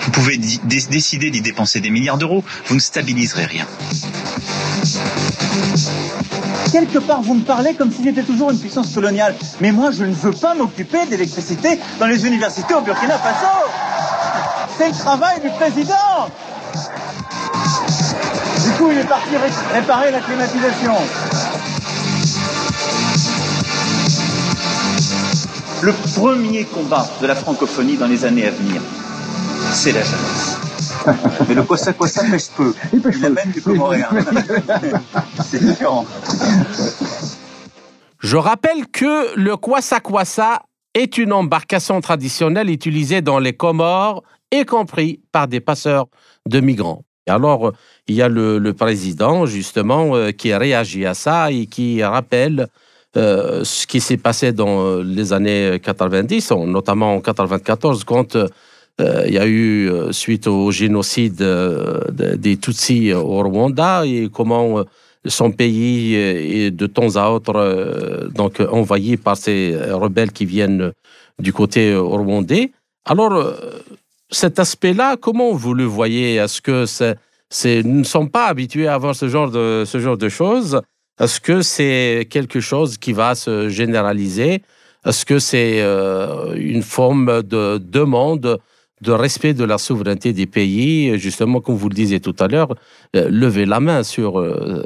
vous 0.00 0.10
pouvez 0.12 0.38
décider 0.38 1.30
d'y 1.30 1.42
dépenser 1.42 1.80
des 1.80 1.90
milliards 1.90 2.16
d'euros, 2.16 2.42
vous 2.64 2.76
ne 2.76 2.80
stabiliserez 2.80 3.44
rien 3.44 3.66
quelque 6.72 6.98
part, 6.98 7.20
vous 7.20 7.34
me 7.34 7.42
parlez 7.42 7.74
comme 7.74 7.90
si 7.90 8.04
j'étais 8.04 8.22
toujours 8.22 8.52
une 8.52 8.58
puissance 8.58 8.94
coloniale. 8.94 9.34
Mais 9.60 9.72
moi, 9.72 9.90
je 9.90 10.04
ne 10.04 10.14
veux 10.14 10.30
pas 10.30 10.54
m'occuper 10.54 11.04
d'électricité 11.06 11.80
dans 11.98 12.06
les 12.06 12.24
universités 12.24 12.74
au 12.74 12.80
Burkina 12.80 13.18
Faso. 13.18 13.48
C'est 14.78 14.88
le 14.88 14.94
travail 14.94 15.40
du 15.40 15.50
président. 15.50 16.30
Coup, 18.80 18.90
il 18.92 18.98
est 18.98 19.04
parti 19.04 19.36
réparer 19.74 20.10
la 20.10 20.20
climatisation. 20.20 20.94
Le 25.82 25.92
premier 26.14 26.64
combat 26.64 27.06
de 27.20 27.26
la 27.26 27.34
francophonie 27.34 27.98
dans 27.98 28.06
les 28.06 28.24
années 28.24 28.46
à 28.46 28.50
venir, 28.50 28.80
c'est 29.72 29.92
la 29.92 30.00
jeunesse. 30.00 30.56
Mais 31.48 31.54
le 31.56 31.62
Kosa 31.64 31.92
Kosa 31.92 32.22
pêche 32.24 32.48
peu. 32.56 32.72
Il 32.94 33.02
pêche 33.02 33.16
Il 33.22 33.28
même 33.28 33.50
du 33.50 33.60
comoréen. 33.60 34.08
C'est 35.44 35.62
différent. 35.62 36.06
Je 38.18 38.36
rappelle 38.38 38.86
que 38.86 39.36
le 39.36 39.58
Kwasa 39.58 40.00
Kwasa 40.00 40.62
est 40.94 41.18
une 41.18 41.34
embarcation 41.34 42.00
traditionnelle 42.00 42.70
utilisée 42.70 43.20
dans 43.20 43.40
les 43.40 43.52
Comores, 43.52 44.22
y 44.50 44.64
compris 44.64 45.20
par 45.32 45.48
des 45.48 45.60
passeurs 45.60 46.06
de 46.48 46.60
migrants. 46.60 47.04
Et 47.26 47.30
alors, 47.30 47.72
il 48.10 48.16
y 48.16 48.22
a 48.22 48.28
le, 48.28 48.72
président, 48.72 49.46
justement, 49.46 50.14
euh, 50.14 50.30
qui 50.30 50.52
a 50.52 50.58
réagi 50.58 51.06
à 51.06 51.14
ça 51.14 51.50
et 51.50 51.66
qui 51.66 52.02
rappelle 52.02 52.68
euh, 53.16 53.64
ce 53.64 53.86
qui 53.86 54.00
s'est 54.00 54.16
passé 54.16 54.52
dans 54.52 54.98
les 54.98 55.32
années 55.32 55.80
90, 55.82 56.52
notamment 56.66 57.14
en 57.14 57.20
94, 57.20 58.04
quand 58.04 58.36
euh, 59.00 59.24
il 59.26 59.34
y 59.34 59.38
a 59.38 59.46
eu, 59.46 59.88
euh, 59.88 60.12
suite 60.12 60.46
au 60.46 60.70
génocide 60.70 61.40
euh, 61.42 62.00
des 62.10 62.56
Tutsis 62.56 63.12
au 63.12 63.42
Rwanda, 63.42 64.04
et 64.04 64.28
comment 64.32 64.84
son 65.26 65.52
pays 65.52 66.14
est 66.14 66.70
de 66.70 66.86
temps 66.86 67.16
à 67.16 67.28
autre 67.28 68.30
donc 68.34 68.60
envahi 68.60 69.18
par 69.18 69.36
ces 69.36 69.76
rebelles 69.90 70.32
qui 70.32 70.46
viennent 70.46 70.92
du 71.38 71.52
côté 71.52 71.94
rwandais. 71.94 72.72
Alors, 73.04 73.52
cet 74.30 74.58
aspect-là, 74.58 75.18
comment 75.18 75.52
vous 75.52 75.74
le 75.74 75.84
voyez? 75.84 76.36
Est-ce 76.36 76.62
que 76.62 76.86
c'est, 76.86 77.18
nous 77.64 77.98
ne 77.98 78.04
sommes 78.04 78.30
pas 78.30 78.46
habitués 78.46 78.88
à 78.88 78.98
voir 78.98 79.14
ce 79.14 79.28
genre 79.28 79.50
de, 79.50 79.84
ce 79.86 79.98
genre 79.98 80.16
de 80.16 80.28
choses. 80.28 80.80
Est-ce 81.18 81.40
que 81.40 81.62
c'est 81.62 82.26
quelque 82.30 82.60
chose 82.60 82.96
qui 82.96 83.12
va 83.12 83.34
se 83.34 83.68
généraliser? 83.68 84.62
Est-ce 85.04 85.24
que 85.24 85.38
c'est 85.38 85.80
une 86.56 86.82
forme 86.82 87.42
de 87.42 87.78
demande 87.78 88.60
de 89.00 89.12
respect 89.12 89.54
de 89.54 89.64
la 89.64 89.78
souveraineté 89.78 90.32
des 90.32 90.46
pays, 90.46 91.18
justement, 91.18 91.60
comme 91.60 91.76
vous 91.76 91.88
le 91.88 91.94
disiez 91.94 92.20
tout 92.20 92.36
à 92.38 92.48
l'heure, 92.48 92.74
euh, 93.16 93.28
lever 93.30 93.64
la 93.64 93.80
main 93.80 94.02
sur 94.02 94.38
euh, 94.38 94.84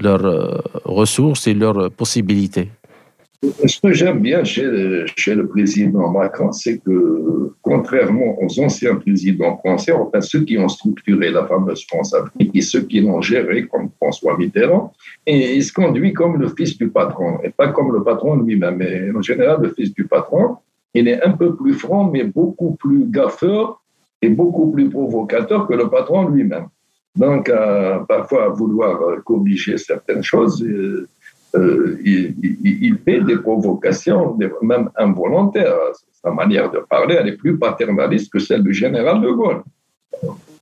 leurs 0.00 0.24
euh, 0.24 0.58
ressources 0.84 1.46
et 1.46 1.54
leurs 1.54 1.90
possibilités. 1.90 2.70
Ce 3.42 3.80
que 3.80 3.92
j'aime 3.92 4.20
bien 4.20 4.44
chez 4.44 4.64
le, 4.64 5.46
président 5.46 6.10
Macron, 6.10 6.52
c'est 6.52 6.78
que, 6.78 7.52
contrairement 7.60 8.36
aux 8.40 8.60
anciens 8.60 8.96
présidents 8.96 9.58
français, 9.58 9.92
enfin 9.92 10.20
ceux 10.20 10.40
qui 10.44 10.56
ont 10.58 10.68
structuré 10.68 11.30
la 11.30 11.44
fameuse 11.46 11.84
France-Afrique 11.86 12.50
et 12.54 12.62
ceux 12.62 12.82
qui 12.82 13.00
l'ont 13.00 13.20
géré, 13.20 13.66
comme 13.66 13.90
François 13.96 14.36
Mitterrand, 14.38 14.92
il 15.26 15.62
se 15.62 15.72
conduit 15.72 16.12
comme 16.12 16.40
le 16.40 16.48
fils 16.48 16.78
du 16.78 16.88
patron, 16.88 17.38
et 17.42 17.50
pas 17.50 17.68
comme 17.68 17.92
le 17.92 18.02
patron 18.02 18.36
lui-même, 18.36 18.76
mais 18.76 19.10
en 19.14 19.22
général 19.22 19.58
le 19.62 19.70
fils 19.70 19.92
du 19.92 20.06
patron, 20.06 20.56
il 20.94 21.08
est 21.08 21.22
un 21.22 21.32
peu 21.32 21.54
plus 21.54 21.74
franc, 21.74 22.10
mais 22.10 22.24
beaucoup 22.24 22.74
plus 22.76 23.04
gaffeur 23.06 23.82
et 24.22 24.30
beaucoup 24.30 24.70
plus 24.70 24.88
provocateur 24.88 25.66
que 25.66 25.74
le 25.74 25.90
patron 25.90 26.28
lui-même. 26.28 26.68
Donc, 27.16 27.50
parfois, 28.08 28.44
à 28.44 28.48
vouloir 28.48 29.00
euh, 29.02 29.20
corriger 29.24 29.78
certaines 29.78 30.22
choses, 30.22 30.62
euh, 30.62 31.08
il, 32.04 32.98
fait 33.04 33.20
des 33.20 33.36
provocations, 33.36 34.36
même 34.62 34.90
involontaires. 34.96 35.76
Sa 36.22 36.30
manière 36.30 36.70
de 36.70 36.78
parler, 36.78 37.16
elle 37.18 37.28
est 37.28 37.36
plus 37.36 37.58
paternaliste 37.58 38.32
que 38.32 38.38
celle 38.38 38.62
du 38.62 38.74
général 38.74 39.20
de 39.20 39.30
Gaulle. 39.30 39.62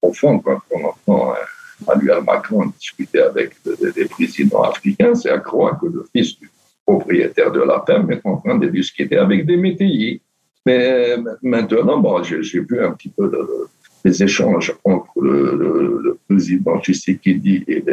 Au 0.02 0.12
fond, 0.12 0.38
quand 0.38 0.60
on 0.70 0.84
entend 0.84 1.34
Emmanuel 1.82 2.22
Macron 2.24 2.66
discuter 2.66 3.20
avec 3.20 3.54
des 3.94 4.04
présidents 4.06 4.62
africains, 4.62 5.14
c'est 5.14 5.30
à 5.30 5.38
croire 5.38 5.78
que 5.80 5.86
le 5.86 6.04
fils 6.14 6.38
du 6.38 6.50
propriétaire 6.86 7.50
de 7.50 7.60
la 7.60 7.82
ferme 7.86 8.10
est 8.12 8.20
en 8.24 8.36
train 8.36 8.58
de 8.58 8.68
discuter 8.68 9.16
avec 9.16 9.46
des 9.46 9.56
métayers. 9.56 10.20
Mais 10.66 11.16
maintenant, 11.42 11.98
bon, 11.98 12.22
j'ai 12.22 12.60
vu 12.60 12.80
un 12.80 12.92
petit 12.92 13.10
peu 13.10 13.30
les 14.04 14.22
échanges 14.22 14.74
entre 14.84 15.20
le, 15.20 16.18
président 16.28 16.78
Tshisekedi 16.80 17.64
et 17.66 17.84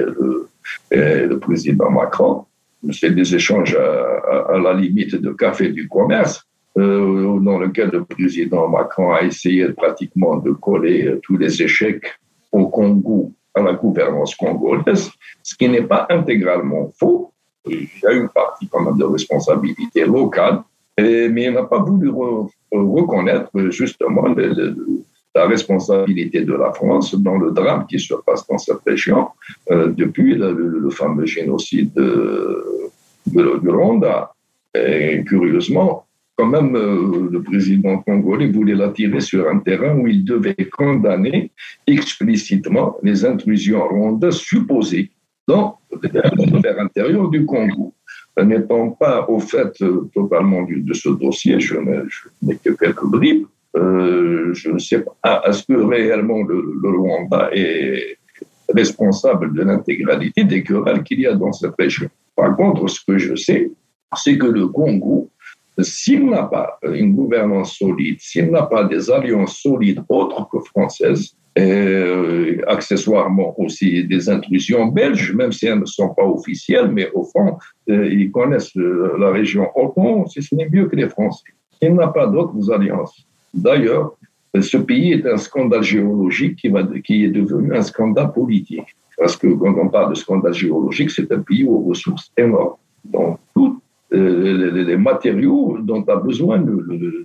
et 0.91 1.25
le 1.25 1.39
président 1.39 1.89
Macron. 1.89 2.45
C'est 2.91 3.11
des 3.11 3.35
échanges 3.35 3.75
à, 3.75 4.57
la 4.57 4.73
limite 4.73 5.15
de 5.15 5.31
café 5.31 5.69
du 5.69 5.87
commerce. 5.87 6.47
dans 6.75 7.59
lequel 7.59 7.89
le 7.91 8.05
président 8.05 8.67
Macron 8.69 9.13
a 9.13 9.21
essayé 9.23 9.69
pratiquement 9.81 10.37
de 10.37 10.51
coller 10.51 11.19
tous 11.23 11.37
les 11.37 11.61
échecs 11.61 12.07
au 12.51 12.67
Congo 12.67 13.33
à 13.53 13.61
la 13.61 13.73
gouvernance 13.73 14.35
congolaise, 14.35 15.11
ce 15.43 15.55
qui 15.55 15.67
n'est 15.67 15.83
pas 15.83 16.07
intégralement 16.09 16.89
faux. 16.97 17.33
Il 17.67 17.87
y 18.01 18.07
a 18.07 18.13
une 18.13 18.29
partie 18.29 18.67
quand 18.67 18.81
même 18.81 18.97
de 18.97 19.03
responsabilité 19.03 20.05
locale, 20.05 20.63
mais 20.97 21.45
il 21.45 21.53
n'a 21.53 21.63
pas 21.63 21.79
voulu 21.79 22.09
reconnaître 22.71 23.51
justement 23.69 24.33
la 25.33 25.47
responsabilité 25.47 26.41
de 26.41 26.53
la 26.53 26.71
France 26.73 27.15
dans 27.15 27.37
le 27.37 27.51
drame 27.51 27.85
qui 27.87 27.99
se 27.99 28.13
passe 28.25 28.45
dans 28.47 28.57
cette 28.57 28.81
région 28.85 29.29
euh, 29.71 29.91
depuis 29.91 30.35
le, 30.35 30.89
fameux 30.89 31.25
génocide 31.25 31.93
de, 31.93 32.89
du 33.25 33.69
Rwanda. 33.69 34.33
Et 34.73 35.23
curieusement, 35.25 36.05
quand 36.37 36.47
même, 36.47 36.75
euh, 36.75 37.29
le 37.31 37.41
président 37.41 37.97
congolais 37.99 38.47
voulait 38.47 38.75
l'attirer 38.75 39.21
sur 39.21 39.47
un 39.47 39.59
terrain 39.59 39.95
où 39.95 40.07
il 40.07 40.25
devait 40.25 40.55
condamner 40.71 41.51
explicitement 41.87 42.97
les 43.03 43.23
intrusions 43.25 43.87
rwandaises 43.87 44.35
supposées 44.35 45.11
dans 45.47 45.79
l'intérieur 46.77 47.29
du 47.29 47.45
Congo. 47.45 47.93
N'étant 48.41 48.89
pas 48.91 49.29
au 49.29 49.39
fait 49.39 49.81
euh, 49.81 50.09
totalement 50.13 50.63
de 50.63 50.93
ce 50.93 51.09
dossier, 51.09 51.59
je 51.59 51.77
n'ai 52.41 52.55
que 52.55 52.71
quelques 52.71 53.05
bribes, 53.05 53.45
euh, 53.77 54.53
je 54.53 54.71
ne 54.71 54.79
sais 54.79 55.03
pas, 55.03 55.41
est-ce 55.45 55.63
que 55.63 55.73
réellement 55.73 56.43
le, 56.43 56.89
Rwanda 56.89 57.49
est 57.53 58.17
responsable 58.73 59.53
de 59.53 59.63
l'intégralité 59.63 60.43
des 60.43 60.63
querelles 60.63 61.03
qu'il 61.03 61.21
y 61.21 61.27
a 61.27 61.33
dans 61.33 61.51
cette 61.51 61.75
région? 61.77 62.09
Par 62.35 62.55
contre, 62.55 62.87
ce 62.87 62.99
que 63.05 63.17
je 63.17 63.35
sais, 63.35 63.71
c'est 64.15 64.37
que 64.37 64.47
le 64.47 64.67
Congo 64.67 65.29
s'il 65.79 66.29
n'a 66.29 66.43
pas 66.43 66.79
une 66.83 67.15
gouvernance 67.15 67.77
solide, 67.77 68.17
s'il 68.19 68.51
n'a 68.51 68.63
pas 68.63 68.83
des 68.83 69.09
alliances 69.09 69.57
solides 69.57 70.03
autres 70.09 70.47
que 70.51 70.59
françaises, 70.59 71.35
et 71.55 71.61
euh, 71.61 72.61
accessoirement 72.67 73.59
aussi 73.59 74.05
des 74.05 74.29
intrusions 74.29 74.85
belges, 74.87 75.33
même 75.33 75.51
si 75.51 75.65
elles 75.65 75.79
ne 75.79 75.85
sont 75.85 76.13
pas 76.13 76.25
officielles, 76.25 76.89
mais 76.89 77.09
au 77.13 77.23
fond, 77.25 77.57
euh, 77.89 78.07
ils 78.07 78.31
connaissent 78.31 78.75
la 78.75 79.31
région 79.31 79.67
au 79.75 79.91
fond, 79.91 80.25
ce 80.27 80.39
n'est 80.55 80.69
mieux 80.69 80.87
que 80.87 80.95
les 80.95 81.09
Français. 81.09 81.43
Il 81.81 81.93
n'a 81.95 82.07
pas 82.07 82.27
d'autres 82.27 82.71
alliances. 82.71 83.27
D'ailleurs, 83.53 84.15
ce 84.59 84.77
pays 84.77 85.13
est 85.13 85.25
un 85.25 85.37
scandale 85.37 85.83
géologique 85.83 86.57
qui, 86.57 86.67
est 87.25 87.29
devenu 87.29 87.75
un 87.75 87.81
scandale 87.81 88.31
politique. 88.33 88.95
Parce 89.17 89.37
que 89.37 89.47
quand 89.47 89.75
on 89.77 89.89
parle 89.89 90.11
de 90.11 90.15
scandale 90.15 90.53
géologique, 90.53 91.11
c'est 91.11 91.31
un 91.31 91.39
pays 91.39 91.63
aux 91.63 91.79
ressources 91.79 92.31
énormes. 92.37 92.75
Donc, 93.05 93.39
tout 93.55 93.79
euh, 94.13 94.83
les 94.85 94.97
matériaux 94.97 95.77
dont 95.81 96.03
a 96.03 96.15
besoin 96.17 96.63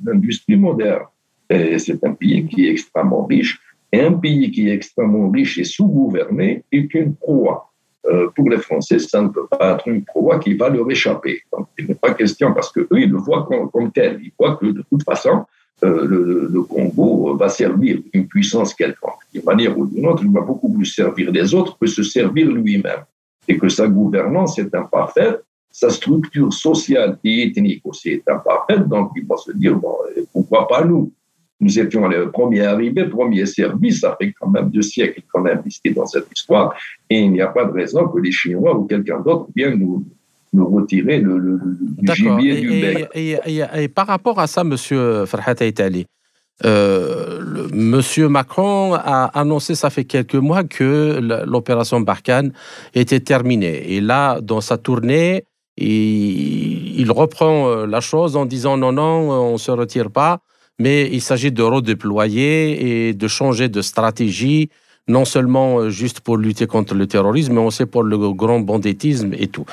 l'industrie 0.05 0.57
moderne. 0.57 1.05
Et 1.51 1.79
c'est 1.79 2.03
un 2.05 2.13
pays 2.13 2.47
qui 2.47 2.67
est 2.67 2.71
extrêmement 2.71 3.25
riche. 3.25 3.61
Et 3.93 4.01
un 4.01 4.13
pays 4.13 4.51
qui 4.51 4.69
est 4.69 4.75
extrêmement 4.75 5.31
riche 5.31 5.59
et 5.59 5.65
sous-gouverné 5.65 6.65
est 6.71 6.95
une 6.95 7.15
proie. 7.15 7.73
Euh, 8.09 8.29
pour 8.37 8.49
les 8.49 8.59
Français, 8.59 8.99
ça 8.99 9.21
ne 9.21 9.29
peut 9.29 9.47
pas 9.49 9.75
être 9.75 9.89
une 9.89 10.05
proie 10.05 10.39
qui 10.39 10.55
va 10.55 10.69
leur 10.69 10.89
échapper. 10.91 11.41
Donc, 11.53 11.67
il 11.79 11.87
n'est 11.87 11.95
pas 11.95 12.15
question, 12.15 12.53
parce 12.53 12.71
qu'eux, 12.71 12.87
ils 12.93 13.11
le 13.11 13.17
voient 13.17 13.49
comme, 13.73 13.91
tel. 13.91 14.21
Ils 14.23 14.33
voient 14.39 14.57
que, 14.57 14.67
de 14.67 14.83
toute 14.89 15.03
façon, 15.03 15.45
euh, 15.85 16.07
le, 16.07 16.63
Congo 16.63 17.37
va 17.37 17.49
servir 17.49 18.01
une 18.13 18.27
puissance 18.27 18.75
quelconque. 18.75 19.21
D'une 19.33 19.45
manière 19.45 19.79
ou 19.79 19.87
d'une 19.87 20.07
autre, 20.07 20.23
il 20.25 20.33
va 20.33 20.41
beaucoup 20.41 20.73
plus 20.73 20.87
servir 20.87 21.31
les 21.31 21.55
autres 21.55 21.77
que 21.79 21.87
se 21.87 22.03
servir 22.03 22.51
lui-même. 22.51 23.05
Et 23.49 23.59
que 23.59 23.69
sa 23.69 23.87
gouvernance 23.87 24.59
est 24.59 24.75
imparfaite 24.75 25.43
sa 25.77 25.91
structure 25.91 26.51
sociale 26.55 27.19
et 27.23 27.49
ethnique 27.49 27.83
aussi 27.85 28.09
est 28.09 28.29
imparfaite, 28.31 28.89
donc 28.89 29.11
il 29.15 29.27
va 29.27 29.37
se 29.37 29.53
dire, 29.53 29.77
bon, 29.77 29.95
pourquoi 30.33 30.67
pas 30.67 30.83
nous? 30.83 31.13
Nous 31.61 31.79
étions 31.79 32.09
les 32.09 32.27
premiers 32.29 32.63
arrivés, 32.63 33.05
premiers 33.05 33.45
servis, 33.45 33.93
ça 33.93 34.17
fait 34.19 34.33
quand 34.41 34.49
même 34.49 34.71
deux 34.71 34.81
siècles 34.81 35.21
qu'on 35.31 35.45
a 35.45 35.53
investi 35.53 35.91
dans 35.91 36.07
cette 36.07 36.29
histoire, 36.35 36.75
et 37.11 37.21
il 37.21 37.31
n'y 37.31 37.43
a 37.43 37.49
pas 37.49 37.67
de 37.67 37.73
raison 37.73 38.09
que 38.09 38.19
les 38.19 38.33
Chinois 38.33 38.75
ou 38.75 38.87
quelqu'un 38.87 39.21
d'autre 39.21 39.49
vienne 39.55 39.79
nous, 39.79 40.03
retirer 40.65 41.21
le, 41.21 41.59
gibier 42.15 42.61
du 42.61 42.69
bec. 42.69 43.09
Et, 43.15 43.89
par 43.89 44.07
rapport 44.07 44.39
à 44.41 44.47
ça, 44.47 44.65
Monsieur 44.65 45.27
Farhat 45.27 45.57
Aitali, 45.61 46.07
euh, 46.65 47.69
Monsieur 47.73 48.29
Macron 48.29 48.95
a 48.95 49.27
annoncé, 49.39 49.75
ça 49.75 49.91
fait 49.91 50.05
quelques 50.05 50.35
mois, 50.35 50.65
que 50.65 51.21
l'opération 51.47 52.01
Barkhane 52.01 52.53
était 52.95 53.21
terminée. 53.21 53.93
Et 53.93 54.01
là, 54.01 54.41
dans 54.41 54.61
sa 54.61 54.79
tournée, 54.79 55.45
il 55.77 57.11
reprend 57.11 57.69
euh, 57.69 57.87
la 57.87 58.01
chose 58.01 58.37
en 58.37 58.47
disant 58.47 58.77
non, 58.77 58.93
non, 58.93 59.31
on 59.31 59.53
ne 59.55 59.59
se 59.59 59.71
retire 59.71 60.11
pas, 60.11 60.41
mais 60.79 61.09
il 61.13 61.21
s'agit 61.21 61.53
de 61.53 61.63
redéployer 61.63 63.09
et 63.09 63.15
de 63.15 63.29
changer 63.29 63.69
de 63.69 63.83
stratégie, 63.83 64.71
non 65.09 65.27
seulement 65.27 65.81
euh, 65.81 65.91
juste 65.91 66.21
pour 66.21 66.39
lutter 66.39 66.67
contre 66.67 66.95
le 66.95 67.07
terrorisme, 67.07 67.55
mais 67.55 67.61
aussi 67.61 67.85
pour 67.85 68.03
le 68.03 68.17
grand 68.33 68.61
banditisme 68.61 69.35
et 69.35 69.49
tout. 69.49 69.67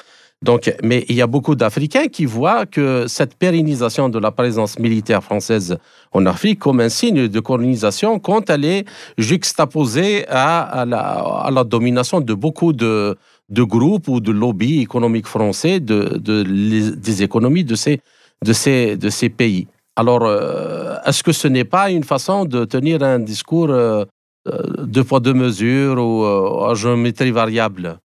Donc, 0.44 0.76
mais 0.84 1.06
il 1.08 1.16
y 1.16 1.22
a 1.22 1.28
beaucoup 1.28 1.56
d'Africains 1.56 2.10
qui 2.10 2.26
voient 2.26 2.66
que 2.66 3.06
cette 3.08 3.36
pérennisation 3.36 4.10
de 4.10 4.20
la 4.20 4.30
présence 4.32 4.78
militaire 4.78 5.24
française 5.24 5.78
en 6.12 6.26
Afrique 6.26 6.60
comme 6.60 6.82
un 6.82 6.90
signe 6.90 7.30
de 7.30 7.40
colonisation 7.40 8.20
quand 8.20 8.50
elle 8.50 8.66
est 8.66 8.86
juxtaposée 9.18 10.26
à 10.28 10.84
la 10.86 11.64
domination 11.64 12.20
de 12.20 12.34
beaucoup 12.34 12.74
de, 12.74 13.18
groupes 13.50 14.10
ou 14.10 14.20
de 14.20 14.34
lobbies 14.34 14.82
économiques 14.82 15.28
français 15.28 15.80
de, 15.80 16.18
des 16.18 17.24
économies 17.24 17.64
de 17.64 17.76
ces, 17.76 19.30
pays. 19.30 19.68
Alors, 19.96 20.24
euh, 20.26 20.98
est-ce 21.06 21.24
que 21.24 21.32
ce 21.32 21.48
n'est 21.48 21.64
pas 21.64 21.90
une 21.90 22.04
façon 22.04 22.44
de 22.44 22.66
tenir 22.66 23.02
un 23.02 23.20
discours 23.20 23.70
euh, 23.70 24.04
euh, 24.48 24.60
de 24.84 25.02
poids, 25.04 25.22
de 25.22 25.32
mesure 25.32 25.96
ou 26.06 26.26
à 26.66 26.74
géométrie 26.74 27.32
variable? 27.32 27.98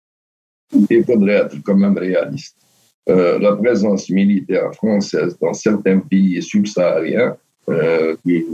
Il 0.72 1.04
faudrait 1.04 1.34
être 1.34 1.56
quand 1.64 1.76
même 1.76 1.96
réaliste. 1.96 2.56
la 3.06 3.52
présence 3.56 4.10
militaire 4.10 4.74
française 4.74 5.36
dans 5.40 5.54
certains 5.54 6.00
pays 6.00 6.42
subsahariens, 6.42 7.36
du, 8.24 8.46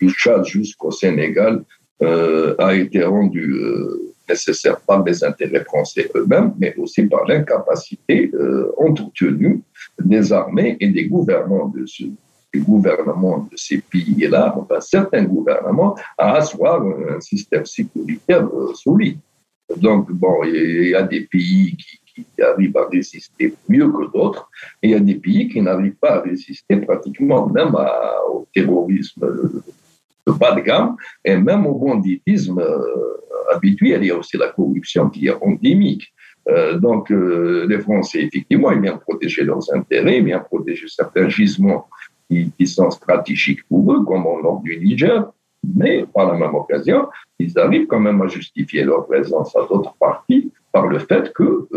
du 0.00 0.10
Tchad 0.10 0.44
jusqu'au 0.44 0.90
Sénégal, 0.90 1.64
a 2.00 2.74
été 2.74 3.02
rendue 3.02 3.60
nécessaire 4.28 4.80
par 4.80 5.04
les 5.04 5.22
intérêts 5.22 5.64
français 5.64 6.10
eux-mêmes, 6.14 6.54
mais 6.58 6.74
aussi 6.76 7.02
par 7.06 7.24
l'incapacité 7.26 8.30
euh, 8.34 8.72
entretenue 8.78 9.60
des 10.02 10.32
armées 10.32 10.76
et 10.80 10.88
des 10.88 11.06
gouvernements 11.06 11.68
de, 11.68 11.84
des 12.52 12.60
gouvernements 12.60 13.48
de 13.50 13.56
ces 13.56 13.78
pays-là, 13.78 14.54
enfin 14.56 14.80
certains 14.80 15.24
gouvernements, 15.24 15.94
à 16.16 16.36
asseoir 16.36 16.82
un 16.82 17.20
système 17.20 17.66
sécuritaire 17.66 18.46
euh, 18.46 18.72
solide. 18.74 19.18
Donc, 19.76 20.10
bon, 20.12 20.44
il 20.44 20.88
y 20.88 20.94
a 20.94 21.02
des 21.02 21.22
pays 21.22 21.76
qui, 21.76 21.98
qui 22.14 22.42
arrivent 22.42 22.76
à 22.76 22.86
résister 22.88 23.54
mieux 23.68 23.90
que 23.90 24.12
d'autres, 24.12 24.48
et 24.82 24.88
il 24.88 24.90
y 24.92 24.94
a 24.94 25.00
des 25.00 25.16
pays 25.16 25.48
qui 25.48 25.60
n'arrivent 25.60 25.96
pas 26.00 26.16
à 26.16 26.20
résister 26.20 26.76
pratiquement 26.76 27.46
même 27.48 27.74
au 28.30 28.46
terrorisme 28.54 29.26
de 30.26 30.32
bas 30.32 30.54
de 30.54 30.60
gamme, 30.60 30.96
et 31.24 31.36
même 31.36 31.66
au 31.66 31.74
banditisme 31.74 32.58
euh, 32.58 33.54
habituel. 33.54 34.02
Il 34.02 34.06
y 34.06 34.10
a 34.10 34.16
aussi 34.16 34.36
la 34.36 34.48
corruption 34.48 35.10
qui 35.10 35.26
est 35.26 35.36
endémique. 35.42 36.12
Euh, 36.48 36.78
donc, 36.78 37.10
euh, 37.10 37.66
les 37.68 37.80
Français, 37.80 38.22
effectivement, 38.22 38.70
ils 38.72 38.80
viennent 38.80 38.98
protéger 38.98 39.44
leurs 39.44 39.72
intérêts, 39.74 40.18
ils 40.18 40.24
viennent 40.24 40.44
protéger 40.44 40.86
certains 40.88 41.28
gisements 41.28 41.88
qui, 42.30 42.66
sont 42.66 42.90
stratégiques 42.90 43.66
pour 43.68 43.92
eux, 43.92 44.04
comme 44.04 44.26
au 44.26 44.42
nord 44.42 44.60
du 44.62 44.76
Niger, 44.78 45.30
mais 45.76 46.04
par 46.14 46.32
la 46.32 46.38
même 46.38 46.54
occasion, 46.54 47.08
ils 47.38 47.58
arrivent 47.58 47.86
quand 47.86 48.00
même 48.00 48.20
à 48.22 48.28
justifier 48.28 48.84
leur 48.84 49.06
présence 49.06 49.54
à 49.56 49.60
d'autres 49.60 49.94
parties 49.98 50.52
par 50.72 50.86
le 50.86 50.98
fait 50.98 51.32
que 51.32 51.68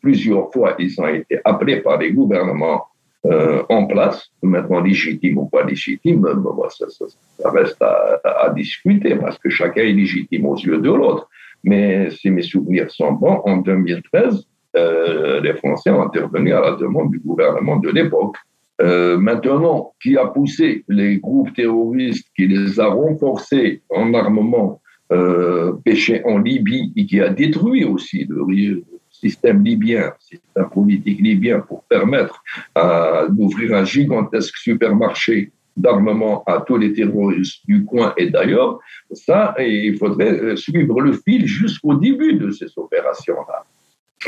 plusieurs 0.00 0.52
fois, 0.52 0.74
ils 0.78 1.00
ont 1.00 1.08
été 1.08 1.40
appelés 1.44 1.80
par 1.80 1.98
les 1.98 2.12
gouvernements 2.12 2.86
euh, 3.26 3.62
en 3.70 3.86
place, 3.86 4.30
maintenant 4.42 4.80
légitime 4.80 5.38
ou 5.38 5.46
pas 5.46 5.64
légitime, 5.64 6.26
ça, 6.68 6.86
ça, 6.90 7.50
reste 7.50 7.80
à, 7.80 8.50
discuter 8.54 9.14
parce 9.16 9.38
que 9.38 9.48
chacun 9.48 9.80
est 9.80 9.92
légitime 9.92 10.44
aux 10.44 10.56
yeux 10.56 10.76
de 10.76 10.90
l'autre. 10.90 11.30
Mais 11.62 12.10
si 12.10 12.30
mes 12.30 12.42
souvenirs 12.42 12.90
sont 12.90 13.12
bons, 13.12 13.40
en 13.46 13.56
2013, 13.56 14.46
euh, 14.76 15.40
les 15.40 15.54
Français 15.54 15.88
ont 15.88 16.02
intervenu 16.02 16.52
à 16.52 16.60
la 16.60 16.72
demande 16.72 17.12
du 17.12 17.18
gouvernement 17.18 17.76
de 17.76 17.88
l'époque. 17.88 18.36
Euh, 18.80 19.16
maintenant, 19.18 19.94
qui 20.02 20.16
a 20.16 20.26
poussé 20.26 20.84
les 20.88 21.18
groupes 21.18 21.54
terroristes, 21.54 22.28
qui 22.36 22.48
les 22.48 22.80
a 22.80 22.88
renforcés 22.88 23.82
en 23.88 24.14
armement 24.14 24.80
euh, 25.12 25.72
pêché 25.84 26.24
en 26.24 26.38
Libye 26.38 26.92
et 26.96 27.06
qui 27.06 27.20
a 27.20 27.28
détruit 27.28 27.84
aussi 27.84 28.26
le, 28.28 28.82
système 29.10 29.64
libyen, 29.64 30.12
système 30.18 30.68
politique 30.70 31.20
libyen, 31.20 31.60
pour 31.60 31.84
permettre 31.84 32.42
euh, 32.76 33.28
d'ouvrir 33.28 33.74
un 33.74 33.84
gigantesque 33.84 34.56
supermarché 34.56 35.52
d'armement 35.76 36.42
à 36.46 36.60
tous 36.66 36.76
les 36.76 36.92
terroristes 36.92 37.64
du 37.66 37.84
coin 37.84 38.12
et 38.16 38.30
d'ailleurs, 38.30 38.78
ça, 39.12 39.54
il 39.58 39.96
faudrait 39.96 40.32
euh, 40.32 40.56
suivre 40.56 41.00
le 41.00 41.12
fil 41.12 41.46
jusqu'au 41.46 41.94
début 41.94 42.34
de 42.34 42.50
ces 42.50 42.66
opérations-là. 42.76 43.64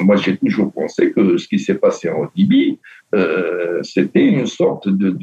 Moi 0.01 0.17
j'ai 0.17 0.37
toujours 0.37 0.73
pensé 0.73 1.13
que 1.13 1.37
ce 1.37 1.49
qui 1.49 1.59
s'est 1.59 1.77
passé 1.77 2.09
en 2.09 2.29
Libye, 2.37 2.79
c'était 3.83 4.27
une 4.27 4.47
sorte 4.47 4.89
de, 4.89 5.17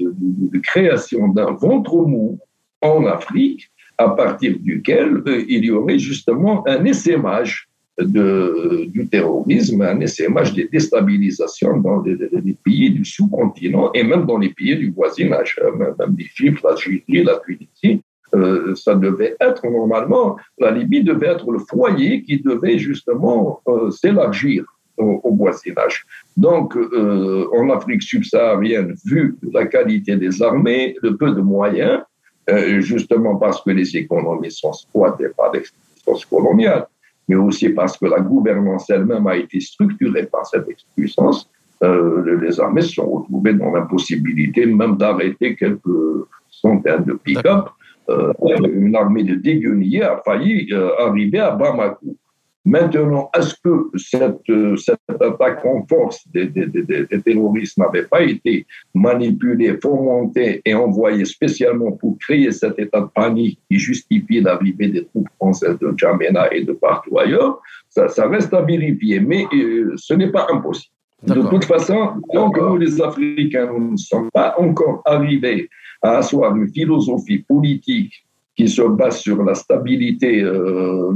création 0.59 1.27
d'un 1.27 1.51
ventre 1.51 1.95
mou 1.95 2.39
en 2.81 3.05
Afrique 3.05 3.69
à 3.97 4.09
partir 4.09 4.57
duquel 4.59 5.21
il 5.47 5.65
y 5.65 5.71
aurait 5.71 5.99
justement 5.99 6.67
un 6.67 6.83
essaimage 6.85 7.69
du 7.99 9.07
terrorisme, 9.09 9.81
un 9.81 9.99
essaimage 9.99 10.53
des 10.53 10.67
déstabilisations 10.67 11.79
dans 11.79 12.01
les, 12.01 12.17
pays 12.63 12.89
du 12.89 13.05
sous-continent 13.05 13.91
et 13.93 14.03
même 14.03 14.25
dans 14.25 14.37
les 14.37 14.49
pays 14.49 14.75
du 14.75 14.91
voisinage, 14.91 15.59
euh, 15.61 15.71
même 15.77 16.15
l'Égypte, 16.17 16.63
la 16.63 16.73
Tunisie, 16.73 17.23
la 17.23 17.39
Tunisie. 17.45 18.01
Euh, 18.33 18.73
ça 18.75 18.95
devait 18.95 19.35
être 19.39 19.65
normalement, 19.67 20.37
la 20.57 20.71
Libye 20.71 21.03
devait 21.03 21.27
être 21.27 21.51
le 21.51 21.59
foyer 21.59 22.23
qui 22.23 22.39
devait 22.39 22.77
justement 22.77 23.61
euh, 23.67 23.91
s'élargir 23.91 24.65
au, 24.97 25.33
voisinage. 25.35 26.05
Donc, 26.37 26.77
en 26.77 27.69
Afrique 27.71 28.03
subsaharienne, 28.03 28.93
vu 29.03 29.35
la 29.51 29.65
qualité 29.65 30.15
des 30.17 30.43
armées, 30.43 30.95
le 31.01 31.17
peu 31.17 31.31
de 31.31 31.41
moyens, 31.41 32.03
justement 32.77 33.37
parce 33.37 33.59
que 33.63 33.71
les 33.71 33.97
économies 33.97 34.51
sont 34.51 34.71
squattées 34.71 35.29
par 35.35 35.49
des 35.49 35.63
coloniales, 36.29 36.85
mais 37.27 37.35
aussi 37.35 37.69
parce 37.69 37.97
que 37.97 38.05
la 38.05 38.19
gouvernance 38.19 38.89
elle-même 38.89 39.25
a 39.27 39.35
été 39.35 39.59
structurée 39.59 40.27
par 40.27 40.45
cette 40.45 40.67
puissance, 40.95 41.49
euh, 41.83 42.39
les 42.41 42.59
armées 42.59 42.81
se 42.81 42.93
sont 42.93 43.09
retrouvées 43.09 43.53
dans 43.53 43.71
l'impossibilité 43.71 44.65
même 44.65 44.95
d'arrêter 44.97 45.55
quelques 45.55 46.27
centaines 46.49 47.03
de 47.03 47.13
pick-up. 47.13 47.69
Euh, 48.09 48.33
une 48.65 48.95
armée 48.95 49.23
de 49.23 49.35
déguenillés 49.35 50.03
a 50.03 50.21
failli 50.25 50.67
euh, 50.73 50.89
arriver 50.99 51.39
à 51.39 51.51
Bamako. 51.51 52.17
Maintenant, 52.65 53.29
est-ce 53.37 53.55
que 53.61 53.89
cette, 53.97 54.77
cette, 54.77 55.21
attaque 55.21 55.65
en 55.65 55.85
force 55.85 56.25
des, 56.29 56.45
des, 56.45 56.65
des, 56.65 56.83
des 56.83 57.21
terroristes 57.21 57.77
n'avait 57.77 58.03
pas 58.03 58.21
été 58.21 58.65
manipulée, 58.93 59.77
fomentée 59.81 60.61
et 60.63 60.73
envoyée 60.73 61.25
spécialement 61.25 61.91
pour 61.91 62.17
créer 62.19 62.51
cet 62.53 62.79
état 62.79 63.01
de 63.01 63.07
panique 63.13 63.59
qui 63.69 63.77
justifie 63.77 64.39
l'arrivée 64.39 64.87
des 64.87 65.05
troupes 65.05 65.27
françaises 65.35 65.77
de 65.79 65.93
Djamena 65.97 66.53
et 66.53 66.63
de 66.63 66.71
partout 66.71 67.19
ailleurs? 67.19 67.61
Ça, 67.89 68.07
ça 68.07 68.29
reste 68.29 68.53
à 68.53 68.61
vérifier, 68.61 69.19
mais 69.19 69.45
euh, 69.53 69.93
ce 69.97 70.13
n'est 70.13 70.31
pas 70.31 70.47
impossible. 70.49 70.93
De 71.23 71.41
toute 71.41 71.65
façon, 71.65 72.21
tant 72.33 72.49
que 72.49 72.59
nous, 72.59 72.77
les 72.77 73.01
Africains, 73.01 73.67
nous 73.67 73.91
ne 73.91 73.97
sommes 73.97 74.29
pas 74.31 74.55
encore 74.57 75.01
arrivés 75.05 75.69
à 76.03 76.17
asseoir 76.17 76.55
une 76.55 76.67
philosophie 76.67 77.39
politique 77.39 78.13
qui 78.55 78.67
se 78.67 78.81
base 78.83 79.19
sur 79.19 79.41
la 79.43 79.55
stabilité 79.55 80.41
euh, 80.41 81.11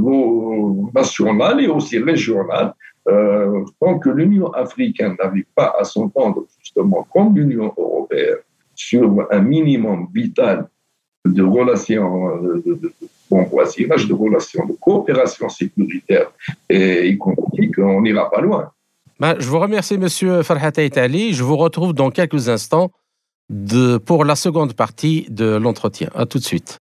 nationale 0.94 1.60
et 1.60 1.68
aussi 1.68 1.98
régionale. 1.98 2.74
Euh, 3.08 3.64
tant 3.80 3.98
que 3.98 4.10
l'Union 4.10 4.50
africaine 4.52 5.16
n'arrive 5.22 5.46
pas 5.54 5.74
à 5.78 5.84
s'entendre 5.84 6.44
justement 6.60 7.06
comme 7.12 7.36
l'Union 7.36 7.72
européenne 7.76 8.38
sur 8.74 9.26
un 9.30 9.40
minimum 9.40 10.08
vital 10.12 10.68
de 11.24 11.42
relations 11.42 12.28
euh, 12.28 12.62
de, 12.66 12.74
de, 12.74 12.92
bon 13.30 13.44
voisinage, 13.44 14.08
de 14.08 14.14
relations 14.14 14.66
de 14.66 14.72
coopération 14.74 15.48
sécuritaire 15.48 16.30
et 16.68 17.08
économique, 17.08 17.78
on 17.78 18.02
n'ira 18.02 18.30
pas 18.30 18.40
loin. 18.40 18.70
Ben, 19.20 19.34
je 19.38 19.48
vous 19.48 19.58
remercie, 19.58 19.98
Monsieur 19.98 20.42
Farhat 20.42 20.72
Aitali. 20.76 21.32
Je 21.32 21.42
vous 21.42 21.56
retrouve 21.56 21.92
dans 21.92 22.10
quelques 22.10 22.48
instants 22.48 22.90
pour 24.04 24.24
la 24.24 24.36
seconde 24.36 24.74
partie 24.74 25.26
de 25.30 25.56
l'entretien. 25.56 26.08
À 26.14 26.26
tout 26.26 26.38
de 26.38 26.44
suite. 26.44 26.78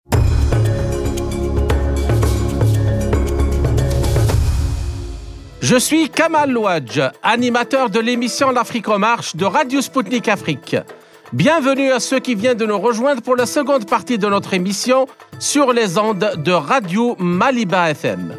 Je 5.61 5.77
suis 5.77 6.09
Kamal 6.09 6.51
Louadj, 6.51 7.01
animateur 7.21 7.89
de 7.89 7.99
l'émission 7.99 8.51
L'Afrique 8.51 8.89
en 8.89 8.99
marche 8.99 9.35
de 9.35 9.45
Radio 9.45 9.81
Sputnik 9.81 10.27
Afrique. 10.27 10.75
Bienvenue 11.31 11.91
à 11.91 11.99
ceux 11.99 12.19
qui 12.19 12.35
viennent 12.35 12.57
de 12.57 12.65
nous 12.65 12.77
rejoindre 12.77 13.21
pour 13.21 13.35
la 13.35 13.45
seconde 13.45 13.89
partie 13.89 14.17
de 14.17 14.27
notre 14.27 14.53
émission 14.53 15.07
sur 15.39 15.73
les 15.73 15.97
ondes 15.97 16.33
de 16.37 16.51
Radio 16.51 17.15
Maliba 17.17 17.91
FM. 17.91 18.35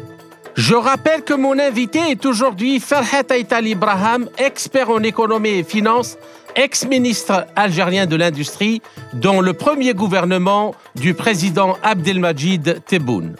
Je 0.55 0.75
rappelle 0.75 1.23
que 1.23 1.33
mon 1.33 1.59
invité 1.59 1.99
est 2.11 2.25
aujourd'hui 2.25 2.79
Farhat 2.79 3.23
Aital 3.31 3.67
Ibrahim, 3.67 4.29
expert 4.37 4.89
en 4.89 5.03
économie 5.03 5.49
et 5.49 5.63
finance, 5.63 6.17
ex-ministre 6.55 7.47
algérien 7.55 8.05
de 8.05 8.15
l'industrie, 8.15 8.81
dans 9.13 9.41
le 9.41 9.53
premier 9.53 9.93
gouvernement 9.93 10.75
du 10.95 11.13
président 11.13 11.77
Abdelmajid 11.83 12.83
Tebboune. 12.85 13.35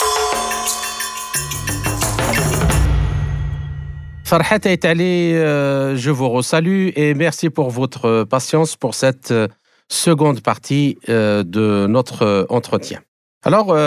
Farhat 4.26 4.66
Aitali, 4.66 5.36
euh, 5.36 5.96
je 5.96 6.10
vous 6.10 6.30
resalue 6.30 6.90
et 6.96 7.14
merci 7.14 7.52
pour 7.52 7.70
votre 7.70 8.24
patience 8.24 8.76
pour 8.76 8.96
cette 8.96 9.30
euh, 9.30 9.48
seconde 9.88 10.42
partie 10.42 10.98
euh, 11.10 11.44
de 11.44 11.86
notre 11.88 12.48
entretien. 12.50 13.02
Alors, 13.44 13.78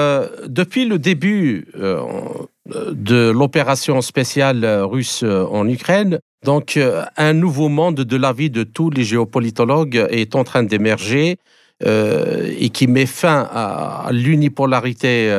depuis 0.46 0.84
le 0.84 1.00
début 1.00 1.66
de 1.74 3.30
l'opération 3.30 4.00
spéciale 4.00 4.64
russe 4.84 5.24
en 5.24 5.68
Ukraine, 5.68 6.20
donc 6.44 6.78
un 7.16 7.32
nouveau 7.32 7.68
monde 7.68 7.96
de 7.96 8.16
la 8.16 8.32
vie 8.32 8.50
de 8.50 8.62
tous 8.62 8.90
les 8.90 9.04
géopolitologues 9.04 10.06
est 10.10 10.34
en 10.34 10.44
train 10.44 10.62
d'émerger 10.62 11.36
et 11.84 12.70
qui 12.70 12.86
met 12.86 13.06
fin 13.06 13.48
à 13.52 14.08
l'unipolarité 14.12 15.30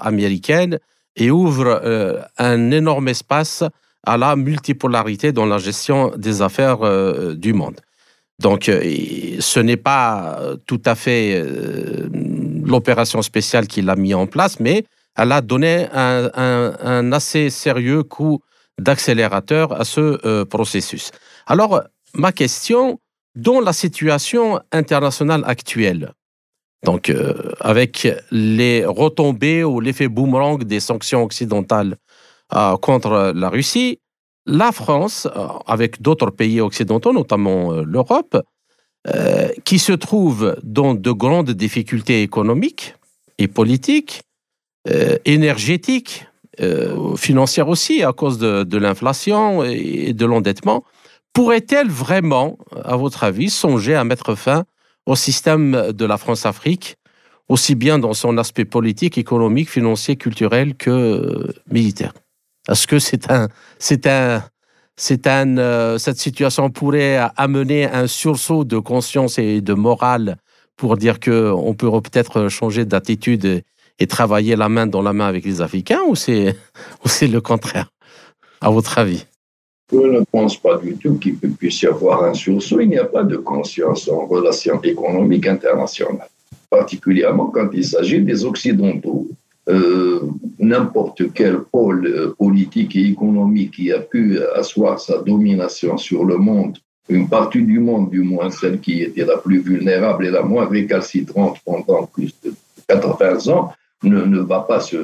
américaine 0.00 0.78
et 1.16 1.30
ouvre 1.30 2.28
un 2.38 2.70
énorme 2.70 3.08
espace 3.08 3.64
à 4.08 4.16
la 4.16 4.36
multipolarité 4.36 5.32
dans 5.32 5.46
la 5.46 5.58
gestion 5.58 6.12
des 6.16 6.40
affaires 6.40 6.82
euh, 6.82 7.34
du 7.34 7.52
monde. 7.52 7.80
Donc, 8.40 8.68
euh, 8.68 8.80
ce 9.40 9.60
n'est 9.60 9.76
pas 9.76 10.40
tout 10.66 10.80
à 10.86 10.94
fait 10.94 11.34
euh, 11.34 12.08
l'opération 12.64 13.20
spéciale 13.20 13.66
qu'il 13.66 13.90
a 13.90 13.96
mis 13.96 14.14
en 14.14 14.26
place, 14.26 14.60
mais 14.60 14.84
elle 15.16 15.32
a 15.32 15.40
donné 15.40 15.88
un, 15.92 17.12
assez 17.12 17.50
sérieux 17.50 18.04
coup 18.04 18.40
d'accélérateur 18.78 19.72
à 19.78 19.84
ce 19.84 20.44
processus. 20.44 21.10
Alors, 21.46 21.82
ma 22.14 22.32
question, 22.32 22.98
dans 23.34 23.60
la 23.60 23.72
situation 23.72 24.60
internationale 24.72 25.42
actuelle, 25.46 26.12
donc 26.84 27.12
avec 27.60 28.08
les 28.30 28.84
retombées 28.84 29.64
ou 29.64 29.80
l'effet 29.80 30.08
boomerang 30.08 30.62
des 30.62 30.80
sanctions 30.80 31.24
occidentales 31.24 31.96
euh, 32.54 32.78
contre 32.78 33.32
la 33.34 33.50
Russie, 33.50 34.00
la 34.46 34.72
France, 34.72 35.28
euh, 35.36 35.48
avec 35.66 36.00
d'autres 36.00 36.30
pays 36.30 36.62
occidentaux, 36.62 37.12
notamment 37.12 37.72
euh, 37.72 37.82
l'Europe, 37.84 38.36
qui 39.64 39.78
se 39.78 39.92
trouve 39.92 40.54
dans 40.62 40.94
de 40.94 41.10
grandes 41.12 41.52
difficultés 41.52 42.22
économiques 42.22 42.94
et 43.38 43.48
politiques, 43.48 44.20
énergétiques, 45.24 46.26
financières 47.16 47.68
aussi, 47.68 48.02
à 48.02 48.12
cause 48.12 48.38
de, 48.38 48.78
l'inflation 48.78 49.62
et 49.64 50.12
de 50.12 50.26
l'endettement, 50.26 50.84
pourrait-elle 51.32 51.88
vraiment, 51.88 52.58
à 52.84 52.96
votre 52.96 53.24
avis, 53.24 53.50
songer 53.50 53.94
à 53.94 54.04
mettre 54.04 54.34
fin 54.34 54.64
au 55.06 55.14
système 55.14 55.92
de 55.92 56.04
la 56.04 56.18
France-Afrique, 56.18 56.96
aussi 57.48 57.74
bien 57.74 57.98
dans 57.98 58.12
son 58.12 58.36
aspect 58.38 58.64
politique, 58.64 59.18
économique, 59.18 59.70
financier, 59.70 60.16
culturel 60.16 60.74
que 60.74 61.46
militaire? 61.70 62.12
Est-ce 62.68 62.86
que 62.86 62.96
euh, 65.58 65.98
cette 65.98 66.18
situation 66.18 66.70
pourrait 66.70 67.20
amener 67.36 67.86
un 67.86 68.06
sursaut 68.06 68.64
de 68.64 68.78
conscience 68.78 69.38
et 69.38 69.60
de 69.60 69.74
morale 69.74 70.36
pour 70.76 70.96
dire 70.96 71.18
que 71.20 71.50
on 71.50 71.74
peut 71.74 71.90
peut-être 72.02 72.48
changer 72.48 72.84
d'attitude 72.84 73.62
et, 73.98 74.06
travailler 74.06 74.56
la 74.56 74.68
main 74.68 74.86
dans 74.86 75.02
la 75.02 75.12
main 75.12 75.26
avec 75.26 75.44
les 75.44 75.60
Africains 75.60 76.00
ou 76.08 76.14
c'est, 76.14 76.56
ou 77.04 77.08
c'est 77.08 77.28
le 77.28 77.40
contraire, 77.40 77.90
à 78.60 78.70
votre 78.70 78.98
avis? 78.98 79.26
Je 79.90 79.96
ne 79.96 80.20
pense 80.30 80.56
pas 80.58 80.76
du 80.76 80.96
tout 80.96 81.14
qu'il 81.14 81.36
puisse 81.36 81.80
y 81.80 81.86
avoir 81.86 82.24
un 82.24 82.34
sursaut. 82.34 82.80
Il 82.80 82.90
n'y 82.90 82.98
a 82.98 83.04
pas 83.04 83.22
de 83.22 83.36
conscience 83.36 84.08
en 84.08 84.26
relations 84.26 84.80
économiques 84.82 85.46
internationales, 85.46 86.28
particulièrement 86.68 87.46
quand 87.46 87.70
il 87.72 87.84
s'agit 87.84 88.20
des 88.20 88.44
Occidentaux. 88.44 89.26
Euh, 89.68 90.20
n'importe 90.58 91.32
quel 91.34 91.58
pôle 91.58 92.06
euh, 92.06 92.34
politique 92.38 92.96
et 92.96 93.08
économique 93.08 93.72
qui 93.72 93.92
a 93.92 93.98
pu 93.98 94.38
asseoir 94.56 94.98
sa 94.98 95.18
domination 95.18 95.98
sur 95.98 96.24
le 96.24 96.38
monde, 96.38 96.78
une 97.10 97.28
partie 97.28 97.62
du 97.62 97.78
monde 97.78 98.10
du 98.10 98.22
moins, 98.22 98.50
celle 98.50 98.80
qui 98.80 99.02
était 99.02 99.26
la 99.26 99.36
plus 99.36 99.60
vulnérable 99.60 100.26
et 100.26 100.30
la 100.30 100.42
moins 100.42 100.66
récalcitrante 100.66 101.58
pendant 101.66 102.06
plus 102.06 102.34
de 102.42 102.54
80 102.88 103.52
ans, 103.52 103.72
ne, 104.02 104.24
ne 104.24 104.40
va 104.40 104.60
pas 104.60 104.80
se, 104.80 104.96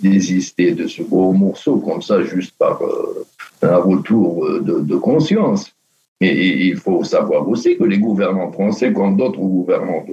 désister 0.00 0.72
de 0.72 0.86
ce 0.86 1.02
gros 1.02 1.32
morceau 1.32 1.78
comme 1.78 2.02
ça 2.02 2.22
juste 2.22 2.54
par 2.58 2.80
euh, 2.82 3.26
un 3.62 3.76
retour 3.76 4.46
de, 4.60 4.80
de 4.80 4.96
conscience. 4.96 5.72
Et 6.20 6.66
il 6.68 6.76
faut 6.76 7.04
savoir 7.04 7.46
aussi 7.48 7.76
que 7.76 7.84
les 7.84 7.98
gouvernements 7.98 8.50
français, 8.50 8.92
comme 8.92 9.16
d'autres 9.16 9.38
gouvernements 9.38 10.04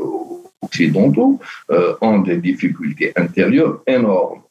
occidentaux, 0.61 1.39
euh, 1.71 1.93
ont 2.01 2.19
des 2.19 2.37
difficultés 2.37 3.13
intérieures 3.15 3.81
énormes. 3.87 4.41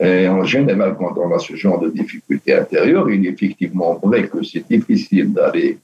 Et 0.00 0.26
en 0.26 0.44
général, 0.44 0.96
quand 0.98 1.16
on 1.18 1.32
a 1.34 1.38
ce 1.38 1.54
genre 1.54 1.78
de 1.78 1.90
difficultés 1.90 2.54
intérieures, 2.54 3.08
il 3.10 3.26
est 3.26 3.30
effectivement 3.30 4.00
vrai 4.02 4.26
que 4.26 4.42
c'est 4.42 4.66
difficile 4.68 5.32
d'aller 5.32 5.78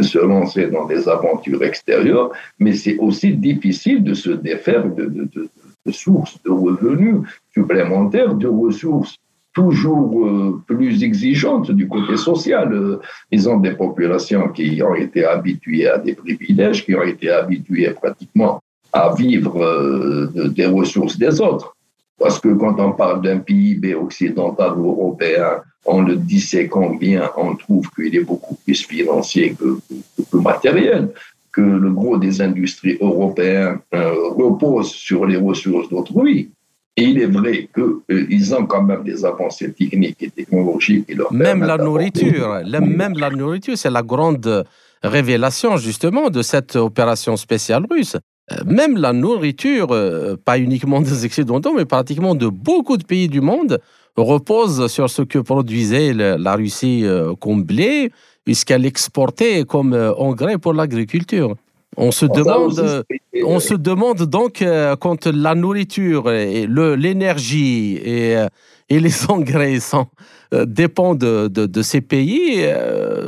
se 0.00 0.18
lancer 0.18 0.66
dans 0.66 0.86
des 0.86 1.08
aventures 1.08 1.62
extérieures, 1.64 2.30
mais 2.58 2.74
c'est 2.74 2.96
aussi 2.98 3.32
difficile 3.32 4.02
de 4.02 4.14
se 4.14 4.30
défaire 4.30 4.84
de, 4.86 5.06
de, 5.06 5.48
sources 5.92 6.38
de 6.44 6.50
revenus 6.50 7.22
supplémentaires, 7.52 8.34
de 8.34 8.48
ressources 8.48 9.18
toujours 9.54 10.26
euh, 10.26 10.60
plus 10.66 11.02
exigeantes 11.02 11.70
du 11.70 11.86
côté 11.88 12.16
social. 12.16 12.72
Euh, 12.72 13.00
ils 13.30 13.48
ont 13.48 13.58
des 13.58 13.70
populations 13.70 14.48
qui 14.48 14.82
ont 14.82 14.94
été 14.94 15.24
habituées 15.24 15.88
à 15.88 15.98
des 15.98 16.14
privilèges, 16.14 16.84
qui 16.84 16.94
ont 16.94 17.04
été 17.04 17.30
habituées 17.30 17.90
pratiquement 17.90 18.60
à 18.92 19.14
vivre 19.14 19.62
euh, 19.62 20.48
des 20.48 20.66
ressources 20.66 21.16
des 21.16 21.40
autres. 21.40 21.76
Parce 22.18 22.38
que 22.40 22.48
quand 22.48 22.78
on 22.78 22.92
parle 22.92 23.22
d'un 23.22 23.38
PIB 23.38 23.94
occidental 23.94 24.72
ou 24.76 24.90
européen, 24.90 25.62
on 25.84 26.02
le 26.02 26.16
disséquant 26.16 26.94
bien, 26.94 27.30
on 27.36 27.54
trouve 27.54 27.90
qu'il 27.90 28.14
est 28.16 28.24
beaucoup 28.24 28.56
plus 28.64 28.86
financier 28.86 29.54
que, 29.58 29.78
matériel, 30.36 31.10
que 31.54 31.60
le 31.60 31.90
gros 31.92 32.18
des 32.18 32.42
industries 32.42 32.98
européennes 33.00 33.78
euh, 33.94 34.12
repose 34.36 34.90
sur 34.90 35.24
les 35.24 35.36
ressources 35.36 35.88
d'autrui. 35.88 36.50
Et 36.96 37.04
il 37.04 37.20
est 37.20 37.26
vrai 37.26 37.68
qu'ils 37.74 38.52
euh, 38.52 38.56
ont 38.56 38.66
quand 38.66 38.82
même 38.82 39.02
des 39.02 39.24
avancées 39.24 39.72
techniques 39.72 40.22
et 40.22 40.30
technologiques. 40.30 41.06
Qui 41.06 41.14
leur 41.14 41.32
même 41.32 41.62
la 41.62 41.76
nourriture, 41.76 42.60
même 42.64 43.14
la 43.18 43.30
nourriture, 43.30 43.76
c'est 43.76 43.90
la 43.90 44.02
grande 44.02 44.64
révélation 45.02 45.76
justement 45.76 46.30
de 46.30 46.42
cette 46.42 46.76
opération 46.76 47.36
spéciale 47.36 47.84
russe. 47.90 48.16
Euh, 48.52 48.56
même 48.66 48.96
la 48.96 49.12
nourriture, 49.12 49.88
euh, 49.90 50.36
pas 50.36 50.58
uniquement 50.58 51.00
des 51.00 51.24
Occidentaux, 51.24 51.72
mais 51.74 51.84
pratiquement 51.84 52.34
de 52.34 52.46
beaucoup 52.46 52.96
de 52.96 53.04
pays 53.04 53.28
du 53.28 53.40
monde, 53.40 53.80
repose 54.16 54.86
sur 54.86 55.10
ce 55.10 55.22
que 55.22 55.40
produisait 55.40 56.12
la 56.12 56.54
Russie 56.54 57.04
comme 57.40 57.64
blé, 57.64 58.12
puisqu'elle 58.44 58.86
exportait 58.86 59.64
comme 59.64 59.94
engrais 60.18 60.58
pour 60.58 60.74
l'agriculture. 60.74 61.56
On 61.96 62.10
se, 62.10 62.26
demande, 62.26 63.04
on 63.44 63.60
se 63.60 63.74
demande 63.74 64.22
donc 64.22 64.64
quand 65.00 65.26
la 65.26 65.54
nourriture, 65.54 66.28
l'énergie 66.28 67.94
et, 68.04 68.46
et, 68.88 68.98
les 68.98 69.26
engrais 69.30 69.78
sont, 69.78 70.06
dépendent 70.52 71.18
de, 71.18 71.48
de, 71.48 71.82
ces 71.82 72.00
pays, 72.00 72.64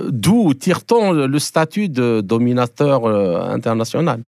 d'où 0.08 0.52
tire-t-on 0.54 1.12
le 1.12 1.38
statut 1.38 1.88
de 1.88 2.20
dominateur 2.22 3.06
international? 3.06 4.22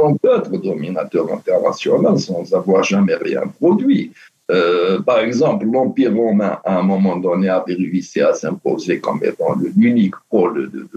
On 0.00 0.16
peut 0.16 0.36
être 0.36 0.50
dominateur 0.50 1.32
international 1.32 2.18
sans 2.18 2.52
avoir 2.54 2.84
jamais 2.84 3.16
rien 3.16 3.42
produit. 3.60 4.12
Euh, 4.50 5.00
par 5.00 5.20
exemple, 5.20 5.66
l'Empire 5.66 6.14
romain, 6.14 6.58
à 6.64 6.78
un 6.78 6.82
moment 6.82 7.16
donné, 7.16 7.48
avait 7.48 7.74
réussi 7.74 8.20
à 8.20 8.34
s'imposer 8.34 9.00
comme 9.00 9.20
étant 9.24 9.54
l'unique 9.76 10.14
pôle 10.30 10.70
de, 10.70 10.88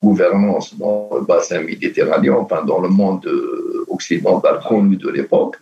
gouvernance 0.00 0.78
dans 0.78 1.10
le 1.12 1.22
bassin 1.22 1.60
méditerranéen, 1.60 2.34
enfin 2.34 2.64
dans 2.64 2.80
le 2.80 2.88
monde 2.88 3.26
euh, 3.26 3.84
occidental 3.88 4.60
connu 4.66 4.96
de 4.96 5.10
l'époque. 5.10 5.56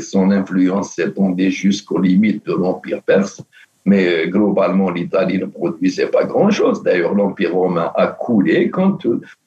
Son 0.00 0.30
influence 0.30 0.94
s'étendait 0.94 1.50
jusqu'aux 1.50 2.00
limites 2.00 2.46
de 2.46 2.54
l'Empire 2.54 3.02
perse. 3.02 3.42
Mais 3.84 4.08
euh, 4.08 4.26
globalement, 4.26 4.90
l'Italie 4.90 5.38
ne 5.38 5.46
produisait 5.46 6.06
pas 6.06 6.24
grand-chose. 6.24 6.82
D'ailleurs, 6.82 7.14
l'Empire 7.14 7.54
romain 7.54 7.90
a 7.94 8.06
coulé 8.06 8.70
quand 8.70 8.98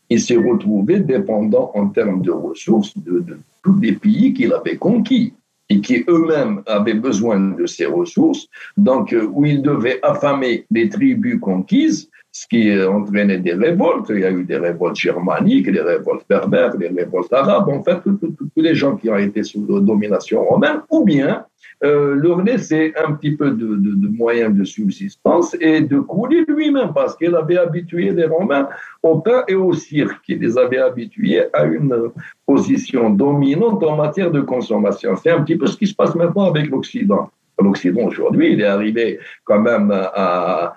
il 0.10 0.22
s'est 0.22 0.38
retrouvé 0.38 1.00
dépendant 1.00 1.72
en 1.74 1.88
termes 1.88 2.22
de 2.22 2.32
ressources 2.32 2.94
de, 2.98 3.24
tous 3.64 3.80
les 3.80 3.94
pays 3.94 4.34
qu'il 4.34 4.54
avait 4.54 4.78
conquis 4.78 5.34
et 5.70 5.82
qui 5.82 6.04
eux-mêmes 6.08 6.62
avaient 6.66 6.94
besoin 6.94 7.40
de 7.40 7.66
ces 7.66 7.86
ressources, 7.86 8.48
donc 8.78 9.14
euh, 9.14 9.28
où 9.34 9.46
il 9.46 9.62
devait 9.62 10.00
affamer 10.04 10.66
les 10.72 10.90
tribus 10.90 11.40
conquises, 11.40 12.10
ce 12.32 12.46
qui 12.48 12.72
entraînait 12.86 13.40
des 13.40 13.54
révoltes. 13.54 14.08
Il 14.10 14.20
y 14.20 14.26
a 14.26 14.32
eu 14.32 14.44
des 14.44 14.58
révoltes 14.58 14.96
germaniques, 14.96 15.72
des 15.72 15.82
révoltes 15.82 16.26
berbères, 16.30 16.78
des 16.78 16.90
révoltes 16.90 17.34
arabes, 17.34 17.70
en 17.70 17.82
fait, 17.82 17.98
tous 18.04 18.62
les 18.62 18.76
gens 18.76 18.96
qui 18.96 19.10
ont 19.10 19.18
été 19.18 19.44
sous 19.44 19.66
domination 19.82 20.44
romaine, 20.44 20.82
ou 20.92 21.04
bien 21.04 21.46
euh, 21.84 22.16
leur 22.16 22.42
laisser 22.42 22.94
un 22.98 23.14
petit 23.14 23.36
peu 23.36 23.52
de, 23.52 24.08
moyens 24.08 24.56
de 24.56 24.64
subsistance 24.64 25.56
et 25.62 25.82
de 25.82 26.00
couler 26.00 26.44
lui-même, 26.48 26.92
parce 26.94 27.16
qu'il 27.16 27.36
avait 27.36 27.58
habitué 27.58 28.10
les 28.12 28.26
Romains 28.26 28.68
au 29.04 29.20
pain 29.20 29.44
et 29.48 29.56
au 29.56 29.74
cirque. 29.74 30.24
Il 30.28 30.40
les 30.40 30.58
avait 30.58 30.80
habitués 30.80 31.44
à 31.54 31.66
une 31.66 32.12
position 32.46 33.12
dominante 33.12 33.84
en 33.84 33.96
matière 33.96 34.32
de 34.32 34.42
consommation. 34.42 35.16
C'est 35.18 35.30
un 35.30 35.44
petit 35.44 35.56
peu 35.56 35.68
ce 35.68 35.78
qui 35.78 35.88
se 35.88 35.94
passe 35.94 36.16
maintenant 36.16 36.46
avec 36.46 36.70
l'Occident 36.70 37.30
l'Occident 37.62 38.04
aujourd'hui, 38.04 38.54
il 38.54 38.62
est 38.62 38.66
arrivé 38.66 39.20
quand 39.44 39.60
même 39.60 39.92
à, 39.92 40.76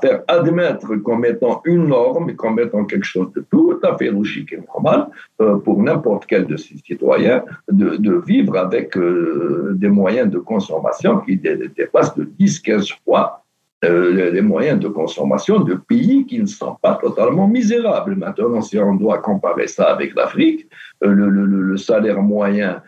faire 0.00 0.22
admettre 0.28 0.96
comme 0.96 1.24
étant 1.24 1.62
une 1.64 1.88
norme, 1.88 2.34
comme 2.34 2.58
étant 2.60 2.84
quelque 2.84 3.06
chose 3.06 3.32
de 3.32 3.44
tout 3.50 3.78
à 3.82 3.96
fait 3.96 4.10
logique 4.10 4.52
et 4.52 4.60
normal 4.68 5.08
euh, 5.40 5.56
pour 5.58 5.82
n'importe 5.82 6.26
quel 6.26 6.46
de 6.46 6.56
ses 6.56 6.76
citoyens 6.76 7.42
de, 7.70 8.22
vivre 8.26 8.56
avec 8.58 8.96
euh, 8.96 9.72
des 9.74 9.88
moyens 9.88 10.30
de 10.30 10.38
consommation 10.38 11.18
qui 11.20 11.36
dépassent 11.36 12.14
de 12.14 12.24
10-15 12.38 12.94
fois 13.04 13.42
euh, 13.84 14.30
les 14.30 14.42
moyens 14.42 14.78
de 14.78 14.86
consommation 14.86 15.58
de 15.58 15.74
pays 15.74 16.24
qui 16.26 16.38
ne 16.38 16.46
sont 16.46 16.76
pas 16.80 16.94
totalement 17.02 17.48
misérables. 17.48 18.14
Maintenant, 18.14 18.60
si 18.60 18.78
on 18.78 18.94
doit 18.94 19.18
comparer 19.18 19.66
ça 19.66 19.86
avec 19.86 20.14
l'Afrique, 20.14 20.68
le, 21.00 21.76
salaire 21.76 22.22
moyen 22.22 22.80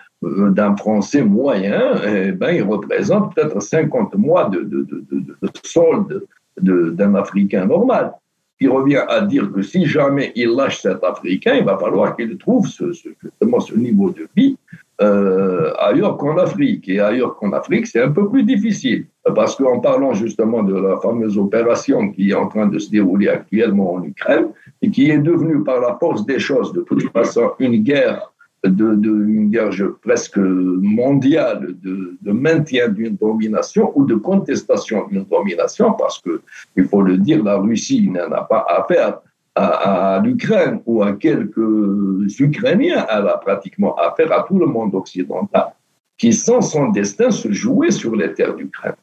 d'un 0.50 0.76
Français 0.76 1.22
moyen, 1.22 1.94
eh 2.06 2.32
ben, 2.32 2.50
il 2.50 2.62
représente 2.62 3.34
peut-être 3.34 3.60
50 3.60 4.14
mois 4.16 4.48
de, 4.48 4.60
de, 4.60 4.86
de, 5.10 5.36
solde 5.62 6.26
d'un 6.60 7.14
Africain 7.14 7.66
normal. 7.66 8.12
Il 8.60 8.70
revient 8.70 9.02
à 9.08 9.20
dire 9.22 9.50
que 9.52 9.62
si 9.62 9.84
jamais 9.84 10.32
il 10.36 10.50
lâche 10.50 10.80
cet 10.80 11.02
Africain, 11.02 11.54
il 11.54 11.64
va 11.64 11.76
falloir 11.76 12.16
qu'il 12.16 12.38
trouve 12.38 12.66
ce, 12.68 12.92
ce, 12.92 13.08
justement 13.20 13.60
ce 13.60 13.74
niveau 13.74 14.10
de 14.10 14.28
vie 14.36 14.56
euh, 15.00 15.72
ailleurs 15.78 16.16
qu'en 16.16 16.38
Afrique. 16.38 16.88
Et 16.88 17.00
ailleurs 17.00 17.36
qu'en 17.36 17.52
Afrique, 17.52 17.86
c'est 17.86 18.00
un 18.00 18.12
peu 18.12 18.28
plus 18.28 18.44
difficile. 18.44 19.06
Parce 19.34 19.56
qu'en 19.56 19.80
parlant 19.80 20.12
justement 20.12 20.62
de 20.62 20.74
la 20.74 20.96
fameuse 20.98 21.36
opération 21.36 22.10
qui 22.10 22.30
est 22.30 22.34
en 22.34 22.46
train 22.46 22.66
de 22.66 22.78
se 22.78 22.90
dérouler 22.90 23.28
actuellement 23.28 23.94
en 23.94 24.04
Ukraine, 24.04 24.48
et 24.82 24.90
qui 24.90 25.10
est 25.10 25.18
devenue 25.18 25.64
par 25.64 25.80
la 25.80 25.96
force 25.98 26.24
des 26.24 26.38
choses, 26.38 26.72
de 26.72 26.82
toute 26.82 27.10
façon, 27.10 27.52
une 27.58 27.82
guerre 27.82 28.33
de, 28.64 29.10
une 29.10 29.50
guerre 29.50 29.70
presque 30.02 30.38
mondiale 30.38 31.74
de, 31.82 32.32
maintien 32.32 32.88
d'une 32.88 33.16
domination 33.16 33.92
ou 33.94 34.04
de 34.04 34.14
contestation 34.14 35.06
d'une 35.08 35.24
domination, 35.24 35.92
parce 35.92 36.20
que 36.20 36.40
il 36.76 36.84
faut 36.84 37.02
le 37.02 37.18
dire, 37.18 37.42
la 37.42 37.56
Russie 37.56 38.08
n'en 38.08 38.32
a 38.32 38.42
pas 38.42 38.66
affaire 38.68 39.20
à, 39.54 40.16
à 40.16 40.20
l'Ukraine 40.20 40.80
ou 40.86 41.02
à 41.02 41.12
quelques 41.12 42.40
Ukrainiens, 42.40 43.06
elle 43.10 43.28
a 43.28 43.38
pratiquement 43.38 43.94
affaire 43.96 44.32
à 44.32 44.42
tout 44.42 44.58
le 44.58 44.66
monde 44.66 44.94
occidental 44.94 45.72
qui 46.16 46.32
sent 46.32 46.62
son 46.62 46.88
destin 46.88 47.30
se 47.30 47.52
jouer 47.52 47.90
sur 47.90 48.14
les 48.14 48.32
terres 48.32 48.54
d'Ukraine. 48.54 48.94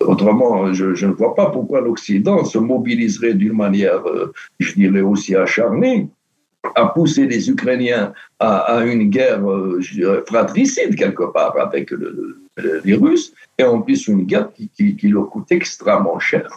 Autrement, 0.00 0.72
je, 0.72 0.94
je, 0.94 1.06
ne 1.06 1.12
vois 1.12 1.34
pas 1.34 1.50
pourquoi 1.50 1.80
l'Occident 1.80 2.44
se 2.44 2.58
mobiliserait 2.58 3.34
d'une 3.34 3.52
manière, 3.52 4.06
euh, 4.06 4.32
je 4.58 4.72
dirais, 4.74 5.02
aussi 5.02 5.36
acharnée 5.36 6.08
a 6.74 6.86
poussé 6.86 7.26
les 7.26 7.50
Ukrainiens 7.50 8.12
à, 8.38 8.82
une 8.84 9.08
guerre 9.10 9.48
euh, 9.48 9.80
fratricide 10.26 10.94
quelque 10.94 11.24
part 11.32 11.58
avec 11.58 11.92
les 12.84 12.94
Russes, 12.94 13.32
et 13.58 13.64
en 13.64 13.80
plus 13.80 14.08
une 14.08 14.24
guerre 14.24 14.48
qui, 14.52 15.08
leur 15.08 15.28
coûte 15.30 15.50
extrêmement 15.50 16.18
cher. 16.18 16.48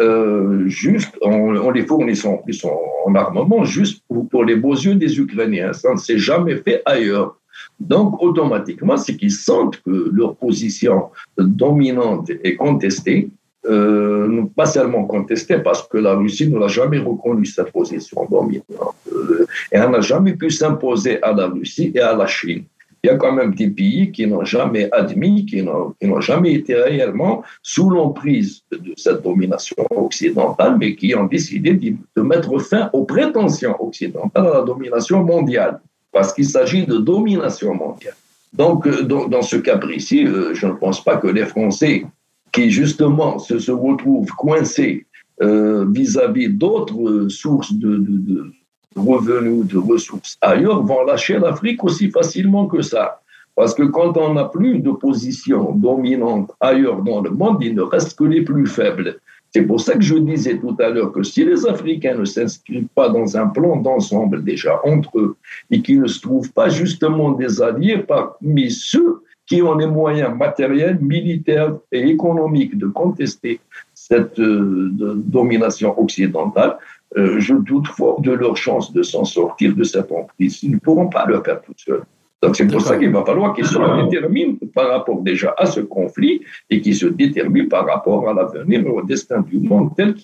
Euh, 0.00 0.66
juste 0.66 1.14
en, 1.20 1.70
les 1.70 1.84
fournissant 1.84 2.34
en 2.34 2.36
plus 2.38 2.64
en, 2.64 3.14
armement, 3.14 3.64
juste 3.64 4.02
pour, 4.30 4.44
les 4.44 4.56
beaux 4.56 4.74
yeux 4.74 4.94
des 4.94 5.18
Ukrainiens. 5.18 5.72
Ça 5.72 5.92
ne 5.92 5.98
s'est 5.98 6.18
jamais 6.18 6.56
fait 6.56 6.82
ailleurs. 6.86 7.36
Donc, 7.78 8.22
automatiquement, 8.22 8.96
c'est 8.96 9.16
qu'ils 9.16 9.32
sentent 9.32 9.80
que 9.82 10.10
leur 10.12 10.36
position 10.36 11.10
dominante 11.36 12.30
est 12.30 12.56
contestée 12.56 13.30
euh, 13.66 14.42
pas 14.56 14.66
seulement 14.66 15.04
contestée, 15.04 15.58
parce 15.58 15.86
que 15.86 15.98
la 15.98 16.14
Russie 16.14 16.48
ne 16.48 16.58
l'a 16.58 16.68
jamais 16.68 16.98
reconnu 16.98 17.44
cette 17.44 17.72
position 17.72 18.26
dominante. 18.30 18.94
Euh, 19.12 19.46
et 19.70 19.76
elle 19.76 19.90
n'a 19.90 20.00
jamais 20.00 20.34
pu 20.34 20.50
s'imposer 20.50 21.22
à 21.22 21.32
la 21.32 21.46
Russie 21.46 21.92
et 21.94 22.00
à 22.00 22.14
la 22.14 22.26
Chine. 22.26 22.64
Il 23.02 23.08
y 23.08 23.10
a 23.10 23.16
quand 23.16 23.32
même 23.32 23.54
des 23.54 23.68
pays 23.68 24.12
qui 24.12 24.26
n'ont 24.26 24.44
jamais 24.44 24.88
admis, 24.92 25.46
qui 25.46 25.62
n'ont 25.62 26.20
jamais 26.20 26.54
été 26.54 26.74
réellement 26.74 27.42
sous 27.62 27.88
l'emprise 27.88 28.62
de 28.70 28.92
cette 28.96 29.22
domination 29.22 29.76
occidentale, 29.90 30.76
mais 30.78 30.94
qui 30.94 31.14
ont 31.14 31.24
décidé 31.24 31.72
de 31.74 32.22
mettre 32.22 32.58
fin 32.58 32.90
aux 32.92 33.04
prétentions 33.04 33.74
occidentales 33.82 34.46
à 34.46 34.54
la 34.54 34.62
domination 34.62 35.22
mondiale, 35.22 35.80
parce 36.12 36.32
qu'il 36.34 36.46
s'agit 36.46 36.86
de 36.86 36.98
domination 36.98 37.74
mondiale. 37.74 38.16
Donc, 38.52 38.86
euh, 38.86 39.02
dans 39.02 39.42
ce 39.42 39.56
cas 39.56 39.78
précis, 39.78 40.26
je 40.26 40.66
ne 40.66 40.72
pense 40.72 41.02
pas 41.02 41.16
que 41.16 41.28
les 41.28 41.46
Français 41.46 42.04
qui 42.52 42.70
justement 42.70 43.38
se, 43.38 43.70
retrouvent 43.70 44.30
coincés 44.36 45.06
euh, 45.42 45.86
vis-à-vis 45.90 46.48
d'autres 46.48 47.08
euh, 47.08 47.28
sources 47.28 47.72
de, 47.72 47.96
de, 47.96 48.18
de, 48.18 48.52
revenus, 48.96 49.66
de 49.66 49.78
ressources 49.78 50.36
ailleurs, 50.40 50.82
vont 50.82 51.04
lâcher 51.04 51.38
l'Afrique 51.38 51.82
aussi 51.84 52.10
facilement 52.10 52.66
que 52.66 52.82
ça. 52.82 53.20
Parce 53.54 53.74
que 53.74 53.82
quand 53.82 54.16
on 54.16 54.34
n'a 54.34 54.44
plus 54.44 54.78
de 54.78 54.90
position 54.90 55.72
dominante 55.72 56.50
ailleurs 56.60 57.02
dans 57.02 57.20
le 57.20 57.30
monde, 57.30 57.58
il 57.62 57.74
ne 57.74 57.82
reste 57.82 58.18
que 58.18 58.24
les 58.24 58.42
plus 58.42 58.66
faibles. 58.66 59.18
C'est 59.52 59.62
pour 59.62 59.80
ça 59.80 59.94
que 59.94 60.02
je 60.02 60.14
disais 60.14 60.58
tout 60.58 60.76
à 60.78 60.90
l'heure 60.90 61.10
que 61.10 61.24
si 61.24 61.44
les 61.44 61.66
Africains 61.66 62.14
ne 62.14 62.24
s'inscrivent 62.24 62.86
pas 62.94 63.08
dans 63.08 63.36
un 63.36 63.48
plan 63.48 63.76
d'ensemble 63.76 64.44
déjà 64.44 64.80
entre 64.84 65.18
eux 65.18 65.36
et 65.70 65.82
qu'ils 65.82 66.00
ne 66.00 66.06
se 66.06 66.20
trouvent 66.20 66.52
pas 66.52 66.68
justement 66.68 67.32
des 67.32 67.60
alliés 67.60 67.98
parmi 67.98 68.70
ceux 68.70 69.22
qui 69.50 69.60
ont 69.62 69.74
les 69.74 69.88
moyens 69.88 70.32
matériels, 70.36 71.00
militaires 71.00 71.74
et 71.90 72.08
économiques 72.08 72.78
de 72.78 72.86
contester 72.86 73.58
cette 73.92 74.38
euh, 74.38 74.92
domination 75.16 75.90
occidentale, 76.00 76.78
euh, 77.16 77.40
je 77.40 77.54
doute 77.54 77.88
fort 77.88 78.20
de 78.20 78.30
leur 78.30 78.56
chance 78.56 78.92
de 78.92 79.02
s'en 79.02 79.24
sortir 79.24 79.74
de 79.74 79.82
cette 79.82 80.12
emprise. 80.12 80.62
Ils 80.62 80.70
ne 80.70 80.78
pourront 80.78 81.08
pas 81.08 81.26
le 81.26 81.42
faire 81.42 81.60
tout 81.62 81.74
seuls. 81.76 82.04
Donc 82.40 82.54
c'est 82.54 82.68
pour 82.68 82.80
ça 82.80 82.96
qu'il 82.96 83.10
va 83.10 83.24
falloir 83.24 83.52
qu'ils 83.52 83.66
se 83.66 83.76
déterminent 84.04 84.56
par 84.72 84.88
rapport 84.88 85.20
déjà 85.20 85.52
à 85.58 85.66
ce 85.66 85.80
conflit 85.80 86.40
et 86.70 86.80
qu'ils 86.80 86.94
se 86.94 87.06
déterminent 87.06 87.68
par 87.68 87.86
rapport 87.86 88.28
à 88.28 88.32
l'avenir 88.32 88.86
et 88.86 88.88
au 88.88 89.02
destin 89.02 89.40
du 89.40 89.58
monde 89.58 89.90
tel 89.96 90.14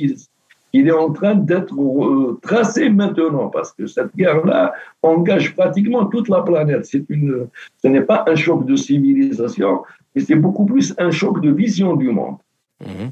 qu'il 0.72 0.88
est 0.88 0.92
en 0.92 1.12
train 1.12 1.34
d'être 1.34 1.74
euh, 1.74 2.38
tracé 2.42 2.88
maintenant, 2.90 3.48
parce 3.48 3.72
que 3.72 3.86
cette 3.86 4.14
guerre-là 4.16 4.72
engage 5.02 5.54
pratiquement 5.54 6.06
toute 6.06 6.28
la 6.28 6.42
planète. 6.42 6.88
Une, 7.08 7.48
ce 7.82 7.88
n'est 7.88 8.02
pas 8.02 8.24
un 8.26 8.34
choc 8.34 8.66
de 8.66 8.76
civilisation, 8.76 9.82
mais 10.14 10.22
c'est 10.22 10.36
beaucoup 10.36 10.66
plus 10.66 10.94
un 10.98 11.10
choc 11.10 11.40
de 11.40 11.50
vision 11.50 11.96
du 11.96 12.10
monde. 12.10 12.36
Mhm. 12.80 13.10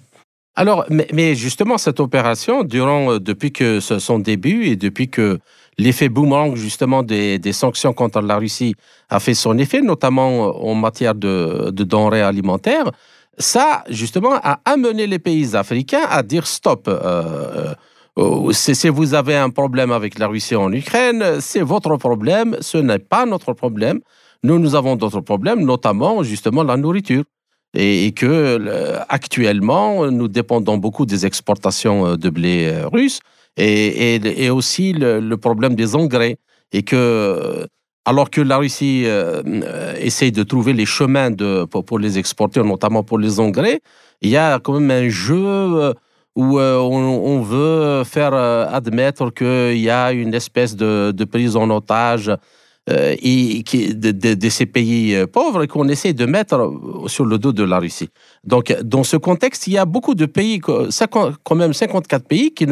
Alors, 0.56 0.86
mais, 0.90 1.34
justement, 1.34 1.78
cette 1.78 1.98
opération, 1.98 2.62
durant, 2.62 3.12
euh, 3.12 3.18
depuis 3.18 3.50
que 3.50 3.80
son 3.80 4.20
début 4.20 4.66
et 4.66 4.76
depuis 4.76 5.08
que 5.08 5.40
l'effet 5.78 6.08
boomerang 6.08 6.54
justement 6.54 7.02
des, 7.02 7.40
sanctions 7.52 7.92
contre 7.92 8.20
la 8.20 8.36
Russie 8.36 8.76
a 9.10 9.18
fait 9.18 9.34
son 9.34 9.58
effet, 9.58 9.82
notamment 9.82 10.46
euh, 10.46 10.70
en 10.70 10.74
matière 10.76 11.16
de, 11.16 11.70
denrées 11.70 12.22
alimentaires, 12.22 12.90
ça 13.38 13.84
justement 13.88 14.34
a 14.34 14.60
amené 14.64 15.06
les 15.06 15.18
pays 15.18 15.56
africains 15.56 16.06
à 16.08 16.22
dire 16.22 16.46
stop. 16.46 16.88
Euh, 16.88 17.74
euh, 18.18 18.52
si 18.52 18.88
vous 18.88 19.14
avez 19.14 19.36
un 19.36 19.50
problème 19.50 19.90
avec 19.90 20.18
la 20.18 20.28
Russie 20.28 20.54
en 20.54 20.72
Ukraine, 20.72 21.40
c'est 21.40 21.62
votre 21.62 21.96
problème, 21.96 22.56
ce 22.60 22.78
n'est 22.78 22.98
pas 22.98 23.26
notre 23.26 23.52
problème. 23.52 24.00
Nous, 24.44 24.58
nous 24.58 24.74
avons 24.74 24.94
d'autres 24.94 25.20
problèmes, 25.20 25.64
notamment 25.64 26.22
justement 26.22 26.62
la 26.62 26.76
nourriture. 26.76 27.24
Et, 27.76 28.12
que 28.12 29.00
actuellement, 29.08 30.08
nous 30.08 30.28
dépendons 30.28 30.78
beaucoup 30.78 31.06
des 31.06 31.26
exportations 31.26 32.14
de 32.14 32.30
blé 32.30 32.72
russe 32.92 33.18
et, 33.56 34.50
aussi 34.50 34.92
le, 34.92 35.34
problème 35.36 35.74
des 35.74 35.96
engrais. 35.96 36.36
Et 36.72 36.82
que, 36.82 37.66
alors 38.04 38.30
que 38.30 38.40
la 38.40 38.58
Russie 38.58 39.04
euh, 39.06 39.42
essaye 39.98 40.32
de 40.32 40.42
trouver 40.42 40.72
les 40.72 40.86
chemins 40.86 41.30
pour, 41.70 41.98
les 41.98 42.18
exporter, 42.18 42.62
notamment 42.62 43.02
pour 43.02 43.18
les 43.18 43.40
engrais, 43.40 43.80
il 44.20 44.30
y 44.30 44.36
a 44.36 44.58
quand 44.58 44.78
même 44.78 44.90
un 44.90 45.08
jeu 45.08 45.36
euh, 45.36 45.92
où 46.36 46.58
euh, 46.58 46.78
on, 46.78 47.40
veut 47.40 48.04
faire 48.04 48.34
admettre 48.34 49.30
qu'il 49.30 49.78
y 49.78 49.90
a 49.90 50.12
une 50.12 50.34
espèce 50.34 50.76
de 50.76 51.24
prise 51.24 51.56
en 51.56 51.70
otage 51.70 52.30
et, 52.90 53.62
qui, 53.62 53.94
de, 53.94 54.48
ces 54.50 54.66
pays 54.66 55.16
pauvres 55.32 55.64
qu'on 55.66 55.88
essaie 55.88 56.12
de 56.12 56.26
mettre 56.26 56.70
sur 57.06 57.24
le 57.24 57.38
dos 57.38 57.52
de 57.52 57.64
la 57.64 57.78
Russie. 57.78 58.10
Donc, 58.44 58.76
dans 58.82 59.04
ce 59.04 59.16
contexte, 59.16 59.66
il 59.66 59.72
y 59.72 59.78
a 59.78 59.86
beaucoup 59.86 60.14
de 60.14 60.26
pays, 60.26 60.60
quand 60.60 61.54
même 61.54 61.72
54 61.72 62.26
pays 62.26 62.52
qui 62.52 62.66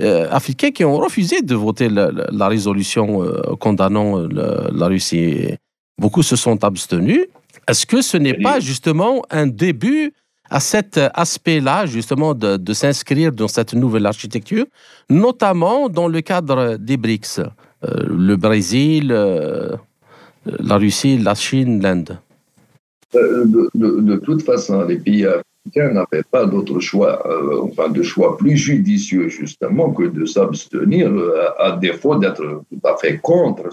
euh, 0.00 0.28
africains 0.30 0.72
qui 0.72 0.84
ont 0.84 0.98
refusé 0.98 1.40
de 1.40 1.54
voter 1.54 1.88
la, 1.88 2.48
résolution 2.48 3.22
euh, 3.22 3.56
condamnant 3.58 4.18
euh, 4.18 4.68
la 4.70 4.86
Russie. 4.88 5.56
Beaucoup 5.98 6.22
se 6.22 6.36
sont 6.36 6.62
abstenus. 6.64 7.24
Est-ce 7.66 7.86
que 7.86 8.02
ce 8.02 8.18
n'est 8.18 8.34
pas 8.34 8.60
justement 8.60 9.22
un 9.30 9.46
début 9.46 10.12
à 10.50 10.60
cet 10.60 11.00
aspect-là, 11.14 11.86
justement, 11.86 12.34
de, 12.34 12.72
s'inscrire 12.74 13.32
dans 13.32 13.48
cette 13.48 13.72
nouvelle 13.72 14.04
architecture, 14.04 14.66
notamment 15.08 15.88
dans 15.88 16.08
le 16.08 16.20
cadre 16.20 16.76
des 16.76 16.98
BRICS, 16.98 17.40
le 17.82 18.36
Brésil, 18.36 19.08
la 19.08 20.76
Russie, 20.76 21.18
la 21.18 21.34
Chine, 21.34 21.82
l'Inde. 21.82 22.18
De, 23.14 24.16
toute 24.16 24.42
façon, 24.42 24.84
les 24.84 24.96
pays 24.96 25.26
n'avait 25.74 26.22
pas 26.30 26.46
d'autre 26.46 26.80
choix, 26.80 27.22
euh, 27.26 27.62
enfin 27.62 27.88
de 27.88 28.02
choix 28.02 28.36
plus 28.36 28.56
judicieux 28.56 29.28
justement 29.28 29.92
que 29.92 30.04
de 30.04 30.24
s'abstenir, 30.24 31.10
euh, 31.10 31.48
à, 31.58 31.76
défaut 31.76 32.16
d'être 32.16 32.42
tout 32.42 32.80
à 32.84 32.96
fait 32.96 33.18
contre 33.18 33.70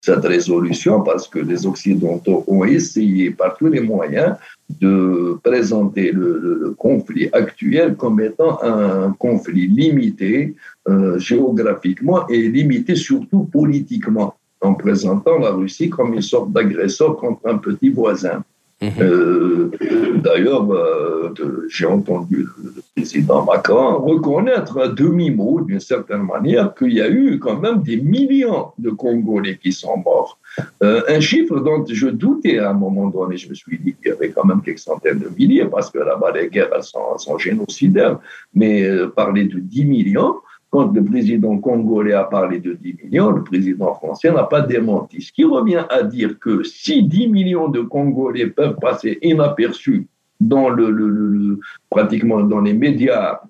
cette 0.00 0.24
résolution, 0.24 1.02
parce 1.02 1.28
que 1.28 1.38
les 1.38 1.66
Occidentaux 1.66 2.44
ont 2.46 2.64
essayé 2.64 3.30
par 3.30 3.56
tous 3.56 3.68
les 3.68 3.80
moyens 3.80 4.34
de 4.80 5.38
présenter 5.42 6.12
le, 6.12 6.74
conflit 6.78 7.28
actuel 7.32 7.94
comme 7.94 8.18
étant 8.20 8.60
un 8.62 9.12
conflit 9.12 9.68
limité 9.68 10.54
euh, 10.88 11.18
géographiquement 11.18 12.26
et 12.28 12.48
limité 12.48 12.94
surtout 12.94 13.44
politiquement, 13.44 14.34
en 14.60 14.74
présentant 14.74 15.38
la 15.38 15.50
Russie 15.50 15.90
comme 15.90 16.14
une 16.14 16.22
sorte 16.22 16.52
d'agresseur 16.52 17.16
contre 17.16 17.46
un 17.46 17.58
petit 17.58 17.90
voisin. 17.90 18.42
Mhm. 18.82 18.90
Euh, 19.00 19.70
d'ailleurs, 20.16 20.64
bah, 20.64 21.32
j'ai 21.68 21.86
entendu 21.86 22.48
le 22.62 22.82
président 22.96 23.44
Macron 23.44 23.98
reconnaître 23.98 24.78
à 24.78 24.88
demi-mot, 24.88 25.60
d'une 25.60 25.80
certaine 25.80 26.24
manière, 26.24 26.74
qu'il 26.74 26.92
y 26.92 27.00
a 27.00 27.08
eu 27.08 27.38
quand 27.38 27.58
même 27.60 27.82
des 27.82 27.96
millions 27.96 28.72
de 28.78 28.90
Congolais 28.90 29.58
qui 29.62 29.72
sont 29.72 29.98
morts. 29.98 30.38
Euh, 30.82 31.02
un 31.08 31.20
chiffre 31.20 31.60
dont 31.60 31.84
je 31.88 32.08
doutais 32.08 32.58
à 32.58 32.70
un 32.70 32.74
moment 32.74 33.06
donné, 33.08 33.36
je 33.36 33.48
me 33.48 33.54
suis 33.54 33.78
dit 33.78 33.94
qu'il 33.94 34.10
y 34.10 34.12
avait 34.12 34.30
quand 34.30 34.44
même 34.44 34.60
quelques 34.62 34.80
centaines 34.80 35.18
de 35.18 35.28
milliers, 35.28 35.64
parce 35.64 35.90
que 35.90 35.98
là-bas, 35.98 36.32
les 36.32 36.48
guerres 36.48 36.70
elles 36.74 36.82
sont, 36.82 37.38
génocidaires, 37.38 38.18
mais 38.54 38.82
euh, 38.82 39.08
parler 39.08 39.44
de 39.44 39.58
10 39.58 39.84
millions, 39.84 40.36
quand 40.72 40.90
le 40.94 41.04
président 41.04 41.58
congolais 41.58 42.14
a 42.14 42.24
parlé 42.24 42.58
de 42.58 42.72
10 42.72 42.96
millions, 43.04 43.30
le 43.30 43.44
président 43.44 43.94
français 43.94 44.32
n'a 44.32 44.44
pas 44.44 44.62
démenti. 44.62 45.20
Ce 45.20 45.30
qui 45.30 45.44
revient 45.44 45.84
à 45.90 46.02
dire 46.02 46.38
que 46.38 46.62
si 46.62 47.02
10 47.02 47.28
millions 47.28 47.68
de 47.68 47.82
Congolais 47.82 48.46
peuvent 48.46 48.76
passer 48.80 49.18
inaperçus 49.20 50.06
dans 50.40 50.70
le, 50.70 51.60
pratiquement 51.90 52.42
dans 52.42 52.62
les 52.62 52.72
médias 52.72 53.40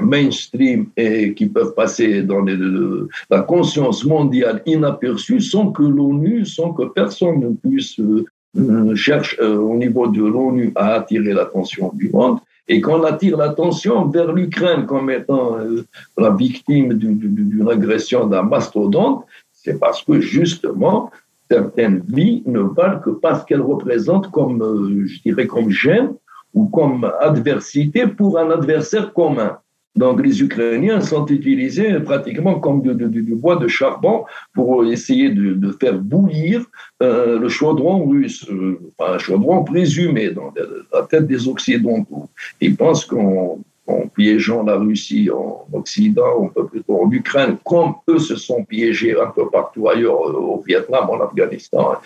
mainstream 0.00 0.86
et 0.96 1.34
qui 1.34 1.46
peuvent 1.46 1.74
passer 1.74 2.22
dans 2.24 2.44
la 3.30 3.40
conscience 3.42 4.04
mondiale 4.04 4.60
inaperçue 4.66 5.40
sans 5.40 5.70
que 5.70 5.84
l'ONU, 5.84 6.44
sans 6.44 6.72
que 6.72 6.84
personne 6.86 7.38
ne 7.40 7.50
puisse 7.50 8.00
euh, 8.00 8.94
chercher 8.96 9.36
euh, 9.40 9.56
au 9.56 9.76
niveau 9.76 10.08
de 10.08 10.24
l'ONU 10.24 10.72
à 10.74 10.94
attirer 10.94 11.32
l'attention 11.32 11.92
du 11.94 12.10
monde, 12.10 12.38
et 12.68 12.80
qu'on 12.80 13.02
attire 13.04 13.36
l'attention 13.36 14.06
vers 14.06 14.32
l'Ukraine 14.32 14.86
comme 14.86 15.10
étant 15.10 15.58
euh, 15.58 15.84
la 16.16 16.30
victime 16.30 16.94
d'une 16.94 17.68
agression 17.68 18.26
d'un 18.26 18.42
mastodonte, 18.42 19.24
c'est 19.52 19.78
parce 19.78 20.02
que 20.02 20.20
justement, 20.20 21.10
certaines 21.50 22.02
vies 22.08 22.42
ne 22.46 22.60
valent 22.60 23.00
que 23.00 23.10
parce 23.10 23.44
qu'elles 23.44 23.60
représentent 23.60 24.30
comme, 24.30 24.62
euh, 24.62 25.06
je 25.06 25.20
dirais, 25.22 25.46
comme 25.46 25.70
gêne 25.70 26.14
ou 26.54 26.66
comme 26.66 27.10
adversité 27.20 28.06
pour 28.06 28.38
un 28.38 28.50
adversaire 28.50 29.12
commun. 29.12 29.58
Donc 29.94 30.22
les 30.22 30.42
Ukrainiens 30.42 31.00
sont 31.00 31.26
utilisés 31.26 32.00
pratiquement 32.00 32.58
comme 32.60 32.80
du, 32.82 33.34
bois 33.34 33.56
de 33.56 33.68
charbon 33.68 34.24
pour 34.54 34.86
essayer 34.86 35.28
de, 35.30 35.70
faire 35.72 35.98
bouillir 35.98 36.64
euh, 37.02 37.38
le 37.38 37.48
chaudron 37.48 38.06
russe, 38.08 38.46
euh, 38.50 38.78
un 38.98 39.18
chaudron 39.18 39.64
présumé 39.64 40.30
dans 40.30 40.52
la 40.92 41.02
tête 41.02 41.26
des 41.26 41.46
Occidentaux. 41.46 42.28
Ils 42.60 42.74
pensent 42.74 43.04
qu'en 43.04 43.58
piégeant 44.14 44.62
la 44.62 44.76
Russie 44.76 45.28
en 45.30 45.66
Occident, 45.72 46.50
en 46.88 47.10
Ukraine, 47.10 47.58
comme 47.64 47.94
eux 48.08 48.18
se 48.18 48.36
sont 48.36 48.64
piégés 48.64 49.14
un 49.20 49.26
peu 49.26 49.50
partout 49.50 49.88
ailleurs, 49.88 50.26
euh, 50.26 50.32
au 50.32 50.62
Vietnam, 50.66 51.10
en 51.10 51.20
Afghanistan, 51.20 51.96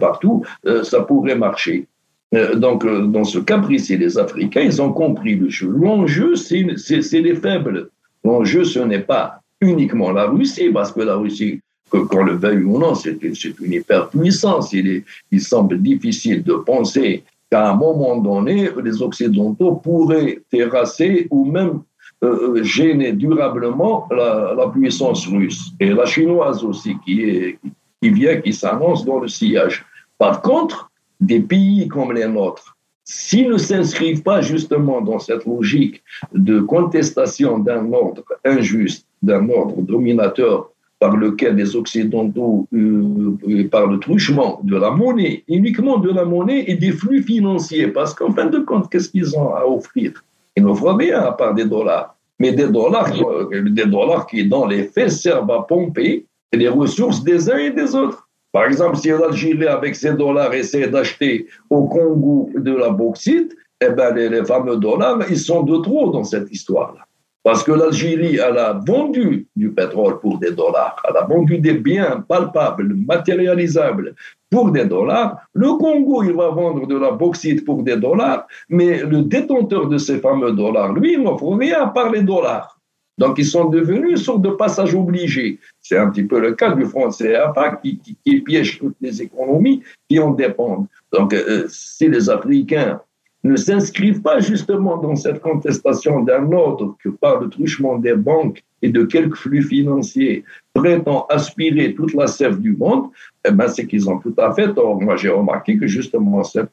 partout, 0.00 0.42
ça 0.82 1.02
pourrait 1.02 1.36
marcher. 1.36 1.86
Euh, 2.34 2.54
donc, 2.56 2.84
euh, 2.84 3.06
dans 3.06 3.24
ce 3.24 3.38
cas 3.38 3.58
précis, 3.58 3.96
les 3.96 4.18
Africains, 4.18 4.62
ils 4.62 4.82
ont 4.82 4.92
compris 4.92 5.36
le 5.36 5.48
jeu. 5.48 5.68
L'enjeu, 5.68 6.34
c'est 6.36 6.62
les 6.62 7.34
faibles. 7.34 7.90
L'enjeu, 8.24 8.64
ce 8.64 8.80
n'est 8.80 9.00
pas 9.00 9.40
uniquement 9.60 10.10
la 10.10 10.26
Russie, 10.26 10.70
parce 10.70 10.92
que 10.92 11.00
la 11.00 11.16
Russie, 11.16 11.60
qu'on 11.90 12.24
le 12.24 12.34
veuille 12.34 12.64
ou 12.64 12.78
non, 12.78 12.94
c'est 12.94 13.18
une 13.22 13.72
hyperpuissance. 13.72 14.72
Il, 14.72 14.88
est, 14.88 15.04
il 15.30 15.40
semble 15.40 15.80
difficile 15.80 16.42
de 16.42 16.54
penser 16.54 17.22
qu'à 17.50 17.70
un 17.70 17.76
moment 17.76 18.16
donné, 18.16 18.70
les 18.82 19.02
Occidentaux 19.02 19.76
pourraient 19.76 20.40
terrasser 20.50 21.28
ou 21.30 21.44
même 21.44 21.82
euh, 22.24 22.62
gêner 22.64 23.12
durablement 23.12 24.08
la, 24.10 24.70
puissance 24.72 25.26
russe 25.28 25.70
et 25.78 25.90
la 25.90 26.06
chinoise 26.06 26.64
aussi, 26.64 26.96
qui, 27.04 27.22
est, 27.22 27.58
qui 28.02 28.10
vient, 28.10 28.40
qui 28.40 28.52
s'annonce 28.52 29.04
dans 29.04 29.20
le 29.20 29.28
sillage. 29.28 29.84
Par 30.18 30.42
contre, 30.42 30.90
des 31.20 31.40
pays 31.40 31.88
comme 31.88 32.12
les 32.12 32.26
nôtres, 32.26 32.76
s'ils 33.04 33.48
ne 33.48 33.56
s'inscrivent 33.56 34.22
pas 34.22 34.40
justement 34.40 35.00
dans 35.00 35.20
cette 35.20 35.44
logique 35.46 36.02
de 36.34 36.60
contestation 36.60 37.58
d'un 37.58 37.92
ordre 37.92 38.24
injuste, 38.44 39.06
d'un 39.22 39.48
ordre 39.48 39.80
dominateur 39.80 40.70
par 40.98 41.16
lequel 41.16 41.54
les 41.56 41.76
Occidentaux 41.76 42.66
euh, 42.74 43.68
parlent 43.70 43.92
le 43.92 44.00
truchement 44.00 44.60
de 44.64 44.76
la 44.76 44.90
monnaie, 44.90 45.44
uniquement 45.46 45.98
de 45.98 46.10
la 46.10 46.24
monnaie 46.24 46.64
et 46.66 46.74
des 46.74 46.92
flux 46.92 47.22
financiers. 47.22 47.88
Parce 47.88 48.14
qu'en 48.14 48.32
fin 48.32 48.46
de 48.46 48.58
compte, 48.58 48.90
qu'est-ce 48.90 49.10
qu'ils 49.10 49.36
ont 49.36 49.54
à 49.54 49.64
offrir? 49.66 50.24
Ils 50.56 50.64
n'offrent 50.64 50.96
rien 50.96 51.20
à 51.20 51.32
part 51.32 51.54
des 51.54 51.66
dollars. 51.66 52.16
Mais 52.38 52.52
des 52.52 52.68
dollars, 52.68 53.12
des 53.50 53.86
dollars 53.86 54.26
qui, 54.26 54.46
dans 54.46 54.66
les 54.66 54.84
faits, 54.84 55.10
servent 55.10 55.50
à 55.50 55.62
pomper 55.62 56.26
les 56.52 56.68
ressources 56.68 57.22
des 57.22 57.50
uns 57.50 57.58
et 57.58 57.70
des 57.70 57.94
autres. 57.94 58.25
Par 58.56 58.64
exemple, 58.64 58.96
si 58.96 59.08
l'Algérie, 59.08 59.66
avec 59.66 59.94
ses 59.94 60.14
dollars, 60.14 60.54
essaie 60.54 60.88
d'acheter 60.88 61.46
au 61.68 61.88
Congo 61.88 62.48
de 62.56 62.74
la 62.74 62.88
bauxite, 62.88 63.54
eh 63.82 63.90
ben, 63.90 64.14
les, 64.14 64.42
fameux 64.46 64.78
dollars, 64.78 65.18
ils 65.28 65.38
sont 65.38 65.62
de 65.62 65.76
trop 65.82 66.10
dans 66.10 66.24
cette 66.24 66.50
histoire-là. 66.50 67.02
Parce 67.44 67.62
que 67.62 67.72
l'Algérie, 67.72 68.36
elle 68.36 68.56
a 68.56 68.72
vendu 68.72 69.46
du 69.56 69.72
pétrole 69.72 70.20
pour 70.20 70.38
des 70.38 70.52
dollars, 70.52 70.96
elle 71.06 71.18
a 71.18 71.26
vendu 71.26 71.58
des 71.58 71.74
biens 71.74 72.24
palpables, 72.26 72.94
matérialisables 72.94 74.14
pour 74.48 74.70
des 74.70 74.86
dollars. 74.86 75.36
Le 75.52 75.74
Congo, 75.74 76.22
il 76.22 76.32
va 76.32 76.48
vendre 76.48 76.86
de 76.86 76.96
la 76.96 77.10
bauxite 77.10 77.62
pour 77.62 77.82
des 77.82 77.98
dollars, 77.98 78.46
mais 78.70 79.02
le 79.02 79.20
détenteur 79.20 79.86
de 79.86 79.98
ces 79.98 80.18
fameux 80.18 80.52
dollars, 80.52 80.94
lui, 80.94 81.12
il 81.12 81.22
n'offre 81.22 81.54
rien 81.58 81.82
à 81.82 81.86
part 81.88 82.10
les 82.10 82.22
dollars. 82.22 82.75
Donc, 83.18 83.38
ils 83.38 83.46
sont 83.46 83.66
devenus 83.66 84.10
une 84.10 84.16
sorte 84.16 84.42
de 84.42 84.50
passage 84.50 84.94
obligé. 84.94 85.58
C'est 85.80 85.96
un 85.96 86.10
petit 86.10 86.24
peu 86.24 86.38
le 86.38 86.52
cas 86.52 86.72
du 86.72 86.84
franc 86.84 87.08
CFA 87.08 87.80
qui, 87.82 87.98
qui, 87.98 88.40
piège 88.40 88.78
toutes 88.78 88.96
les 89.00 89.22
économies 89.22 89.82
qui 90.08 90.18
en 90.18 90.32
dépendent. 90.32 90.86
Donc, 91.12 91.32
euh, 91.32 91.66
si 91.68 92.08
les 92.08 92.28
Africains 92.28 93.00
ne 93.46 93.56
s'inscrivent 93.56 94.20
pas 94.20 94.40
justement 94.40 94.96
dans 94.98 95.16
cette 95.16 95.40
contestation 95.40 96.20
d'un 96.20 96.50
ordre 96.52 96.96
que 97.02 97.08
par 97.08 97.40
le 97.40 97.48
truchement 97.48 97.96
des 97.96 98.14
banques 98.14 98.62
et 98.82 98.90
de 98.90 99.04
quelques 99.04 99.36
flux 99.36 99.62
financiers 99.62 100.44
prétend 100.74 101.26
aspirer 101.30 101.94
toute 101.94 102.12
la 102.12 102.26
sève 102.26 102.60
du 102.60 102.76
monde, 102.76 103.06
eh 103.46 103.52
ben 103.52 103.68
c'est 103.68 103.86
qu'ils 103.86 104.10
ont 104.10 104.18
tout 104.18 104.34
à 104.36 104.52
fait 104.52 104.74
tort. 104.74 105.00
Moi, 105.00 105.16
j'ai 105.16 105.30
remarqué 105.30 105.78
que 105.78 105.86
justement 105.86 106.42
cette, 106.44 106.70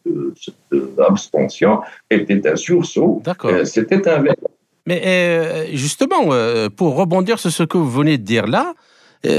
abstention 0.98 1.82
était 2.10 2.46
un 2.48 2.56
sursaut. 2.56 3.22
Euh, 3.46 3.64
c'était 3.64 4.08
un 4.10 4.24
Mais 4.86 5.02
euh, 5.06 5.68
justement, 5.74 6.26
euh, 6.32 6.70
pour 6.70 6.96
rebondir 6.96 7.40
sur 7.40 7.52
ce 7.52 7.64
que 7.64 7.78
vous 7.78 7.90
venez 7.90 8.18
de 8.18 8.24
dire 8.24 8.48
là, 8.48 8.74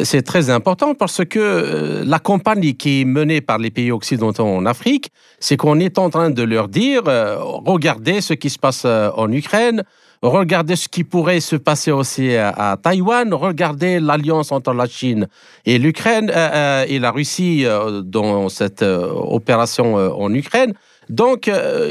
c'est 0.05 0.23
très 0.23 0.49
important 0.49 0.95
parce 0.95 1.27
que 1.27 2.03
la 2.07 2.19
campagne 2.19 2.73
qui 2.73 3.03
est 3.03 3.05
menée 3.05 3.43
par 3.43 3.59
les 3.59 3.71
pays 3.71 3.93
occidentaux 3.93 4.47
en 4.47 4.65
Afrique, 4.65 5.13
c'est 5.41 5.59
qu'on 5.59 5.79
est 5.79 5.99
en 5.99 6.09
train 6.09 6.31
de 6.31 6.43
leur 6.43 6.69
dire, 6.69 7.03
regardez 7.05 8.23
ce 8.23 8.33
qui 8.33 8.49
se 8.49 8.59
passe 8.59 8.87
en 8.87 9.31
Ukraine, 9.31 9.83
regardez 10.23 10.77
ce 10.77 10.89
qui 10.89 11.05
pourrait 11.05 11.41
se 11.41 11.57
passer 11.57 11.91
aussi 11.91 12.35
à, 12.35 12.79
Taïwan, 12.83 13.35
regardez 13.35 14.01
l'alliance 14.01 14.53
entre 14.53 14.73
la 14.73 14.87
Chine 14.87 15.29
et 15.67 15.79
l'Ukraine 15.79 16.31
et 16.31 16.99
la 16.99 17.11
Russie 17.11 17.67
dans 18.05 18.49
cette 18.49 18.81
opération 18.83 19.97
en 19.97 20.33
Ukraine. 20.33 20.73
Donc, 21.09 21.51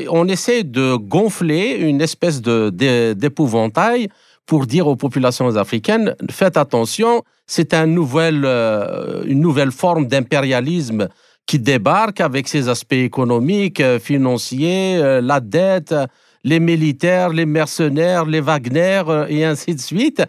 on 0.10 0.28
essaie 0.28 0.64
de 0.64 0.96
gonfler 0.96 1.78
une 1.80 2.02
espèce 2.02 2.42
d'épouvantail 2.42 4.10
pour 4.46 4.66
dire 4.66 4.88
aux 4.88 4.96
populations 4.96 5.56
africaines, 5.56 6.16
faites 6.30 6.58
attention, 6.58 7.24
c'est 7.48 7.74
euh, 7.74 9.24
une 9.26 9.40
nouvelle 9.40 9.72
forme 9.72 10.08
d'impérialisme 10.08 11.08
qui 11.46 11.60
débarque 11.60 12.22
avec 12.22 12.48
ses 12.48 12.70
aspects 12.70 12.94
économiques, 12.94 13.80
euh, 13.80 14.00
financiers, 14.00 14.98
euh, 14.98 15.22
la 15.22 15.40
dette, 15.40 15.96
les 16.44 16.60
militaires, 16.60 17.30
les 17.30 17.46
mercenaires, 17.46 18.26
les 18.26 18.42
Wagner 18.42 19.04
et 19.30 19.46
ainsi 19.46 19.76
de 19.76 19.80
suite. 19.80 20.24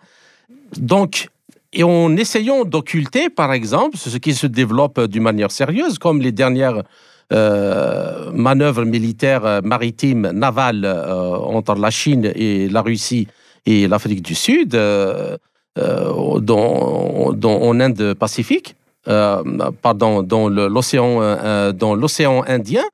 Donc, 0.77 1.29
et 1.73 1.83
en 1.83 2.17
essayant 2.17 2.65
d'occulter, 2.65 3.31
par 3.31 3.53
exemple, 3.53 3.97
ce 3.97 4.17
qui 4.19 4.33
se 4.35 4.47
développe 4.47 5.01
d'une 5.01 5.25
manière 5.25 5.51
sérieuse, 5.51 5.99
comme 5.99 6.21
les 6.21 6.31
dernières 6.31 6.85
manœuvres 7.31 8.85
militaires 8.85 9.61
maritimes, 9.63 10.31
navales 10.33 10.87
entre 10.87 11.75
la 11.75 11.91
Chine 11.91 12.31
et 12.35 12.69
la 12.69 12.83
Russie 12.83 13.27
et 13.67 13.89
l'Afrique 13.89 14.23
du 14.23 14.35
Sud, 14.35 14.75
euh, 14.75 15.37
euh, 15.79 16.41
dans, 16.41 17.33
dans, 17.33 17.61
en 17.63 17.81
Inde-Pacifique, 17.81 18.77
euh, 19.09 19.43
pardon, 19.83 20.23
dans 20.23 20.49
l'océan, 20.49 21.73
dans 21.73 21.95
l'océan 21.95 22.45
Indien, 22.47 22.85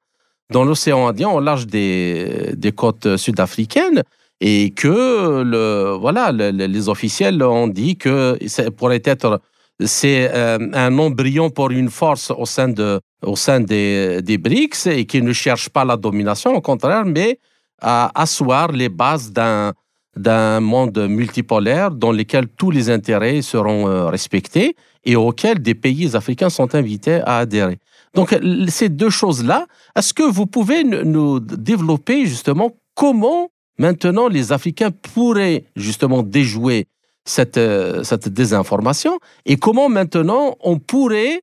dans 0.50 0.64
l'océan 0.64 1.08
Indien, 1.08 1.28
au 1.30 1.40
large 1.40 1.66
des, 1.66 2.52
des 2.56 2.72
côtes 2.72 3.16
sud-africaines, 3.16 4.02
et 4.40 4.70
que 4.70 5.42
le, 5.42 5.96
voilà, 6.00 6.32
les 6.32 6.88
officiels 6.88 7.42
ont 7.42 7.68
dit 7.68 7.96
que 7.96 8.38
ça 8.46 8.70
pourrait 8.70 9.02
être 9.04 9.40
c'est 9.82 10.30
un 10.34 10.98
embryon 10.98 11.48
pour 11.48 11.70
une 11.70 11.88
force 11.88 12.30
au 12.30 12.44
sein, 12.44 12.68
de, 12.68 13.00
au 13.22 13.36
sein 13.36 13.60
des, 13.60 14.22
des 14.22 14.38
BRICS 14.38 14.86
et 14.86 15.04
qui 15.04 15.22
ne 15.22 15.32
cherche 15.32 15.68
pas 15.68 15.84
la 15.84 15.96
domination, 15.96 16.54
au 16.54 16.60
contraire, 16.60 17.04
mais 17.04 17.38
à 17.80 18.10
asseoir 18.20 18.72
les 18.72 18.88
bases 18.88 19.32
d'un 19.32 19.72
d'un 20.16 20.60
monde 20.60 20.98
multipolaire 21.08 21.90
dans 21.90 22.12
lequel 22.12 22.48
tous 22.48 22.70
les 22.70 22.90
intérêts 22.90 23.42
seront 23.42 23.88
euh, 23.88 24.06
respectés 24.06 24.74
et 25.04 25.16
auquel 25.16 25.60
des 25.60 25.74
pays 25.74 26.16
africains 26.16 26.50
sont 26.50 26.74
invités 26.74 27.20
à 27.24 27.38
adhérer. 27.38 27.78
Donc 28.14 28.36
ces 28.68 28.88
deux 28.88 29.10
choses-là, 29.10 29.66
est-ce 29.96 30.12
que 30.12 30.24
vous 30.24 30.46
pouvez 30.46 30.82
nous 30.82 31.38
développer 31.38 32.26
justement 32.26 32.72
comment 32.94 33.50
maintenant 33.78 34.28
les 34.28 34.52
Africains 34.52 34.90
pourraient 34.90 35.64
justement 35.76 36.22
déjouer 36.22 36.86
cette, 37.24 37.56
euh, 37.56 38.02
cette 38.02 38.28
désinformation 38.28 39.18
et 39.46 39.56
comment 39.56 39.88
maintenant 39.88 40.56
on 40.60 40.78
pourrait 40.78 41.40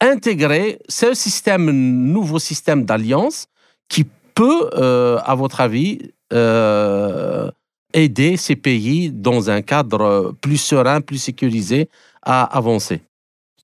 intégrer 0.00 0.78
ce 0.88 1.14
système, 1.14 1.70
nouveau 1.70 2.38
système 2.38 2.84
d'alliance 2.84 3.46
qui 3.88 4.06
peut, 4.34 4.68
à 4.72 5.34
votre 5.34 5.60
avis, 5.60 5.98
aider 7.94 8.36
ces 8.36 8.56
pays 8.56 9.10
dans 9.10 9.50
un 9.50 9.62
cadre 9.62 10.34
plus 10.40 10.58
serein, 10.58 11.00
plus 11.00 11.18
sécurisé 11.18 11.88
à 12.22 12.44
avancer? 12.44 13.00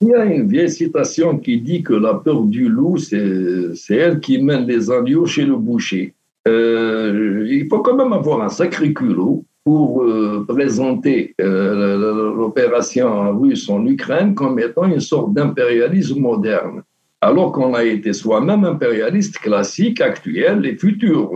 Il 0.00 0.08
y 0.08 0.14
a 0.14 0.24
une 0.24 0.48
vieille 0.48 0.70
citation 0.70 1.38
qui 1.38 1.60
dit 1.60 1.82
que 1.82 1.94
la 1.94 2.14
peur 2.14 2.42
du 2.42 2.68
loup, 2.68 2.96
c'est 2.98 3.94
elle 3.94 4.20
qui 4.20 4.38
mène 4.42 4.66
les 4.66 4.90
agneaux 4.90 5.26
chez 5.26 5.44
le 5.44 5.56
boucher. 5.56 6.14
Euh, 6.46 7.46
il 7.48 7.68
faut 7.68 7.80
quand 7.80 7.96
même 7.96 8.12
avoir 8.12 8.42
un 8.42 8.50
sacré 8.50 8.92
culot 8.92 9.44
pour 9.64 10.02
euh, 10.02 10.44
présenter 10.46 11.34
euh, 11.40 12.34
l'opération 12.36 13.38
russe 13.40 13.68
en 13.68 13.84
Ukraine 13.86 14.34
comme 14.34 14.58
étant 14.58 14.84
une 14.84 15.00
sorte 15.00 15.32
d'impérialisme 15.32 16.20
moderne, 16.20 16.82
alors 17.20 17.52
qu'on 17.52 17.72
a 17.74 17.84
été 17.84 18.12
soi-même 18.12 18.64
impérialiste 18.64 19.38
classique, 19.38 20.00
actuel 20.00 20.66
et 20.66 20.76
futur 20.76 21.30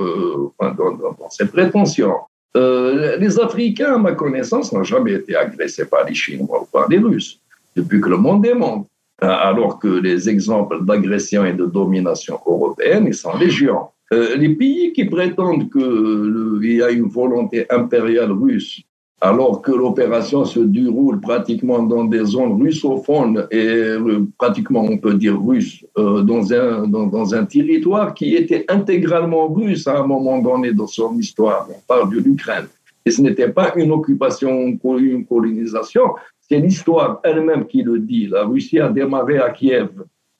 dans, 0.61 0.75
dans, 0.75 1.31
ses 1.31 1.47
prétentions. 1.47 2.17
Euh, 2.57 3.17
les 3.19 3.39
Africains, 3.39 3.95
à 3.95 3.99
ma 3.99 4.13
connaissance, 4.13 4.73
n'ont 4.73 4.85
jamais 4.85 5.13
été 5.13 5.37
agressés 5.37 5.85
par 5.85 6.05
les 6.05 6.15
Chinois 6.15 6.63
ou 6.63 6.67
par 6.67 6.89
les 6.89 6.99
Russes, 6.99 7.41
depuis 7.77 8.01
que 8.01 8.09
le 8.09 8.17
monde 8.17 8.45
est 8.47 8.55
monde. 8.55 8.85
Euh, 9.23 9.27
alors 9.27 9.79
que 9.79 9.89
les 9.89 10.29
exemples 10.29 10.85
d'agression 10.85 11.45
et 11.45 11.53
de 11.53 11.67
domination 11.67 12.39
européenne, 12.47 13.13
sont 13.13 13.37
légion. 13.37 13.89
Euh, 14.13 14.37
les 14.37 14.55
pays 14.55 14.93
qui 14.93 15.05
prétendent 15.05 15.71
qu'il 15.71 16.73
y 16.73 16.83
a 16.83 16.91
une 16.91 17.09
volonté 17.09 17.67
impériale 17.71 18.33
russe 18.33 18.83
alors 19.21 19.63
que 19.63 19.73
l'opération 19.73 20.45
se 20.45 20.61
déroule 20.61 21.21
pratiquement 21.21 21.83
dans 21.83 22.05
des 22.05 22.25
zones 22.25 22.63
russophones 22.63 23.47
et 23.51 23.67
euh, 23.67 24.25
pratiquement, 24.39 24.83
on 24.83 24.97
peut 24.97 25.15
dire, 25.15 25.41
russe, 25.41 25.85
euh, 25.99 26.23
dans, 26.23 26.53
un, 26.53 26.87
dans, 26.87 27.35
un 27.35 27.45
territoire 27.45 28.15
qui 28.15 28.37
était 28.37 28.65
intégralement 28.69 29.49
russe 29.49 29.87
à 29.89 29.99
un 29.99 30.07
moment 30.07 30.39
donné 30.39 30.73
dans 30.73 30.87
son 30.87 31.19
histoire. 31.19 31.69
On 31.69 31.81
parle 31.87 32.15
de 32.15 32.21
l'Ukraine. 32.21 32.67
Et 33.05 33.11
ce 33.11 33.21
n'était 33.21 33.49
pas 33.49 33.73
une 33.77 33.91
occupation 33.91 34.77
ou 34.83 34.99
une 34.99 35.27
colonisation, 35.27 36.15
c'est 36.41 36.61
l'histoire 36.61 37.21
elle-même 37.25 37.67
qui 37.67 37.83
le 37.83 37.99
dit. 37.99 38.27
La 38.29 38.45
Russie 38.45 38.79
a 38.79 38.89
démarré 38.89 39.39
à 39.39 39.51
Kiev, 39.51 39.89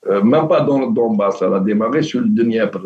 euh, 0.07 0.23
même 0.23 0.47
pas 0.47 0.61
dans 0.61 0.79
le 0.79 0.93
Donbass, 0.93 1.41
elle 1.41 1.53
a 1.53 1.59
démarré 1.59 2.01
sur 2.01 2.21
le 2.21 2.27
Dniepr 2.27 2.79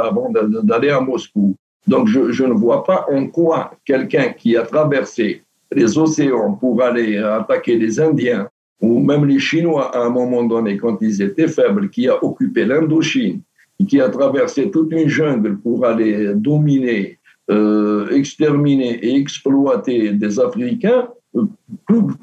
avant 0.00 0.30
d'aller 0.30 0.90
à 0.90 1.00
Moscou. 1.00 1.56
Donc, 1.86 2.08
je, 2.08 2.44
ne 2.44 2.52
vois 2.52 2.84
pas 2.84 3.06
en 3.10 3.26
quoi 3.26 3.72
quelqu'un 3.84 4.32
qui 4.32 4.56
a 4.56 4.62
traversé 4.62 5.42
les 5.72 5.98
océans 5.98 6.52
pour 6.54 6.82
aller 6.82 7.16
attaquer 7.18 7.76
les 7.78 7.98
Indiens, 7.98 8.48
ou 8.80 9.00
même 9.00 9.24
les 9.24 9.38
Chinois 9.38 9.96
à 9.96 10.04
un 10.04 10.10
moment 10.10 10.44
donné, 10.44 10.76
quand 10.76 10.98
ils 11.00 11.22
étaient 11.22 11.48
faibles, 11.48 11.88
qui 11.88 12.08
a 12.08 12.22
occupé 12.22 12.64
l'Indochine, 12.64 13.40
qui 13.88 14.00
a 14.00 14.08
traversé 14.08 14.70
toute 14.70 14.92
une 14.92 15.08
jungle 15.08 15.56
pour 15.58 15.84
aller 15.84 16.34
dominer, 16.34 17.18
euh, 17.50 18.08
exterminer 18.10 19.04
et 19.04 19.16
exploiter 19.16 20.12
des 20.12 20.38
Africains, 20.38 21.08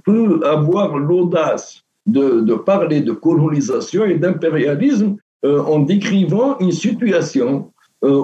peut 0.06 0.40
avoir 0.46 0.98
l'audace 0.98 1.84
de, 2.06 2.54
parler 2.56 3.02
de 3.02 3.12
colonisation 3.12 4.06
et 4.06 4.16
d'impérialisme 4.16 5.18
euh, 5.46 5.62
en 5.62 5.80
décrivant 5.80 6.58
une 6.60 6.72
situation 6.72 7.72
euh, 8.04 8.24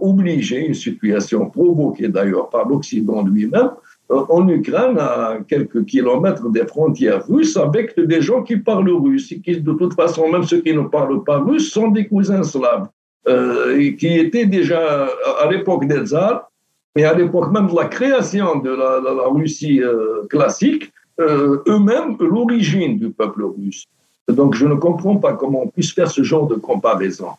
obligé, 0.00 0.66
une 0.66 0.74
situation 0.74 1.50
provoquée 1.50 2.08
d'ailleurs 2.08 2.48
par 2.50 2.68
l'Occident 2.68 3.24
lui-même, 3.24 3.70
en 4.08 4.48
Ukraine, 4.48 4.98
à 4.98 5.38
quelques 5.48 5.84
kilomètres 5.84 6.48
des 6.50 6.66
frontières 6.66 7.26
russes, 7.26 7.56
avec 7.56 7.98
des 7.98 8.20
gens 8.20 8.42
qui 8.42 8.56
parlent 8.56 8.88
russe, 8.90 9.32
et 9.32 9.40
qui, 9.40 9.60
de 9.60 9.72
toute 9.72 9.94
façon, 9.94 10.30
même 10.30 10.44
ceux 10.44 10.60
qui 10.60 10.72
ne 10.72 10.82
parlent 10.82 11.24
pas 11.24 11.38
russe, 11.38 11.72
sont 11.72 11.88
des 11.88 12.06
cousins 12.06 12.44
slaves, 12.44 12.86
euh, 13.26 13.92
qui 13.98 14.16
étaient 14.18 14.46
déjà 14.46 15.08
à 15.40 15.50
l'époque 15.50 15.86
des 15.86 16.04
tsars, 16.04 16.48
et 16.96 17.04
à 17.04 17.14
l'époque 17.14 17.52
même 17.52 17.68
de 17.68 17.76
la 17.76 17.86
création 17.86 18.58
de 18.58 18.70
la, 18.70 19.28
Russie 19.28 19.82
euh, 19.82 20.24
classique, 20.30 20.84
euh, 20.84 20.90
eux-mêmes 21.18 22.16
l'origine 22.20 22.98
du 22.98 23.10
peuple 23.10 23.44
russe. 23.44 23.86
Donc 24.28 24.54
je 24.54 24.66
ne 24.66 24.74
comprends 24.74 25.16
pas 25.16 25.34
comment 25.34 25.62
on 25.64 25.68
puisse 25.68 25.92
faire 25.92 26.10
ce 26.10 26.22
genre 26.22 26.46
de 26.46 26.56
comparaison. 26.56 27.30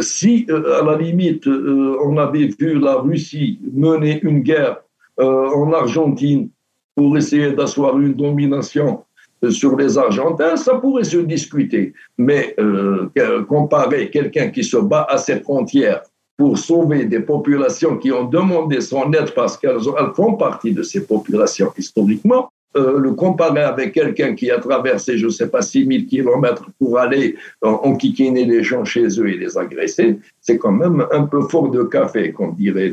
si, 0.00 0.46
à 0.50 0.84
la 0.84 0.96
limite, 0.96 1.46
on 1.46 2.16
avait 2.18 2.50
vu 2.58 2.78
la 2.78 2.96
Russie 2.96 3.58
mener 3.72 4.20
une 4.22 4.40
guerre 4.40 4.78
euh, 5.20 5.48
en 5.50 5.72
Argentine 5.72 6.48
pour 6.96 7.16
essayer 7.16 7.52
d'asseoir 7.52 7.96
une 8.00 8.14
domination 8.14 9.04
euh, 9.44 9.50
sur 9.50 9.76
les 9.76 9.96
Argentins, 9.96 10.56
ça 10.56 10.74
pourrait 10.74 11.04
se 11.04 11.18
discuter. 11.18 11.92
Mais 12.18 12.54
euh, 12.58 13.08
comparer 13.48 14.10
quelqu'un 14.10 14.48
qui 14.48 14.64
se 14.64 14.76
bat 14.76 15.06
à 15.08 15.18
ses 15.18 15.38
frontières 15.38 16.02
pour 16.36 16.58
sauver 16.58 17.04
des 17.04 17.20
populations 17.20 17.96
qui 17.96 18.10
ont 18.10 18.24
demandé 18.24 18.80
son 18.80 19.12
aide 19.12 19.32
parce 19.36 19.56
qu'elles 19.56 19.78
font 20.16 20.34
partie 20.34 20.72
de 20.72 20.82
ces 20.82 21.06
populations 21.06 21.72
historiquement, 21.78 22.50
le 22.74 23.10
comparer 23.12 23.62
avec 23.62 23.92
quelqu'un 23.92 24.34
qui 24.34 24.50
a 24.50 24.58
traversé, 24.58 25.16
je 25.16 25.26
ne 25.26 25.30
sais 25.30 25.48
pas, 25.48 25.62
6000 25.62 26.06
kilomètres 26.06 26.66
pour 26.78 26.98
aller 26.98 27.36
enquiquiner 27.62 28.44
les 28.44 28.62
gens 28.62 28.84
chez 28.84 29.06
eux 29.20 29.28
et 29.28 29.36
les 29.36 29.56
agresser, 29.56 30.18
c'est 30.40 30.58
quand 30.58 30.72
même 30.72 31.06
un 31.12 31.24
peu 31.24 31.42
fort 31.42 31.70
de 31.70 31.84
café, 31.84 32.32
comme 32.32 32.54
dirait 32.54 32.92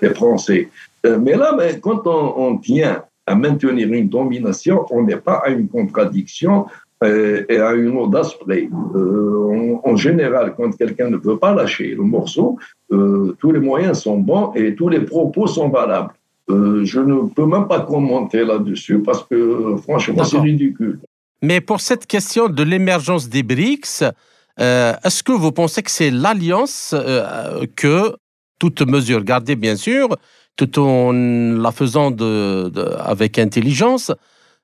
les 0.00 0.10
Français. 0.10 0.68
Euh, 1.06 1.18
mais 1.18 1.36
là, 1.36 1.54
ben, 1.56 1.80
quand 1.80 2.06
on, 2.06 2.58
tient 2.58 3.04
à 3.26 3.34
maintenir 3.34 3.92
une 3.92 4.08
domination, 4.08 4.86
on 4.90 5.02
n'est 5.02 5.16
pas 5.16 5.42
à 5.44 5.50
une 5.50 5.68
contradiction 5.68 6.66
euh, 7.02 7.44
et 7.48 7.58
à 7.58 7.72
une 7.72 7.96
audace 7.96 8.34
près. 8.34 8.68
Euh, 8.94 9.76
en, 9.84 9.96
général, 9.96 10.54
quand 10.56 10.76
quelqu'un 10.76 11.10
ne 11.10 11.16
veut 11.16 11.38
pas 11.38 11.54
lâcher 11.54 11.94
le 11.94 12.02
morceau, 12.02 12.58
tous 12.90 13.52
les 13.52 13.60
moyens 13.60 14.00
sont 14.00 14.18
bons 14.18 14.52
et 14.54 14.74
tous 14.74 14.88
les 14.88 15.00
propos 15.00 15.46
sont 15.46 15.68
valables. 15.68 16.12
Je 16.84 17.00
ne 17.00 17.28
peux 17.28 17.46
même 17.46 17.66
pas 17.68 17.80
commenter 17.80 18.44
là-dessus 18.44 19.00
parce 19.00 19.24
que 19.24 19.76
franchement, 19.82 20.24
c'est 20.24 20.38
ridicule. 20.38 21.00
Mais 21.42 21.60
pour 21.60 21.80
cette 21.80 22.06
question 22.06 22.48
de 22.48 22.62
l'émergence 22.62 23.28
des 23.28 23.42
BRICS, 23.42 24.04
est-ce 24.58 25.22
que 25.22 25.32
vous 25.32 25.52
pensez 25.52 25.82
que 25.82 25.90
c'est 25.90 26.10
l'alliance 26.10 26.94
que, 27.76 28.14
toute 28.58 28.82
mesure 28.82 29.24
gardée 29.24 29.56
bien 29.56 29.74
sûr, 29.74 30.08
tout 30.56 30.78
en 30.78 31.12
la 31.12 31.72
faisant 31.72 32.10
de, 32.10 32.70
avec 32.98 33.38
intelligence, 33.38 34.12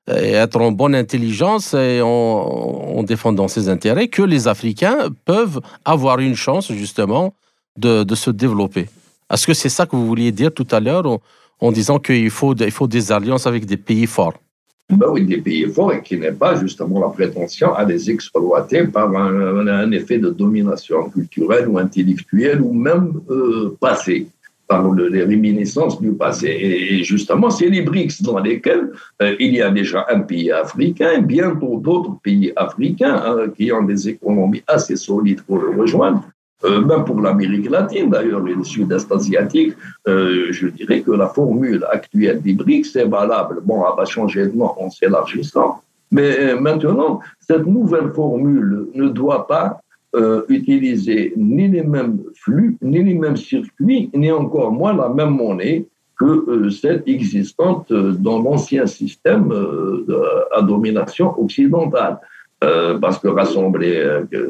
et 0.07 0.31
être 0.31 0.61
en 0.61 0.71
bonne 0.71 0.95
intelligence 0.95 1.73
et 1.73 1.99
en, 2.01 3.03
défendant 3.03 3.47
ses 3.47 3.69
intérêts, 3.69 4.07
que 4.07 4.21
les 4.21 4.47
Africains 4.47 5.09
peuvent 5.25 5.59
avoir 5.83 6.19
une 6.19 6.35
chance 6.35 6.71
justement 6.71 7.33
de, 7.77 8.03
de 8.03 8.15
se 8.15 8.29
développer? 8.29 8.87
Est-ce 9.31 9.45
que 9.47 9.53
c'est 9.53 9.69
ça 9.69 9.85
que 9.85 9.95
vous 9.95 10.05
vouliez 10.05 10.31
dire 10.31 10.53
tout 10.53 10.67
à 10.71 10.79
l'heure 10.79 11.19
en, 11.59 11.71
disant 11.71 11.99
qu'il 11.99 12.29
faut, 12.29 12.55
il 12.55 12.71
faut 12.71 12.87
des 12.87 13.11
alliances 13.11 13.47
avec 13.47 13.65
des 13.65 13.77
pays 13.77 14.07
forts 14.07 14.39
ben 14.89 15.07
oui, 15.11 15.25
des 15.25 15.39
pays 15.39 15.65
forts 15.67 15.93
et 15.93 16.01
qui 16.01 16.17
n'aient 16.17 16.31
pas 16.31 16.55
justement 16.55 17.01
la 17.01 17.09
prétention 17.09 17.73
à 17.73 17.83
les 17.83 18.09
exploiter 18.09 18.85
par 18.85 19.13
un, 19.13 19.91
effet 19.91 20.17
de 20.17 20.29
domination 20.29 21.09
culturelle 21.09 21.67
ou 21.67 21.77
intellectuelle 21.77 22.61
ou 22.61 22.71
même 22.73 23.19
euh, 23.29 23.75
passée 23.81 24.27
par 24.65 24.93
les 24.93 25.23
réminiscences 25.23 25.99
du 25.99 26.13
passé. 26.13 26.47
Et 26.47 27.03
justement, 27.03 27.49
c'est 27.49 27.69
les 27.69 27.81
BRICS 27.81 28.21
dans 28.21 28.39
lesquels 28.39 28.91
euh, 29.21 29.35
il 29.39 29.55
y 29.55 29.61
a 29.61 29.71
déjà 29.71 30.05
un 30.09 30.21
pays 30.21 30.51
africain, 30.51 31.19
bientôt 31.21 31.79
d'autres 31.79 32.17
pays 32.21 32.51
africains 32.55 33.21
hein, 33.25 33.49
qui 33.55 33.71
ont 33.71 33.83
des 33.83 34.09
économies 34.09 34.63
assez 34.67 34.95
solides 34.95 35.41
pour 35.41 35.59
le 35.59 35.69
rejoindre. 35.79 36.23
Euh, 36.65 36.81
même 36.81 37.05
pour 37.05 37.21
l'Amérique 37.21 37.69
latine, 37.69 38.09
d'ailleurs, 38.09 38.47
et 38.47 38.53
le 38.55 38.63
sud-est 38.63 39.11
asiatique, 39.11 39.73
euh, 40.07 40.47
je 40.51 40.67
dirais 40.67 41.01
que 41.01 41.11
la 41.11 41.27
formule 41.27 41.85
actuelle 41.91 42.41
des 42.41 42.53
BRICS 42.53 42.95
est 42.95 43.05
valable. 43.05 43.61
Bon, 43.63 43.83
elle 43.87 43.95
va 43.95 44.05
changer 44.05 44.47
de 44.47 44.55
nom 44.57 44.73
en 44.79 44.89
s'élargissant. 44.89 45.81
Mais 46.11 46.55
maintenant, 46.55 47.19
cette 47.39 47.65
nouvelle 47.65 48.11
formule 48.11 48.87
ne 48.95 49.09
doit 49.09 49.45
pas 49.45 49.81
euh, 50.15 50.43
utiliser 50.47 51.33
ni 51.35 51.67
les 51.67 51.83
mêmes 51.83 52.23
flux, 52.33 52.77
ni 52.81 53.03
les 53.03 53.13
mêmes 53.13 53.35
circuits, 53.35 54.09
ni 54.15 54.31
encore 54.31 54.71
moins 54.71 54.95
la 54.95 55.09
même 55.09 55.31
monnaie 55.31 55.85
que 56.17 56.49
euh, 56.49 56.69
celle 56.69 57.03
existante 57.05 57.91
euh, 57.91 58.13
dans 58.13 58.41
l'ancien 58.41 58.87
système 58.87 59.53
à 60.55 60.61
domination 60.61 61.39
occidentale. 61.39 62.19
Parce 62.59 63.19
que 63.19 63.27
rassembler 63.27 64.03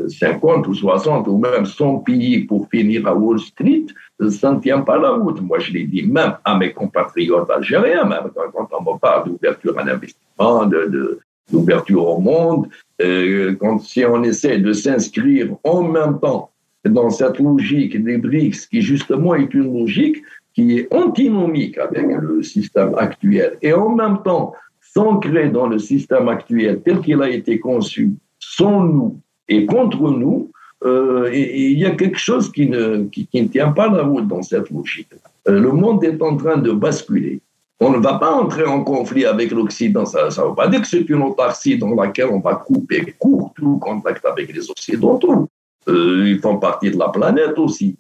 50 0.08 0.68
ou 0.68 0.74
60 0.74 1.28
ou 1.28 1.38
même 1.38 1.66
100 1.66 1.97
pays 1.99 2.45
pour 2.45 2.70
finir 2.70 3.05
à 3.08 3.14
Wall 3.14 3.39
Street, 3.39 3.86
ça 4.30 4.51
ne 4.51 4.60
tient 4.60 4.82
pas 4.82 4.97
la 4.97 5.12
route. 5.12 5.41
Moi, 5.41 5.60
je 5.60 5.74
l'ai 5.74 5.84
dit 5.84 6.03
même 6.03 6.38
à 6.45 6.58
mes 6.58 6.72
compatriotes 6.72 7.49
algériens, 7.49 8.05
même 8.05 8.32
quand 8.34 8.70
on 8.72 8.93
me 8.93 8.97
parle 8.97 9.30
d'ouverture 9.30 9.78
à 9.78 9.84
l'investissement, 9.84 10.66
de, 10.66 11.20
d'ouverture 11.51 12.08
au 12.08 12.20
monde, 12.20 12.68
euh, 13.01 13.55
quand, 13.60 13.80
si 13.80 14.03
on 14.05 14.24
essaie 14.24 14.60
de 14.60 14.74
s'inscrire 14.74 15.49
en 15.64 15.84
même 15.84 16.20
temps 16.20 16.51
dans 16.86 17.10
cette 17.10 17.39
logique 17.39 18.01
des 18.03 18.18
BRICS, 18.18 18.68
qui 18.68 18.82
justement 18.82 19.36
est 19.36 19.53
une 19.53 19.80
logique 19.80 20.18
qui 20.53 20.80
est 20.80 20.93
antinomique 20.93 21.78
avec 21.78 22.08
le 22.20 22.41
système 22.41 22.95
actuel, 22.97 23.58
et 23.62 23.74
en 23.74 23.89
même 23.89 24.22
temps 24.24 24.53
s'ancrer 24.98 25.50
dans 25.50 25.68
le 25.68 25.78
système 25.78 26.28
actuel 26.28 26.82
tel 26.84 27.02
qu'il 27.02 27.22
a 27.22 27.30
été 27.30 27.60
conçu, 27.60 28.14
sans 28.39 28.84
nous 28.84 29.20
et 29.48 29.68
contre 29.68 30.10
nous, 30.10 30.50
euh, 30.86 31.30
il 31.34 31.78
y 31.78 31.86
a 31.86 31.91
quelque 31.91 32.18
chose 32.18 32.52
qui 32.52 32.68
ne, 32.68 33.04
qui, 33.12 33.30
ne 33.36 33.48
tient 33.48 33.72
pas 33.72 33.89
la 33.89 34.04
route 34.04 34.28
dans 34.28 34.41
cette 34.41 34.70
logique. 34.72 35.14
Euh, 35.48 35.60
le 35.60 35.72
monde 35.72 36.04
est 36.04 36.20
en 36.22 36.36
train 36.36 36.58
de 36.58 36.72
basculer. 36.72 37.41
On 37.80 37.91
ne 37.91 38.00
va 38.00 38.16
pas 38.16 38.32
entrer 38.32 38.66
en 38.66 38.84
conflit 38.84 39.26
avec 39.26 39.52
l'Occident. 39.52 40.06
Ça 40.06 40.26
ne 40.26 40.50
veut 40.50 40.56
pas 40.56 40.68
dire 40.68 40.82
que 40.82 40.88
c'est 40.88 41.08
une 41.08 41.22
autarcie 41.22 41.78
dans 41.78 41.93
laquelle 41.93 42.30
on 42.32 42.39
va 42.39 42.56
couper 42.56 43.14
court 43.20 43.54
tout 43.56 43.78
contact 43.78 44.26
avec 44.26 44.52
les 44.52 44.68
Occidentaux. 44.70 45.48
Euh, 45.88 46.28
ils 46.28 46.39
font 46.39 46.58
partie 46.58 46.89
de 46.89 46.98
la 46.98 47.10
planète 47.10 47.58
aussi. 47.60 47.95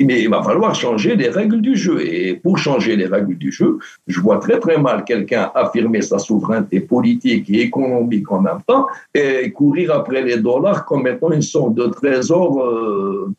Mais 0.00 0.22
il 0.22 0.30
va 0.30 0.42
falloir 0.42 0.74
changer 0.74 1.14
les 1.14 1.28
règles 1.28 1.60
du 1.60 1.76
jeu. 1.76 2.04
Et 2.04 2.34
pour 2.34 2.58
changer 2.58 2.96
les 2.96 3.06
règles 3.06 3.36
du 3.36 3.52
jeu, 3.52 3.78
je 4.06 4.20
vois 4.20 4.38
très 4.38 4.58
très 4.58 4.78
mal 4.78 5.04
quelqu'un 5.04 5.50
affirmer 5.54 6.02
sa 6.02 6.18
souveraineté 6.18 6.80
politique 6.80 7.48
et 7.50 7.60
économique 7.60 8.30
en 8.32 8.40
même 8.40 8.62
temps 8.66 8.86
et 9.14 9.50
courir 9.52 9.92
après 9.92 10.22
les 10.22 10.38
dollars 10.38 10.84
comme 10.84 11.06
étant 11.06 11.30
une 11.30 11.42
sorte 11.42 11.74
de 11.74 11.86
trésor 11.86 12.64
euh, 12.64 13.32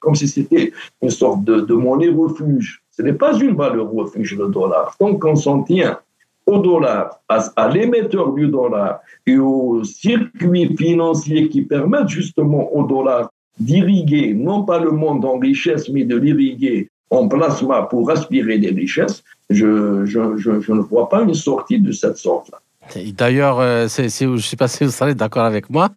comme 0.00 0.14
si 0.14 0.28
c'était 0.28 0.72
une 1.02 1.10
sorte 1.10 1.44
de, 1.44 1.74
monnaie 1.74 2.08
refuge. 2.08 2.82
Ce 2.90 3.02
n'est 3.02 3.14
pas 3.14 3.36
une 3.38 3.56
valeur 3.56 3.90
refuge, 3.90 4.36
le 4.36 4.48
dollar. 4.48 4.96
Donc, 5.00 5.24
on 5.24 5.36
s'en 5.36 5.62
tient 5.62 5.98
au 6.46 6.58
dollar, 6.58 7.20
à, 7.28 7.68
l'émetteur 7.68 8.32
du 8.32 8.48
dollar 8.48 9.00
et 9.26 9.38
aux 9.38 9.84
circuits 9.84 10.74
financiers 10.76 11.48
qui 11.48 11.62
permettent 11.62 12.08
justement 12.08 12.74
au 12.74 12.84
dollar 12.84 13.30
d'irriguer 13.58 14.34
non 14.34 14.62
pas 14.62 14.78
le 14.78 14.90
monde 14.90 15.24
en 15.24 15.38
richesse, 15.38 15.88
mais 15.88 16.04
de 16.04 16.16
l'irriguer 16.16 16.90
en 17.10 17.28
plasma 17.28 17.82
pour 17.82 18.10
aspirer 18.10 18.58
des 18.58 18.70
richesses, 18.70 19.22
je, 19.50 20.04
je, 20.06 20.36
je, 20.36 20.72
ne 20.72 20.80
vois 20.80 21.08
pas 21.08 21.22
une 21.22 21.34
sortie 21.34 21.80
de 21.80 21.92
cette 21.92 22.16
sorte-là. 22.16 22.60
D'ailleurs, 22.96 23.60
euh, 23.60 23.88
je 23.88 24.24
ne 24.24 24.38
sais 24.38 24.56
pas 24.56 24.68
si 24.68 24.84
vous 24.84 24.90
serez 24.90 25.14
d'accord 25.14 25.44
avec 25.44 25.70
moi, 25.70 25.90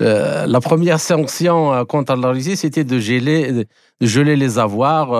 euh, 0.00 0.46
la 0.46 0.60
première 0.60 0.98
sanction 0.98 1.72
euh, 1.72 1.84
contre 1.84 2.16
la 2.16 2.28
Russie, 2.28 2.56
c'était 2.56 2.84
de 2.84 2.98
geler, 2.98 3.66
geler 4.00 4.36
les 4.36 4.58
avoirs 4.58 5.10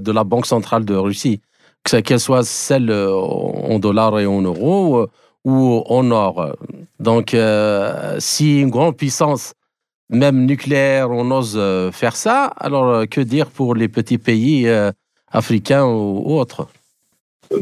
de 0.00 0.12
la 0.12 0.24
Banque 0.24 0.46
centrale 0.46 0.84
de 0.84 0.94
Russie, 0.94 1.40
qu'elle 1.84 2.20
soit 2.20 2.44
celle 2.44 2.90
en 2.92 3.78
dollars 3.78 4.18
et 4.20 4.26
en 4.26 4.42
euros 4.42 5.06
ou 5.44 5.82
en 5.86 6.10
or. 6.10 6.54
Donc, 7.00 7.36
si 8.18 8.60
une 8.60 8.70
grande 8.70 8.96
puissance, 8.96 9.54
même 10.10 10.46
nucléaire, 10.46 11.10
on 11.10 11.30
ose 11.30 11.58
faire 11.92 12.16
ça, 12.16 12.46
alors 12.56 13.08
que 13.08 13.20
dire 13.20 13.46
pour 13.50 13.74
les 13.74 13.88
petits 13.88 14.18
pays 14.18 14.68
africains 15.30 15.84
ou 15.84 16.38
autres? 16.38 16.68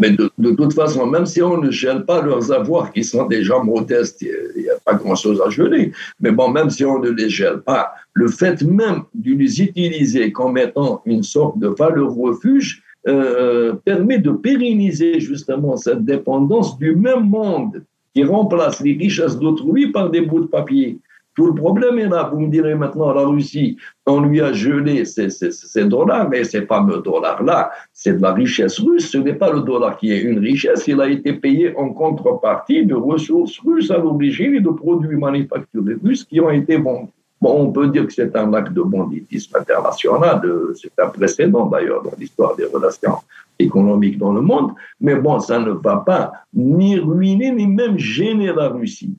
Mais 0.00 0.10
de, 0.10 0.50
toute 0.50 0.72
façon, 0.72 1.06
même 1.06 1.26
si 1.26 1.40
on 1.42 1.58
ne 1.58 1.70
gèle 1.70 2.04
pas 2.04 2.20
leurs 2.20 2.50
avoirs 2.50 2.92
qui 2.92 3.04
sont 3.04 3.26
déjà 3.26 3.58
modestes, 3.58 4.20
il 4.22 4.62
n'y 4.62 4.68
a, 4.68 4.74
pas 4.84 4.94
grand-chose 4.94 5.40
à 5.40 5.48
geler. 5.48 5.92
Mais 6.20 6.32
bon, 6.32 6.48
même 6.48 6.70
si 6.70 6.84
on 6.84 6.98
ne 6.98 7.10
les 7.10 7.28
gèle 7.28 7.60
pas, 7.60 7.92
le 8.12 8.28
fait 8.28 8.62
même 8.62 9.02
de 9.14 9.34
les 9.34 9.62
utiliser 9.62 10.32
comme 10.32 10.58
étant 10.58 11.02
une 11.06 11.22
sorte 11.22 11.58
de 11.58 11.68
valeur 11.68 12.12
refuge 12.12 12.82
euh, 13.06 13.74
permet 13.84 14.18
de 14.18 14.32
pérenniser 14.32 15.20
justement 15.20 15.76
cette 15.76 16.04
dépendance 16.04 16.76
du 16.78 16.96
même 16.96 17.28
monde 17.28 17.84
qui 18.12 18.24
remplace 18.24 18.80
les 18.80 18.94
richesses 18.94 19.38
d'autrui 19.38 19.92
par 19.92 20.10
des 20.10 20.22
bouts 20.22 20.40
de 20.40 20.46
papier. 20.46 20.98
Tout 21.36 21.48
le 21.48 21.54
problème 21.54 21.98
est 21.98 22.08
là. 22.08 22.30
Vous 22.32 22.40
me 22.40 22.48
direz 22.48 22.74
maintenant, 22.74 23.12
la 23.12 23.26
Russie, 23.26 23.76
on 24.06 24.20
lui 24.22 24.40
a 24.40 24.54
gelé 24.54 25.04
ces, 25.04 25.84
dollars, 25.84 26.30
mais 26.30 26.44
ces 26.44 26.62
fameux 26.62 27.02
dollars-là, 27.02 27.70
c'est 27.92 28.16
de 28.16 28.22
la 28.22 28.32
richesse 28.32 28.78
russe. 28.80 29.10
Ce 29.10 29.18
n'est 29.18 29.34
pas 29.34 29.52
le 29.52 29.60
dollar 29.60 29.98
qui 29.98 30.12
est 30.12 30.22
une 30.22 30.38
richesse. 30.38 30.88
Il 30.88 30.98
a 30.98 31.08
été 31.08 31.34
payé 31.34 31.76
en 31.76 31.90
contrepartie 31.90 32.86
de 32.86 32.94
ressources 32.94 33.58
russes 33.58 33.90
à 33.90 33.98
l'origine 33.98 34.54
et 34.54 34.60
de 34.60 34.70
produits 34.70 35.18
manufacturés 35.18 35.98
russes 36.02 36.24
qui 36.24 36.40
ont 36.40 36.50
été 36.50 36.78
vendus. 36.78 37.10
Bon, 37.38 37.52
on 37.64 37.70
peut 37.70 37.88
dire 37.88 38.06
que 38.06 38.14
c'est 38.14 38.34
un 38.34 38.54
acte 38.54 38.72
de 38.72 38.80
banditisme 38.80 39.58
international, 39.58 40.40
c'est 40.74 40.98
un 40.98 41.08
précédent 41.08 41.66
d'ailleurs 41.66 42.02
dans 42.02 42.14
l'histoire 42.18 42.56
des 42.56 42.64
relations 42.64 43.16
économiques 43.58 44.16
dans 44.16 44.32
le 44.32 44.40
monde, 44.40 44.72
mais 44.98 45.16
bon, 45.16 45.38
ça 45.38 45.58
ne 45.58 45.72
va 45.72 45.98
pas 45.98 46.32
ni 46.54 46.98
ruiner 46.98 47.52
ni 47.52 47.66
même 47.66 47.98
gêner 47.98 48.54
la 48.54 48.68
Russie. 48.68 49.14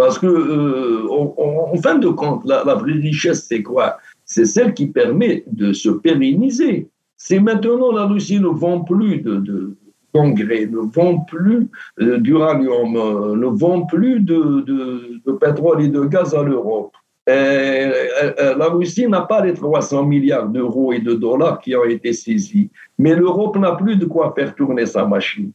Parce 0.00 0.18
que, 0.18 0.26
euh, 0.26 1.06
en, 1.10 1.76
fin 1.76 1.98
de 1.98 2.08
compte, 2.08 2.40
la, 2.46 2.74
vraie 2.74 2.94
richesse, 2.94 3.44
c'est 3.46 3.62
quoi? 3.62 3.98
C'est 4.24 4.46
celle 4.46 4.72
qui 4.72 4.86
permet 4.86 5.44
de 5.46 5.74
se 5.74 5.90
pérenniser. 5.90 6.88
C'est 7.18 7.38
maintenant 7.38 7.92
la 7.92 8.06
Russie 8.06 8.40
ne 8.40 8.48
vend 8.48 8.80
plus 8.80 9.18
de, 9.18 9.76
d'engrais, 10.14 10.64
ne 10.64 10.90
vend 10.90 11.18
plus 11.18 11.68
euh, 12.00 12.16
d'uranium, 12.16 12.96
euh, 12.96 13.36
ne 13.36 13.48
vend 13.48 13.84
plus 13.84 14.20
de, 14.20 15.34
pétrole 15.38 15.82
et 15.82 15.88
de 15.88 16.02
gaz 16.06 16.34
à 16.34 16.44
l'Europe. 16.44 16.94
la 17.26 18.68
Russie 18.70 19.06
n'a 19.06 19.20
pas 19.20 19.44
les 19.44 19.52
300 19.52 20.06
milliards 20.06 20.48
d'euros 20.48 20.94
et 20.94 21.00
de 21.00 21.12
dollars 21.12 21.60
qui 21.60 21.76
ont 21.76 21.84
été 21.84 22.14
saisis, 22.14 22.70
mais 22.96 23.14
l'Europe 23.14 23.58
n'a 23.58 23.72
plus 23.72 23.96
de 23.96 24.06
quoi 24.06 24.32
faire 24.34 24.54
tourner 24.54 24.86
sa 24.86 25.04
machine 25.04 25.52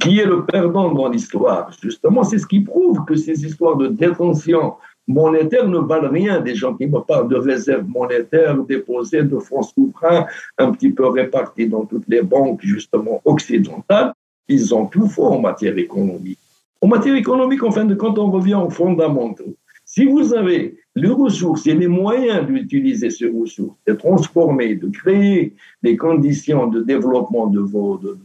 qui 0.00 0.18
est 0.18 0.26
le 0.26 0.44
perdant 0.44 0.92
dans 0.92 1.08
l'histoire. 1.08 1.70
Justement, 1.82 2.24
c'est 2.24 2.38
ce 2.38 2.46
qui 2.46 2.60
prouve 2.60 3.04
que 3.04 3.16
ces 3.16 3.44
histoires 3.44 3.76
de 3.76 3.88
détention 3.88 4.74
monétaire 5.06 5.68
ne 5.68 5.78
valent 5.78 6.10
rien. 6.10 6.40
Des 6.40 6.54
gens 6.54 6.74
qui 6.74 6.86
me 6.86 7.00
parlent 7.00 7.28
de 7.28 7.36
réserves 7.36 7.86
monétaires 7.86 8.56
déposées, 8.64 9.22
de 9.22 9.38
fonds 9.38 9.62
souverains 9.62 10.26
un 10.58 10.72
petit 10.72 10.90
peu 10.90 11.08
répartis 11.08 11.68
dans 11.68 11.84
toutes 11.84 12.08
les 12.08 12.22
banques, 12.22 12.60
justement, 12.62 13.20
occidentales, 13.24 14.12
ils 14.48 14.74
ont 14.74 14.86
tout 14.86 15.08
faux 15.08 15.26
en 15.26 15.40
matière 15.40 15.76
économique. 15.76 16.38
En 16.80 16.86
matière 16.86 17.14
économique, 17.14 17.62
en 17.62 17.70
fin 17.70 17.84
de 17.84 17.94
compte, 17.94 18.18
on 18.18 18.30
revient 18.30 18.54
aux 18.54 18.70
fondamentaux. 18.70 19.54
Si 19.96 20.06
vous 20.06 20.34
avez 20.34 20.76
les 20.96 21.08
ressources 21.08 21.68
et 21.68 21.74
les 21.74 21.86
moyens 21.86 22.44
d'utiliser 22.48 23.10
ces 23.10 23.28
ressources, 23.28 23.78
de 23.86 23.92
transformer, 23.92 24.74
de 24.74 24.88
créer 24.88 25.54
des 25.84 25.96
conditions 25.96 26.66
de 26.66 26.82
développement 26.82 27.46
de 27.46 27.60
vos, 27.60 27.98
de, 27.98 28.18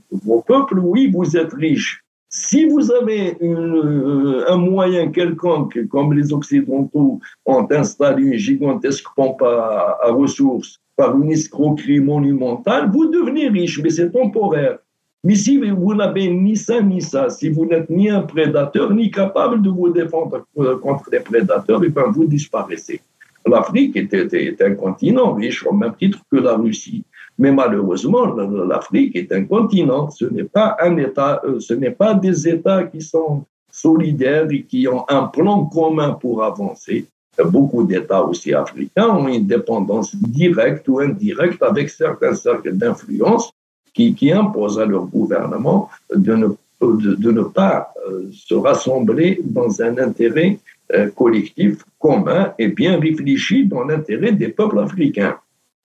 peuples, 0.47 0.80
oui, 0.80 1.11
vous 1.13 1.38
êtes 1.38 1.53
riche. 1.53 2.03
Si 2.28 2.65
vous 2.65 2.91
avez 2.91 3.38
euh, 3.43 4.45
un 4.47 4.57
moyen 4.57 5.11
quelconque, 5.11 5.88
comme 5.89 6.13
les 6.13 6.34
Occidentaux 6.34 7.20
ont 7.45 7.67
installé 7.70 8.24
une 8.24 8.34
gigantesque 8.34 9.05
pompe 9.15 9.43
à 9.43 10.09
ressources 10.09 10.82
par 10.95 11.15
une 11.22 11.32
escroquerie 11.32 11.99
monumentale, 11.99 12.89
vous 12.91 13.05
devenez 13.11 13.47
riche, 13.47 13.80
mais 13.84 13.91
c'est 13.91 14.09
temporaire. 14.09 14.80
Mais 15.24 15.36
si 15.36 15.57
vous 15.57 15.93
n'avez 15.93 16.30
ni 16.30 16.55
ça 16.55 16.82
ni 16.82 17.01
ça, 17.01 17.30
si 17.30 17.49
vous 17.49 17.65
n'êtes 17.65 17.89
ni 17.89 18.09
un 18.09 18.22
prédateur, 18.22 18.93
ni 18.93 19.11
capable 19.11 19.61
de 19.61 19.70
vous 19.70 19.89
défendre 19.89 20.45
euh, 20.57 20.78
contre 20.78 21.09
les 21.11 21.20
prédateurs, 21.20 21.84
et 21.84 21.88
eh 21.88 21.89
bien 21.89 22.03
vous 22.03 22.26
disparaissez. 22.26 23.01
L'Afrique 23.45 23.97
était, 23.97 24.55
un 24.63 24.76
continent 24.76 25.34
riche 25.34 25.65
au 25.65 25.74
même 25.74 25.95
titre 25.95 26.20
que 26.32 26.38
la 26.38 26.55
Russie. 26.55 27.03
Mais 27.38 27.51
malheureusement, 27.51 28.26
l'Afrique 28.26 29.15
est 29.15 29.32
un 29.32 29.45
continent, 29.45 30.09
ce 30.09 30.26
n'est 30.26 30.43
pas 30.43 30.78
un 30.82 30.95
État, 30.97 31.41
euh, 31.45 31.59
ce 31.59 31.74
n'est 31.74 31.91
pas 31.91 32.13
des 32.13 32.47
États 32.47 32.84
qui 32.84 33.01
sont 33.01 33.45
solidaires 33.72 34.47
et 34.49 34.63
qui 34.63 34.88
ont 34.88 35.05
un 35.09 35.24
plan 35.24 35.65
commun 35.65 36.11
pour 36.11 36.43
avancer. 36.43 37.07
Beaucoup 37.45 37.84
d'États 37.84 38.24
aussi 38.24 38.53
africains 38.53 39.09
ont 39.09 39.28
une 39.28 39.47
dépendance 39.47 40.13
directe 40.15 40.88
ou 40.89 40.99
indirecte 40.99 41.63
avec 41.63 41.89
certains 41.89 42.36
cercles 42.36 42.74
d'influence 42.74 43.51
qui, 43.94 44.14
qui 44.14 44.32
imposent 44.32 44.80
à 44.80 44.86
leur 44.86 45.06
gouvernement 45.06 45.90
de 46.14 46.36
ne, 46.36 47.42
pas 47.42 47.94
euh, 48.08 48.30
se 48.32 48.54
rassembler 48.56 49.40
dans 49.44 49.82
un 49.82 49.98
intérêt 49.98 50.58
euh, 50.94 51.10
collectif 51.10 51.84
commun 52.00 52.54
et 52.58 52.70
bien 52.70 53.00
réfléchi 53.00 53.66
dans 53.66 53.84
l'intérêt 53.84 54.32
des 54.32 54.50
peuples 54.50 54.80
africains. 54.80 55.38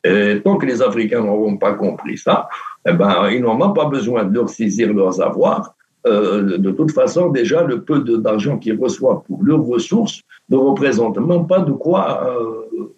Et 0.04 0.40
tant 0.44 0.56
que 0.56 0.66
les 0.66 0.82
Africains 0.82 1.22
n'auront 1.22 1.56
pas 1.56 1.72
compris 1.72 2.18
ça, 2.18 2.48
eh 2.86 2.92
ben, 2.92 3.30
ils 3.30 3.42
même 3.42 3.74
pas 3.74 3.86
besoin 3.86 4.24
de 4.24 4.34
leur 4.34 4.48
saisir 4.48 4.92
leurs 4.92 5.20
avoirs. 5.20 5.74
Euh, 6.06 6.58
de 6.58 6.70
toute 6.70 6.92
façon, 6.92 7.30
déjà, 7.30 7.62
le 7.62 7.80
peu 7.80 8.00
d'argent 8.00 8.58
qu'ils 8.58 8.78
reçoivent 8.78 9.22
pour 9.26 9.42
leurs 9.42 9.64
ressources 9.64 10.20
ne 10.50 10.56
représente 10.56 11.18
même 11.18 11.46
pas 11.46 11.60
de 11.60 11.72
quoi 11.72 12.26
euh, 12.26 12.92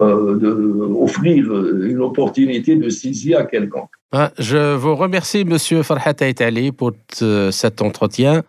offrir 0.00 1.44
une 1.82 2.00
opportunité 2.00 2.76
de 2.76 2.88
saisie 2.88 3.34
à 3.34 3.44
quelqu'un. 3.44 3.88
Ah, 4.12 4.32
je 4.38 4.74
vous 4.74 4.96
remercie, 4.96 5.44
Monsieur 5.44 5.82
Farhat 5.82 6.14
Aitali, 6.20 6.72
pour 6.72 6.92
euh, 7.22 7.50
cet 7.50 7.82
entretien, 7.82 8.42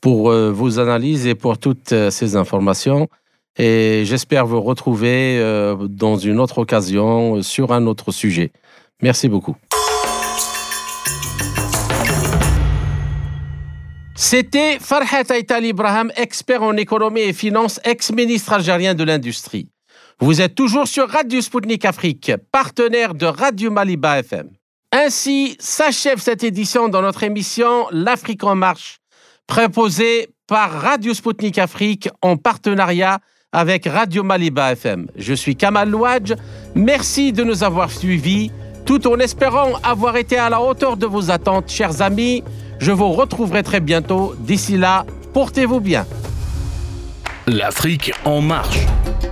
pour 0.00 0.30
euh, 0.30 0.50
vos 0.50 0.78
analyses 0.78 1.26
et 1.26 1.34
pour 1.34 1.58
toutes 1.58 1.94
ces 2.10 2.36
informations. 2.36 3.08
Et 3.58 4.02
j'espère 4.04 4.46
vous 4.46 4.62
retrouver 4.62 5.38
dans 5.90 6.16
une 6.16 6.40
autre 6.40 6.58
occasion 6.58 7.42
sur 7.42 7.72
un 7.72 7.86
autre 7.86 8.10
sujet. 8.10 8.50
Merci 9.02 9.28
beaucoup. 9.28 9.56
C'était 14.24 14.78
Farhat 14.78 15.36
Aitali 15.36 15.68
Ibrahim, 15.68 16.12
expert 16.16 16.62
en 16.62 16.76
économie 16.76 17.20
et 17.20 17.32
finance, 17.32 17.80
ex-ministre 17.84 18.52
algérien 18.52 18.94
de 18.94 19.04
l'Industrie. 19.04 19.68
Vous 20.22 20.40
êtes 20.40 20.54
toujours 20.54 20.86
sur 20.86 21.08
Radio 21.08 21.40
Sputnik 21.40 21.84
Afrique, 21.84 22.30
partenaire 22.52 23.12
de 23.12 23.26
Radio 23.26 23.72
Maliba 23.72 24.20
FM. 24.20 24.50
Ainsi 24.92 25.56
s'achève 25.58 26.20
cette 26.20 26.44
édition 26.44 26.88
dans 26.88 27.02
notre 27.02 27.24
émission 27.24 27.88
L'Afrique 27.90 28.44
en 28.44 28.54
marche, 28.54 29.00
préposée 29.48 30.28
par 30.46 30.70
Radio 30.70 31.12
Sputnik 31.12 31.58
Afrique 31.58 32.08
en 32.22 32.36
partenariat 32.36 33.18
avec 33.50 33.86
Radio 33.86 34.22
Maliba 34.22 34.70
FM. 34.70 35.08
Je 35.16 35.34
suis 35.34 35.56
Kamal 35.56 35.90
Louadj. 35.90 36.34
Merci 36.76 37.32
de 37.32 37.42
nous 37.42 37.64
avoir 37.64 37.90
suivis, 37.90 38.52
tout 38.86 39.08
en 39.08 39.18
espérant 39.18 39.72
avoir 39.82 40.16
été 40.16 40.36
à 40.36 40.48
la 40.50 40.62
hauteur 40.62 40.96
de 40.96 41.06
vos 41.06 41.32
attentes, 41.32 41.68
chers 41.68 42.00
amis. 42.00 42.44
Je 42.78 42.92
vous 42.92 43.10
retrouverai 43.10 43.64
très 43.64 43.80
bientôt. 43.80 44.36
D'ici 44.38 44.76
là, 44.76 45.04
portez-vous 45.34 45.80
bien. 45.80 46.06
L'Afrique 47.48 48.12
en 48.24 48.40
marche 48.40 48.86